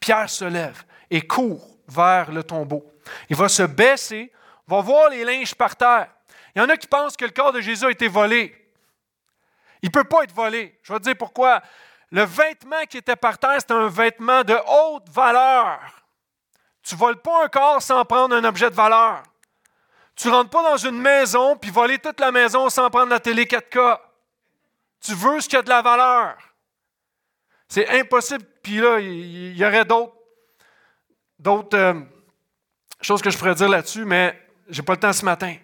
Pierre 0.00 0.30
se 0.30 0.46
lève 0.46 0.84
et 1.10 1.20
court 1.20 1.76
vers 1.86 2.32
le 2.32 2.42
tombeau. 2.42 2.82
Il 3.28 3.36
va 3.36 3.50
se 3.50 3.64
baisser, 3.64 4.32
va 4.66 4.80
voir 4.80 5.10
les 5.10 5.22
linges 5.22 5.54
par 5.54 5.76
terre. 5.76 6.08
Il 6.54 6.62
y 6.62 6.64
en 6.64 6.68
a 6.70 6.78
qui 6.78 6.86
pensent 6.86 7.14
que 7.14 7.26
le 7.26 7.32
corps 7.32 7.52
de 7.52 7.60
Jésus 7.60 7.84
a 7.84 7.90
été 7.90 8.08
volé. 8.08 8.54
Il 9.82 9.88
ne 9.88 9.92
peut 9.92 10.04
pas 10.04 10.22
être 10.22 10.34
volé. 10.34 10.78
Je 10.82 10.94
vais 10.94 10.98
te 10.98 11.04
dire 11.04 11.16
pourquoi. 11.18 11.60
Le 12.10 12.22
vêtement 12.22 12.86
qui 12.88 12.96
était 12.96 13.16
par 13.16 13.36
terre, 13.36 13.58
c'est 13.58 13.70
un 13.70 13.88
vêtement 13.88 14.42
de 14.44 14.54
haute 14.54 15.10
valeur. 15.10 15.78
Tu 16.82 16.94
ne 16.94 17.00
voles 17.00 17.20
pas 17.20 17.44
un 17.44 17.48
corps 17.48 17.82
sans 17.82 18.02
prendre 18.06 18.34
un 18.34 18.44
objet 18.44 18.70
de 18.70 18.74
valeur. 18.74 19.22
Tu 20.16 20.28
ne 20.28 20.32
rentres 20.32 20.50
pas 20.50 20.62
dans 20.62 20.78
une 20.78 20.98
maison 20.98 21.56
puis 21.56 21.70
voler 21.70 21.98
toute 21.98 22.18
la 22.20 22.32
maison 22.32 22.70
sans 22.70 22.88
prendre 22.88 23.10
la 23.10 23.20
télé 23.20 23.44
4K. 23.44 23.98
Tu 25.00 25.14
veux 25.14 25.40
ce 25.40 25.48
qui 25.48 25.56
a 25.56 25.62
de 25.62 25.68
la 25.68 25.82
valeur. 25.82 26.36
C'est 27.68 28.00
impossible. 28.00 28.44
Puis 28.62 28.78
là, 28.78 28.98
il 28.98 29.56
y, 29.56 29.64
aurait 29.64 29.84
d'autres, 29.84 31.76
euh, 31.76 31.94
choses 33.00 33.20
que 33.20 33.30
je 33.30 33.36
pourrais 33.36 33.54
dire 33.54 33.68
là-dessus, 33.68 34.04
mais 34.04 34.40
je 34.68 34.80
n'ai 34.80 34.84
pas 34.84 34.94
le 34.94 35.00
temps 35.00 35.12
ce 35.12 35.24
matin. 35.24 35.54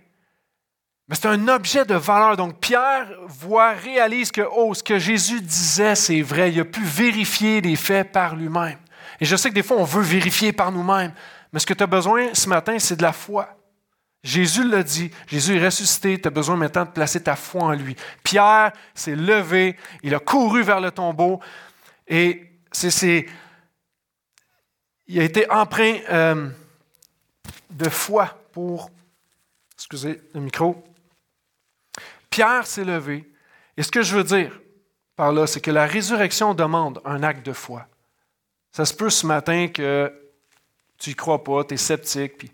Mais 1.08 1.16
c'est 1.16 1.28
un 1.28 1.48
objet 1.48 1.84
de 1.84 1.94
valeur. 1.94 2.36
Donc 2.36 2.60
Pierre 2.60 3.08
voit, 3.26 3.72
réalise 3.72 4.30
que 4.30 4.42
oh, 4.52 4.74
ce 4.74 4.82
que 4.82 4.98
Jésus 4.98 5.40
disait, 5.40 5.94
c'est 5.94 6.20
vrai. 6.20 6.52
Il 6.52 6.60
a 6.60 6.64
pu 6.64 6.82
vérifier 6.84 7.60
les 7.62 7.76
faits 7.76 8.12
par 8.12 8.36
lui-même. 8.36 8.78
Et 9.18 9.24
je 9.24 9.34
sais 9.34 9.48
que 9.48 9.54
des 9.54 9.62
fois, 9.62 9.78
on 9.78 9.84
veut 9.84 10.02
vérifier 10.02 10.52
par 10.52 10.70
nous-mêmes. 10.70 11.12
Mais 11.52 11.58
ce 11.58 11.66
que 11.66 11.74
tu 11.74 11.82
as 11.82 11.86
besoin 11.86 12.34
ce 12.34 12.48
matin, 12.48 12.78
c'est 12.78 12.96
de 12.96 13.02
la 13.02 13.12
foi. 13.12 13.48
Jésus 14.22 14.68
l'a 14.68 14.84
dit, 14.84 15.10
Jésus 15.26 15.56
est 15.56 15.64
ressuscité, 15.64 16.20
tu 16.20 16.28
as 16.28 16.30
besoin 16.30 16.56
maintenant 16.56 16.84
de 16.84 16.90
placer 16.90 17.22
ta 17.22 17.34
foi 17.34 17.62
en 17.62 17.72
lui. 17.72 17.96
Pierre 18.22 18.72
s'est 18.94 19.16
levé, 19.16 19.76
il 20.02 20.14
a 20.14 20.20
couru 20.20 20.62
vers 20.62 20.80
le 20.80 20.92
tombeau 20.92 21.40
et 22.06 22.48
c'est, 22.70 23.26
il 25.08 25.18
a 25.18 25.24
été 25.24 25.50
empreint 25.50 25.98
euh, 26.08 26.48
de 27.70 27.88
foi 27.88 28.38
pour, 28.52 28.90
excusez 29.74 30.20
le 30.34 30.40
micro, 30.40 30.84
Pierre 32.30 32.66
s'est 32.66 32.84
levé 32.84 33.28
et 33.76 33.82
ce 33.82 33.90
que 33.90 34.02
je 34.02 34.16
veux 34.16 34.24
dire 34.24 34.60
par 35.16 35.32
là, 35.32 35.46
c'est 35.46 35.60
que 35.60 35.70
la 35.70 35.86
résurrection 35.86 36.54
demande 36.54 37.00
un 37.04 37.22
acte 37.22 37.44
de 37.44 37.52
foi. 37.52 37.86
Ça 38.72 38.84
se 38.84 38.94
peut 38.94 39.10
ce 39.10 39.26
matin 39.26 39.68
que 39.68 40.12
tu 40.98 41.10
n'y 41.10 41.16
crois 41.16 41.44
pas, 41.44 41.64
tu 41.64 41.74
es 41.74 41.76
sceptique, 41.76 42.38
puis 42.38 42.52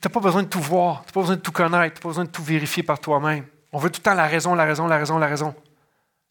tu 0.00 0.08
n'as 0.08 0.12
pas 0.12 0.20
besoin 0.20 0.42
de 0.42 0.48
tout 0.48 0.60
voir, 0.60 1.02
tu 1.02 1.08
n'as 1.08 1.12
pas 1.12 1.20
besoin 1.20 1.36
de 1.36 1.40
tout 1.40 1.52
connaître, 1.52 1.94
tu 1.94 1.98
n'as 1.98 2.02
pas 2.02 2.08
besoin 2.08 2.24
de 2.24 2.30
tout 2.30 2.42
vérifier 2.42 2.82
par 2.82 2.98
toi-même. 2.98 3.46
On 3.72 3.78
veut 3.78 3.90
tout 3.90 4.00
le 4.00 4.04
temps 4.04 4.14
la 4.14 4.26
raison, 4.26 4.54
la 4.54 4.64
raison, 4.64 4.86
la 4.86 4.96
raison, 4.96 5.18
la 5.18 5.26
raison. 5.26 5.54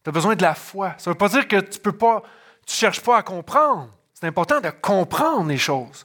Tu 0.02 0.10
as 0.10 0.12
besoin 0.12 0.34
de 0.34 0.42
la 0.42 0.54
foi. 0.54 0.94
Ça 0.98 1.10
ne 1.10 1.14
veut 1.14 1.18
pas 1.18 1.28
dire 1.28 1.46
que 1.46 1.60
tu 1.60 1.78
peux 1.78 1.92
pas, 1.92 2.22
tu 2.66 2.74
cherches 2.74 3.00
pas 3.00 3.18
à 3.18 3.22
comprendre. 3.22 3.90
C'est 4.12 4.26
important 4.26 4.60
de 4.60 4.70
comprendre 4.70 5.48
les 5.48 5.56
choses. 5.56 6.04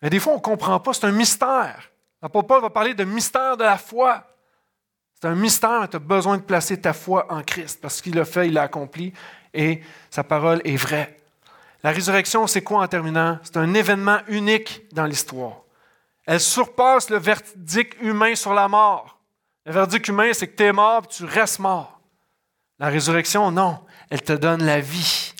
Mais 0.00 0.10
des 0.10 0.18
fois, 0.18 0.32
on 0.32 0.36
ne 0.36 0.42
comprend 0.42 0.78
pas, 0.80 0.92
c'est 0.92 1.06
un 1.06 1.12
mystère. 1.12 1.90
L'apôtre 2.22 2.46
Paul 2.46 2.62
va 2.62 2.70
parler 2.70 2.94
de 2.94 3.04
mystère 3.04 3.56
de 3.56 3.64
la 3.64 3.76
foi. 3.76 4.24
C'est 5.14 5.26
un 5.26 5.34
mystère, 5.34 5.88
tu 5.90 5.96
as 5.96 6.00
besoin 6.00 6.36
de 6.36 6.42
placer 6.42 6.80
ta 6.80 6.92
foi 6.92 7.26
en 7.32 7.42
Christ 7.42 7.80
parce 7.80 8.00
qu'il 8.00 8.14
l'a 8.14 8.24
fait, 8.24 8.48
il 8.48 8.54
l'a 8.54 8.62
accompli 8.62 9.12
et 9.52 9.82
sa 10.10 10.24
parole 10.24 10.60
est 10.64 10.76
vraie. 10.76 11.16
La 11.82 11.90
résurrection, 11.90 12.46
c'est 12.46 12.62
quoi 12.62 12.82
en 12.82 12.88
terminant? 12.88 13.38
C'est 13.42 13.56
un 13.56 13.74
événement 13.74 14.18
unique 14.28 14.82
dans 14.92 15.04
l'histoire. 15.04 15.62
Elle 16.26 16.40
surpasse 16.40 17.10
le 17.10 17.18
verdict 17.18 18.00
humain 18.00 18.34
sur 18.34 18.54
la 18.54 18.68
mort. 18.68 19.18
Le 19.64 19.72
verdict 19.72 20.08
humain, 20.08 20.32
c'est 20.32 20.48
que 20.48 20.56
tu 20.56 20.64
es 20.64 20.72
mort 20.72 21.06
tu 21.08 21.24
restes 21.24 21.58
mort. 21.58 22.00
La 22.78 22.88
résurrection, 22.88 23.50
non, 23.50 23.84
elle 24.10 24.22
te 24.22 24.32
donne 24.32 24.64
la 24.64 24.80
vie. 24.80 25.34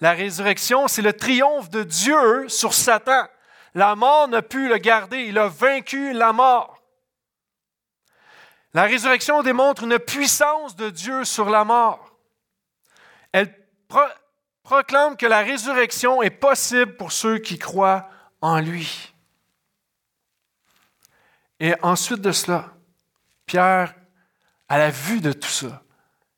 La 0.00 0.12
résurrection, 0.12 0.86
c'est 0.88 1.02
le 1.02 1.12
triomphe 1.12 1.70
de 1.70 1.82
Dieu 1.82 2.48
sur 2.48 2.74
Satan. 2.74 3.26
La 3.74 3.96
mort 3.96 4.28
n'a 4.28 4.42
pu 4.42 4.68
le 4.68 4.78
garder, 4.78 5.24
il 5.24 5.38
a 5.38 5.48
vaincu 5.48 6.12
la 6.12 6.32
mort. 6.32 6.80
La 8.74 8.84
résurrection 8.84 9.42
démontre 9.42 9.84
une 9.84 9.98
puissance 9.98 10.74
de 10.76 10.90
Dieu 10.90 11.24
sur 11.24 11.48
la 11.48 11.64
mort. 11.64 12.16
Elle 13.32 13.54
proclame 14.64 15.16
que 15.16 15.26
la 15.26 15.40
résurrection 15.40 16.22
est 16.22 16.30
possible 16.30 16.96
pour 16.96 17.12
ceux 17.12 17.38
qui 17.38 17.58
croient 17.58 18.08
en 18.40 18.60
lui. 18.60 19.13
Et 21.60 21.74
ensuite 21.82 22.20
de 22.20 22.32
cela, 22.32 22.72
Pierre, 23.46 23.94
à 24.68 24.78
la 24.78 24.90
vue 24.90 25.20
de 25.20 25.32
tout 25.32 25.48
ça, 25.48 25.82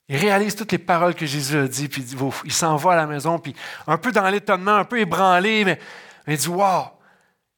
il 0.09 0.17
réalise 0.17 0.55
toutes 0.55 0.71
les 0.71 0.77
paroles 0.77 1.15
que 1.15 1.25
Jésus 1.25 1.57
a 1.57 1.67
dit, 1.67 1.87
puis 1.89 2.05
il 2.45 2.53
s'en 2.53 2.75
va 2.77 2.93
à 2.93 2.95
la 2.95 3.07
maison, 3.07 3.39
puis 3.39 3.55
un 3.87 3.97
peu 3.97 4.11
dans 4.11 4.29
l'étonnement, 4.29 4.75
un 4.75 4.85
peu 4.85 4.99
ébranlé, 4.99 5.65
mais, 5.65 5.79
il 6.27 6.37
dit 6.37 6.47
Waouh, 6.47 6.85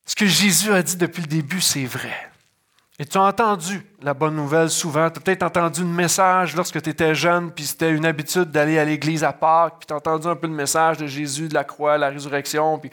ce 0.05 0.15
que 0.15 0.25
Jésus 0.25 0.71
a 0.71 0.81
dit 0.81 0.97
depuis 0.97 1.21
le 1.21 1.27
début, 1.27 1.61
c'est 1.61 1.85
vrai. 1.85 2.29
Et 2.97 3.05
tu 3.05 3.17
as 3.17 3.21
entendu 3.21 3.81
la 4.01 4.13
bonne 4.13 4.35
nouvelle 4.35 4.69
souvent. 4.69 5.09
Tu 5.09 5.19
as 5.19 5.21
peut-être 5.21 5.43
entendu 5.43 5.81
un 5.81 5.85
message 5.85 6.53
lorsque 6.53 6.81
tu 6.81 6.89
étais 6.89 7.15
jeune, 7.15 7.49
puis 7.51 7.65
c'était 7.65 7.91
une 7.91 8.05
habitude 8.05 8.51
d'aller 8.51 8.77
à 8.77 8.83
l'église 8.83 9.23
à 9.23 9.31
Pâques, 9.31 9.75
puis 9.79 9.87
tu 9.87 9.93
as 9.93 9.97
entendu 9.97 10.27
un 10.27 10.35
peu 10.35 10.47
le 10.47 10.53
message 10.53 10.97
de 10.97 11.07
Jésus, 11.07 11.47
de 11.47 11.53
la 11.53 11.63
croix, 11.63 11.97
la 11.97 12.09
résurrection. 12.09 12.77
Puis... 12.77 12.89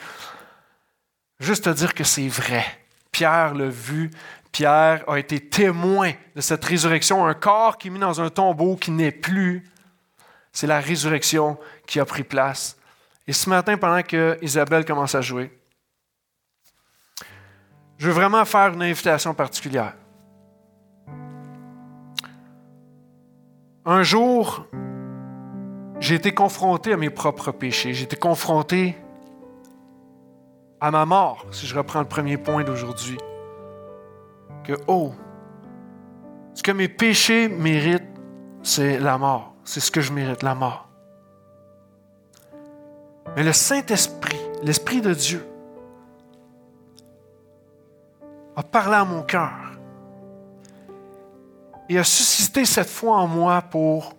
Juste 1.39 1.65
te 1.65 1.69
dire 1.69 1.93
que 1.93 2.03
c'est 2.03 2.27
vrai. 2.27 2.65
Pierre 3.11 3.53
l'a 3.53 3.67
vu, 3.67 4.11
Pierre 4.57 5.03
a 5.07 5.19
été 5.19 5.39
témoin 5.39 6.13
de 6.35 6.41
cette 6.41 6.65
résurrection, 6.65 7.23
un 7.27 7.35
corps 7.35 7.77
qui 7.77 7.89
est 7.89 7.91
mis 7.91 7.99
dans 7.99 8.19
un 8.19 8.31
tombeau 8.31 8.75
qui 8.75 8.89
n'est 8.89 9.11
plus. 9.11 9.63
C'est 10.51 10.65
la 10.65 10.79
résurrection 10.79 11.59
qui 11.85 11.99
a 11.99 12.05
pris 12.05 12.23
place. 12.23 12.75
Et 13.27 13.33
ce 13.33 13.51
matin, 13.51 13.77
pendant 13.77 14.01
que 14.01 14.35
Isabelle 14.41 14.83
commence 14.83 15.13
à 15.13 15.21
jouer, 15.21 15.55
je 17.99 18.07
veux 18.07 18.13
vraiment 18.13 18.43
faire 18.45 18.73
une 18.73 18.81
invitation 18.81 19.35
particulière. 19.35 19.93
Un 23.85 24.01
jour, 24.01 24.65
j'ai 25.99 26.15
été 26.15 26.33
confronté 26.33 26.93
à 26.93 26.97
mes 26.97 27.11
propres 27.11 27.51
péchés. 27.51 27.93
J'ai 27.93 28.05
été 28.05 28.15
confronté 28.15 28.97
à 30.81 30.89
ma 30.89 31.05
mort, 31.05 31.45
si 31.51 31.67
je 31.67 31.77
reprends 31.77 31.99
le 31.99 32.07
premier 32.07 32.37
point 32.37 32.63
d'aujourd'hui 32.63 33.19
que, 34.67 34.73
oh, 34.87 35.13
ce 36.53 36.61
que 36.61 36.73
mes 36.73 36.89
péchés 36.89 37.47
méritent, 37.47 38.03
c'est 38.61 38.99
la 38.99 39.17
mort. 39.17 39.53
C'est 39.63 39.79
ce 39.79 39.89
que 39.89 40.01
je 40.01 40.11
mérite, 40.11 40.43
la 40.43 40.55
mort. 40.55 40.89
Mais 43.35 43.43
le 43.43 43.53
Saint-Esprit, 43.53 44.39
l'Esprit 44.61 44.99
de 44.99 45.13
Dieu, 45.13 45.47
a 48.57 48.63
parlé 48.63 48.95
à 48.95 49.05
mon 49.05 49.21
cœur 49.21 49.53
et 51.87 51.97
a 51.97 52.03
suscité 52.03 52.65
cette 52.65 52.89
foi 52.89 53.15
en 53.15 53.27
moi 53.27 53.61
pour 53.61 54.15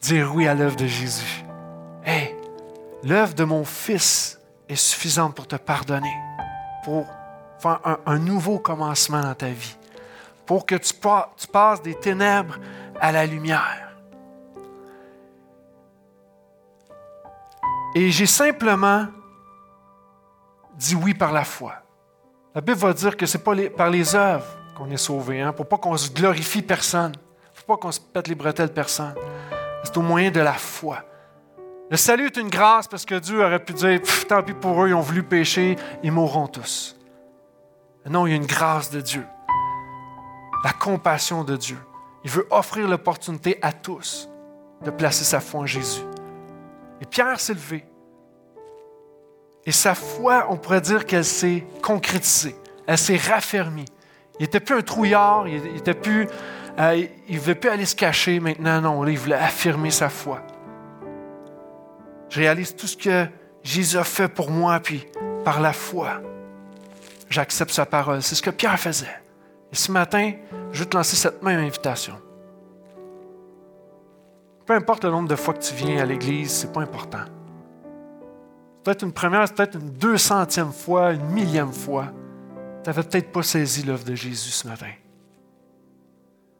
dire 0.00 0.32
oui 0.34 0.46
à 0.46 0.54
l'œuvre 0.54 0.76
de 0.76 0.86
Jésus. 0.86 1.44
Hé, 2.06 2.36
l'œuvre 3.02 3.34
de 3.34 3.42
mon 3.42 3.64
Fils 3.64 4.38
est 4.68 4.76
suffisante 4.76 5.34
pour 5.34 5.48
te 5.48 5.56
pardonner, 5.56 6.14
pour 6.84 7.06
faire 7.58 7.80
un, 7.84 7.98
un 8.06 8.18
nouveau 8.18 8.58
commencement 8.58 9.22
dans 9.22 9.34
ta 9.34 9.48
vie 9.48 9.76
pour 10.50 10.66
que 10.66 10.74
tu, 10.74 10.92
passes 11.52 11.80
des 11.80 11.94
ténèbres 11.94 12.58
à 13.00 13.12
la 13.12 13.24
lumière. 13.24 13.92
Et 17.94 18.10
j'ai 18.10 18.26
simplement 18.26 19.06
dit 20.74 20.96
oui 20.96 21.14
par 21.14 21.30
la 21.30 21.44
foi. 21.44 21.74
La 22.52 22.62
Bible 22.62 22.80
va 22.80 22.92
dire 22.92 23.16
que 23.16 23.26
ce 23.26 23.38
n'est 23.38 23.44
pas 23.44 23.54
par 23.76 23.90
les 23.90 24.16
œuvres 24.16 24.44
qu'on 24.76 24.90
est 24.90 24.96
sauvé, 24.96 25.40
hein, 25.40 25.52
pour 25.52 25.68
pas 25.68 25.78
qu'on 25.78 25.96
se 25.96 26.10
glorifie 26.10 26.62
personne, 26.62 27.12
pour 27.54 27.76
pas 27.76 27.80
qu'on 27.80 27.92
se 27.92 28.00
pète 28.00 28.26
les 28.26 28.34
bretelles 28.34 28.74
personne. 28.74 29.14
C'est 29.84 29.96
au 29.98 30.02
moyen 30.02 30.32
de 30.32 30.40
la 30.40 30.54
foi. 30.54 31.04
Le 31.92 31.96
salut 31.96 32.26
est 32.26 32.36
une 32.38 32.50
grâce 32.50 32.88
parce 32.88 33.04
que 33.04 33.14
Dieu 33.20 33.40
aurait 33.40 33.64
pu 33.64 33.72
dire, 33.72 34.00
tant 34.28 34.42
pis 34.42 34.54
pour 34.54 34.82
eux, 34.82 34.88
ils 34.88 34.94
ont 34.94 35.00
voulu 35.00 35.22
pécher, 35.22 35.76
ils 36.02 36.10
mourront 36.10 36.48
tous. 36.48 36.96
Non, 38.04 38.26
il 38.26 38.30
y 38.30 38.32
a 38.32 38.36
une 38.36 38.46
grâce 38.46 38.90
de 38.90 39.00
Dieu, 39.00 39.24
la 40.64 40.72
compassion 40.72 41.44
de 41.44 41.56
Dieu. 41.56 41.78
Il 42.24 42.30
veut 42.30 42.46
offrir 42.50 42.88
l'opportunité 42.88 43.58
à 43.62 43.72
tous 43.72 44.28
de 44.84 44.90
placer 44.90 45.24
sa 45.24 45.40
foi 45.40 45.60
en 45.60 45.66
Jésus. 45.66 46.02
Et 47.00 47.06
Pierre 47.06 47.40
s'est 47.40 47.54
levé. 47.54 47.84
Et 49.66 49.72
sa 49.72 49.94
foi, 49.94 50.46
on 50.50 50.56
pourrait 50.56 50.80
dire 50.80 51.04
qu'elle 51.04 51.24
s'est 51.24 51.66
concrétisée, 51.82 52.56
elle 52.86 52.98
s'est 52.98 53.16
raffermie. 53.16 53.84
Il 54.38 54.44
n'était 54.44 54.60
plus 54.60 54.76
un 54.76 54.82
trouillard, 54.82 55.46
il 55.48 55.62
ne 55.62 55.92
plus, 55.92 56.26
euh, 56.78 57.06
il 57.28 57.38
veut 57.38 57.54
plus 57.54 57.68
aller 57.68 57.84
se 57.84 57.94
cacher 57.94 58.40
maintenant, 58.40 58.80
non, 58.80 59.06
il 59.06 59.18
voulait 59.18 59.36
affirmer 59.36 59.90
sa 59.90 60.08
foi. 60.08 60.42
Je 62.30 62.40
réalise 62.40 62.74
tout 62.74 62.86
ce 62.86 62.96
que 62.96 63.26
Jésus 63.62 63.98
a 63.98 64.04
fait 64.04 64.28
pour 64.28 64.50
moi, 64.50 64.80
puis 64.80 65.06
par 65.44 65.60
la 65.60 65.74
foi, 65.74 66.22
j'accepte 67.28 67.72
sa 67.72 67.84
parole. 67.84 68.22
C'est 68.22 68.34
ce 68.34 68.42
que 68.42 68.50
Pierre 68.50 68.78
faisait. 68.78 69.20
Et 69.72 69.76
ce 69.76 69.92
matin, 69.92 70.32
je 70.72 70.80
vais 70.80 70.88
te 70.88 70.96
lancer 70.96 71.16
cette 71.16 71.42
même 71.42 71.60
invitation. 71.60 72.14
Peu 74.66 74.74
importe 74.74 75.04
le 75.04 75.10
nombre 75.10 75.28
de 75.28 75.36
fois 75.36 75.54
que 75.54 75.60
tu 75.60 75.74
viens 75.74 76.02
à 76.02 76.04
l'Église, 76.04 76.50
c'est 76.50 76.72
pas 76.72 76.80
important. 76.80 77.24
Peut-être 78.84 79.02
une 79.02 79.12
première, 79.12 79.44
peut-être 79.52 79.76
une 79.76 79.90
deux 79.90 80.16
centième 80.16 80.72
fois, 80.72 81.12
une 81.12 81.26
millième 81.26 81.72
fois. 81.72 82.06
Tu 82.82 82.88
n'avais 82.88 83.02
peut-être 83.02 83.30
pas 83.30 83.42
saisi 83.42 83.82
l'œuvre 83.82 84.04
de 84.04 84.14
Jésus 84.14 84.50
ce 84.50 84.66
matin. 84.66 84.90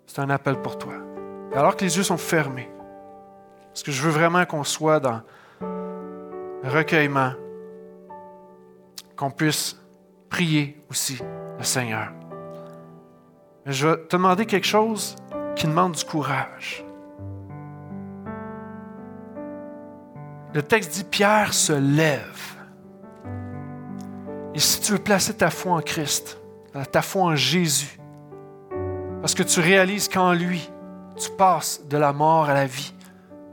C'est 0.06 0.20
un 0.20 0.30
appel 0.30 0.60
pour 0.60 0.76
toi. 0.76 0.94
Alors 1.54 1.76
que 1.76 1.84
les 1.84 1.96
yeux 1.96 2.02
sont 2.02 2.16
fermés, 2.16 2.68
parce 3.68 3.82
que 3.82 3.92
je 3.92 4.02
veux 4.02 4.10
vraiment 4.10 4.44
qu'on 4.44 4.64
soit 4.64 5.00
dans 5.00 5.22
recueillement, 6.64 7.32
qu'on 9.16 9.30
puisse 9.30 9.80
prier 10.28 10.82
aussi 10.90 11.20
le 11.58 11.64
Seigneur? 11.64 12.19
Je 13.70 13.86
vais 13.86 13.96
te 13.98 14.16
demander 14.16 14.46
quelque 14.46 14.66
chose 14.66 15.14
qui 15.54 15.68
demande 15.68 15.92
du 15.92 16.04
courage. 16.04 16.84
Le 20.52 20.60
texte 20.60 20.92
dit 20.94 21.04
Pierre 21.04 21.54
se 21.54 21.72
lève. 21.72 22.56
Et 24.54 24.58
si 24.58 24.80
tu 24.80 24.92
veux 24.92 24.98
placer 24.98 25.34
ta 25.34 25.50
foi 25.50 25.74
en 25.74 25.80
Christ, 25.80 26.36
ta 26.90 27.00
foi 27.00 27.22
en 27.22 27.36
Jésus, 27.36 28.00
parce 29.20 29.34
que 29.34 29.44
tu 29.44 29.60
réalises 29.60 30.08
qu'en 30.08 30.32
lui, 30.32 30.68
tu 31.16 31.30
passes 31.30 31.86
de 31.86 31.96
la 31.96 32.12
mort 32.12 32.50
à 32.50 32.54
la 32.54 32.66
vie, 32.66 32.92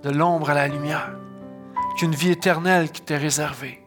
de 0.01 0.09
l'ombre 0.09 0.49
à 0.49 0.55
la 0.55 0.67
lumière, 0.67 1.15
qu'une 1.99 2.15
vie 2.15 2.31
éternelle 2.31 2.89
qui 2.89 3.01
t'est 3.01 3.17
réservée. 3.17 3.85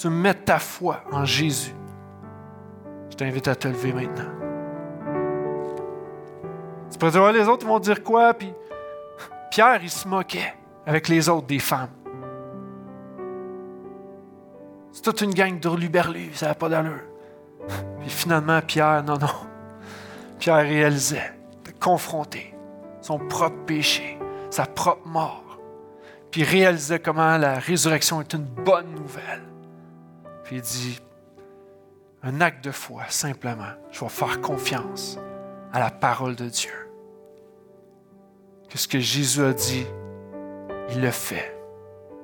Tu 0.00 0.08
mets 0.08 0.32
ta 0.32 0.58
foi 0.58 1.04
en 1.12 1.26
Jésus. 1.26 1.74
Je 3.10 3.16
t'invite 3.16 3.48
à 3.48 3.54
te 3.54 3.68
lever 3.68 3.92
maintenant. 3.92 4.43
Tu 6.94 6.98
peux 6.98 7.10
dire, 7.10 7.32
les 7.32 7.48
autres 7.48 7.66
vont 7.66 7.80
dire 7.80 8.04
quoi? 8.04 8.32
Puis 8.34 8.54
Pierre, 9.50 9.80
il 9.82 9.90
se 9.90 10.06
moquait 10.06 10.54
avec 10.86 11.08
les 11.08 11.28
autres 11.28 11.48
des 11.48 11.58
femmes. 11.58 11.90
C'est 14.92 15.02
toute 15.02 15.20
une 15.22 15.34
gang 15.34 15.58
d'hurluberlus, 15.58 16.34
ça 16.34 16.46
n'a 16.46 16.54
pas 16.54 16.68
d'allure. 16.68 17.02
Puis 17.98 18.08
finalement, 18.08 18.60
Pierre, 18.62 19.02
non, 19.02 19.18
non. 19.18 19.26
Pierre 20.38 20.58
réalisait, 20.58 21.32
confronté, 21.80 22.54
son 23.00 23.18
propre 23.18 23.64
péché, 23.66 24.16
sa 24.48 24.64
propre 24.64 25.08
mort. 25.08 25.58
Puis 26.30 26.42
il 26.42 26.46
réalisait 26.46 27.00
comment 27.00 27.36
la 27.36 27.58
résurrection 27.58 28.20
est 28.20 28.34
une 28.34 28.44
bonne 28.44 28.94
nouvelle. 28.94 29.42
Puis 30.44 30.58
il 30.58 30.62
dit, 30.62 31.00
un 32.22 32.40
acte 32.40 32.62
de 32.62 32.70
foi, 32.70 33.02
simplement, 33.08 33.72
je 33.90 33.98
vais 33.98 34.08
faire 34.08 34.40
confiance 34.40 35.18
à 35.72 35.80
la 35.80 35.90
parole 35.90 36.36
de 36.36 36.48
Dieu. 36.48 36.83
Que 38.74 38.80
ce 38.80 38.88
que 38.88 38.98
Jésus 38.98 39.40
a 39.40 39.52
dit, 39.52 39.86
il 40.90 41.00
le 41.00 41.12
fait. 41.12 41.56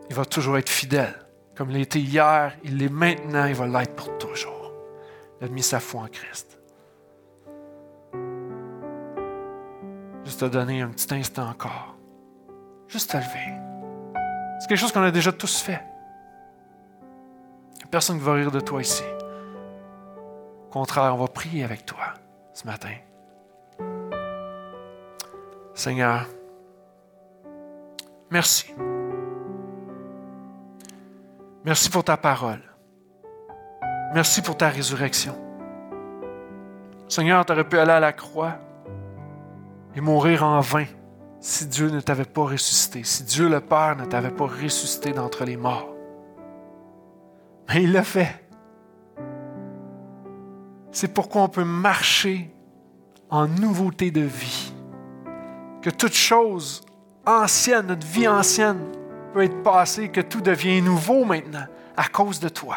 Il 0.09 0.17
va 0.17 0.25
toujours 0.25 0.59
être 0.59 0.69
fidèle. 0.69 1.15
Comme 1.55 1.71
il 1.71 1.77
l'était 1.77 2.01
hier, 2.01 2.57
il 2.65 2.77
l'est 2.77 2.89
maintenant, 2.89 3.45
il 3.45 3.55
va 3.55 3.69
l'être 3.69 3.95
pour 3.95 4.19
toujours. 4.19 4.73
Il 5.41 5.47
a 5.47 5.49
mis 5.49 5.63
sa 5.63 5.79
foi 5.79 6.01
en 6.01 6.09
Christ. 6.09 6.59
Juste 10.25 10.41
te 10.41 10.47
donner 10.47 10.81
un 10.81 10.89
petit 10.89 11.15
instant 11.15 11.49
encore. 11.49 11.95
Juste 12.89 13.13
te 13.13 13.17
lever. 13.17 13.55
C'est 14.59 14.67
quelque 14.67 14.79
chose 14.79 14.91
qu'on 14.91 15.03
a 15.03 15.13
déjà 15.13 15.31
tous 15.31 15.61
fait. 15.61 15.81
Personne 17.93 18.17
ne 18.17 18.23
va 18.23 18.33
rire 18.33 18.51
de 18.51 18.59
toi 18.59 18.81
ici. 18.81 19.05
Au 20.67 20.73
contraire, 20.73 21.15
on 21.15 21.19
va 21.19 21.29
prier 21.29 21.63
avec 21.63 21.87
toi 21.87 22.15
ce 22.55 22.67
matin. 22.67 22.97
Seigneur, 25.75 26.27
Merci. 28.31 28.75
Merci 31.65 31.91
pour 31.91 32.05
ta 32.05 32.17
parole. 32.17 32.63
Merci 34.15 34.41
pour 34.41 34.57
ta 34.57 34.69
résurrection. 34.69 35.37
Seigneur, 37.09 37.45
tu 37.45 37.53
aurais 37.53 37.69
pu 37.69 37.79
aller 37.79 37.93
à 37.93 38.01
la 38.01 38.13
croix 38.13 38.57
et 39.95 40.01
mourir 40.01 40.45
en 40.45 40.61
vain 40.61 40.87
si 41.41 41.67
Dieu 41.67 41.91
ne 41.91 42.01
t'avait 42.01 42.25
pas 42.25 42.45
ressuscité, 42.45 43.03
si 43.03 43.25
Dieu 43.25 43.49
le 43.49 43.61
Père 43.61 43.97
ne 43.97 44.05
t'avait 44.05 44.31
pas 44.31 44.47
ressuscité 44.47 45.13
d'entre 45.13 45.45
les 45.45 45.57
morts. 45.57 45.95
Mais 47.69 47.83
il 47.83 47.93
l'a 47.93 48.05
fait. 48.05 48.47
C'est 50.93 51.13
pourquoi 51.13 51.43
on 51.43 51.49
peut 51.49 51.65
marcher 51.65 52.55
en 53.31 53.47
nouveauté 53.47 54.11
de 54.11 54.23
vie. 54.23 54.73
Que 55.83 55.91
toute 55.91 56.15
chose 56.15 56.83
ancienne, 57.27 57.87
notre 57.87 58.07
vie 58.07 58.29
ancienne 58.29 58.81
peut 59.33 59.45
être 59.45 59.63
passée, 59.63 60.09
que 60.09 60.21
tout 60.21 60.41
devient 60.41 60.81
nouveau 60.83 61.25
maintenant 61.25 61.67
à 61.97 62.09
cause 62.09 62.41
de 62.41 62.49
toi. 62.49 62.77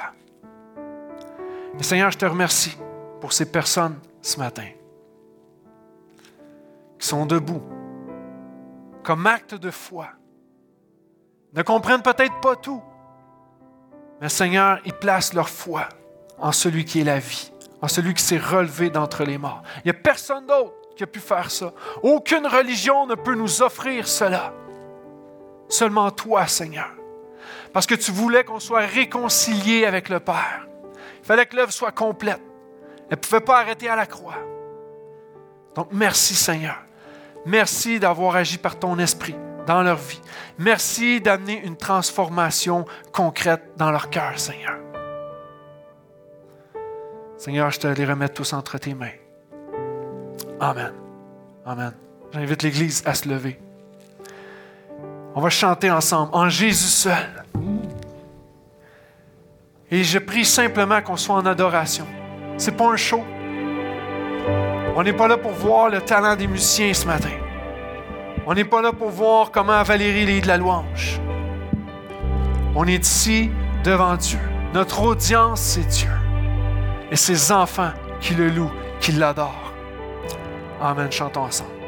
Seigneur, 1.81 2.11
je 2.11 2.17
te 2.17 2.25
remercie 2.25 2.77
pour 3.19 3.33
ces 3.33 3.51
personnes 3.51 3.99
ce 4.21 4.37
matin 4.39 4.67
qui 6.97 7.07
sont 7.07 7.25
debout 7.25 7.61
comme 9.03 9.27
acte 9.27 9.53
de 9.53 9.69
foi, 9.69 10.07
ne 11.53 11.61
comprennent 11.61 12.01
peut-être 12.01 12.39
pas 12.39 12.55
tout, 12.55 12.81
mais 14.21 14.29
Seigneur, 14.29 14.79
ils 14.85 14.93
placent 14.93 15.33
leur 15.33 15.49
foi 15.49 15.89
en 16.39 16.51
celui 16.51 16.85
qui 16.85 17.01
est 17.01 17.03
la 17.03 17.19
vie, 17.19 17.51
en 17.81 17.89
celui 17.89 18.13
qui 18.13 18.23
s'est 18.23 18.37
relevé 18.37 18.89
d'entre 18.89 19.25
les 19.25 19.37
morts. 19.37 19.61
Il 19.79 19.81
n'y 19.85 19.91
a 19.91 19.93
personne 19.93 20.47
d'autre 20.47 20.73
qui 20.95 21.03
a 21.03 21.07
pu 21.07 21.19
faire 21.19 21.49
ça. 21.51 21.73
Aucune 22.01 22.47
religion 22.47 23.05
ne 23.07 23.15
peut 23.15 23.35
nous 23.35 23.61
offrir 23.61 24.07
cela. 24.07 24.53
Seulement 25.67 26.11
toi, 26.11 26.47
Seigneur. 26.47 26.89
Parce 27.71 27.87
que 27.87 27.95
tu 27.95 28.11
voulais 28.11 28.43
qu'on 28.43 28.59
soit 28.59 28.81
réconcilié 28.81 29.85
avec 29.85 30.09
le 30.09 30.19
Père. 30.19 30.67
Il 31.21 31.25
fallait 31.25 31.45
que 31.45 31.55
l'œuvre 31.55 31.71
soit 31.71 31.91
complète. 31.91 32.41
Elle 33.09 33.17
ne 33.17 33.21
pouvait 33.21 33.41
pas 33.41 33.59
arrêter 33.59 33.89
à 33.89 33.95
la 33.95 34.05
croix. 34.05 34.37
Donc 35.75 35.87
merci, 35.91 36.35
Seigneur. 36.35 36.77
Merci 37.45 37.99
d'avoir 37.99 38.35
agi 38.35 38.57
par 38.57 38.77
ton 38.77 38.97
esprit 38.99 39.35
dans 39.65 39.81
leur 39.81 39.97
vie. 39.97 40.21
Merci 40.57 41.19
d'amener 41.19 41.61
une 41.65 41.77
transformation 41.77 42.85
concrète 43.11 43.71
dans 43.77 43.91
leur 43.91 44.09
cœur, 44.09 44.37
Seigneur. 44.37 44.77
Seigneur, 47.37 47.71
je 47.71 47.79
te 47.79 47.87
les 47.87 48.05
remets 48.05 48.29
tous 48.29 48.53
entre 48.53 48.77
tes 48.77 48.93
mains. 48.93 49.22
Amen. 50.63 50.93
Amen. 51.65 51.91
J'invite 52.31 52.63
l'Église 52.63 53.03
à 53.05 53.13
se 53.13 53.27
lever. 53.27 53.59
On 55.35 55.41
va 55.41 55.49
chanter 55.49 55.91
ensemble, 55.91 56.29
en 56.33 56.47
Jésus 56.47 56.87
seul. 56.87 57.43
Et 59.91 60.03
je 60.05 60.19
prie 60.19 60.45
simplement 60.45 61.01
qu'on 61.01 61.17
soit 61.17 61.35
en 61.35 61.45
adoration. 61.45 62.07
C'est 62.57 62.77
pas 62.77 62.89
un 62.89 62.95
show. 62.95 63.21
On 64.95 65.03
n'est 65.03 65.11
pas 65.11 65.27
là 65.27 65.37
pour 65.37 65.51
voir 65.51 65.89
le 65.89 65.99
talent 65.99 66.37
des 66.37 66.47
musiciens 66.47 66.93
ce 66.93 67.07
matin. 67.07 67.35
On 68.45 68.53
n'est 68.53 68.63
pas 68.63 68.81
là 68.81 68.93
pour 68.93 69.09
voir 69.09 69.51
comment 69.51 69.83
Valérie 69.83 70.25
lit 70.25 70.41
de 70.41 70.47
la 70.47 70.57
louange. 70.57 71.19
On 72.73 72.87
est 72.87 73.05
ici 73.05 73.51
devant 73.83 74.15
Dieu. 74.15 74.39
Notre 74.73 75.03
audience, 75.03 75.59
c'est 75.59 75.87
Dieu. 75.87 76.11
Et 77.11 77.17
ses 77.17 77.51
enfants 77.51 77.91
qui 78.21 78.33
le 78.33 78.47
louent, 78.47 78.71
qui 79.01 79.11
l'adorent. 79.11 79.62
Amen. 80.83 81.09
Chantons 81.09 81.45
ensemble. 81.45 81.82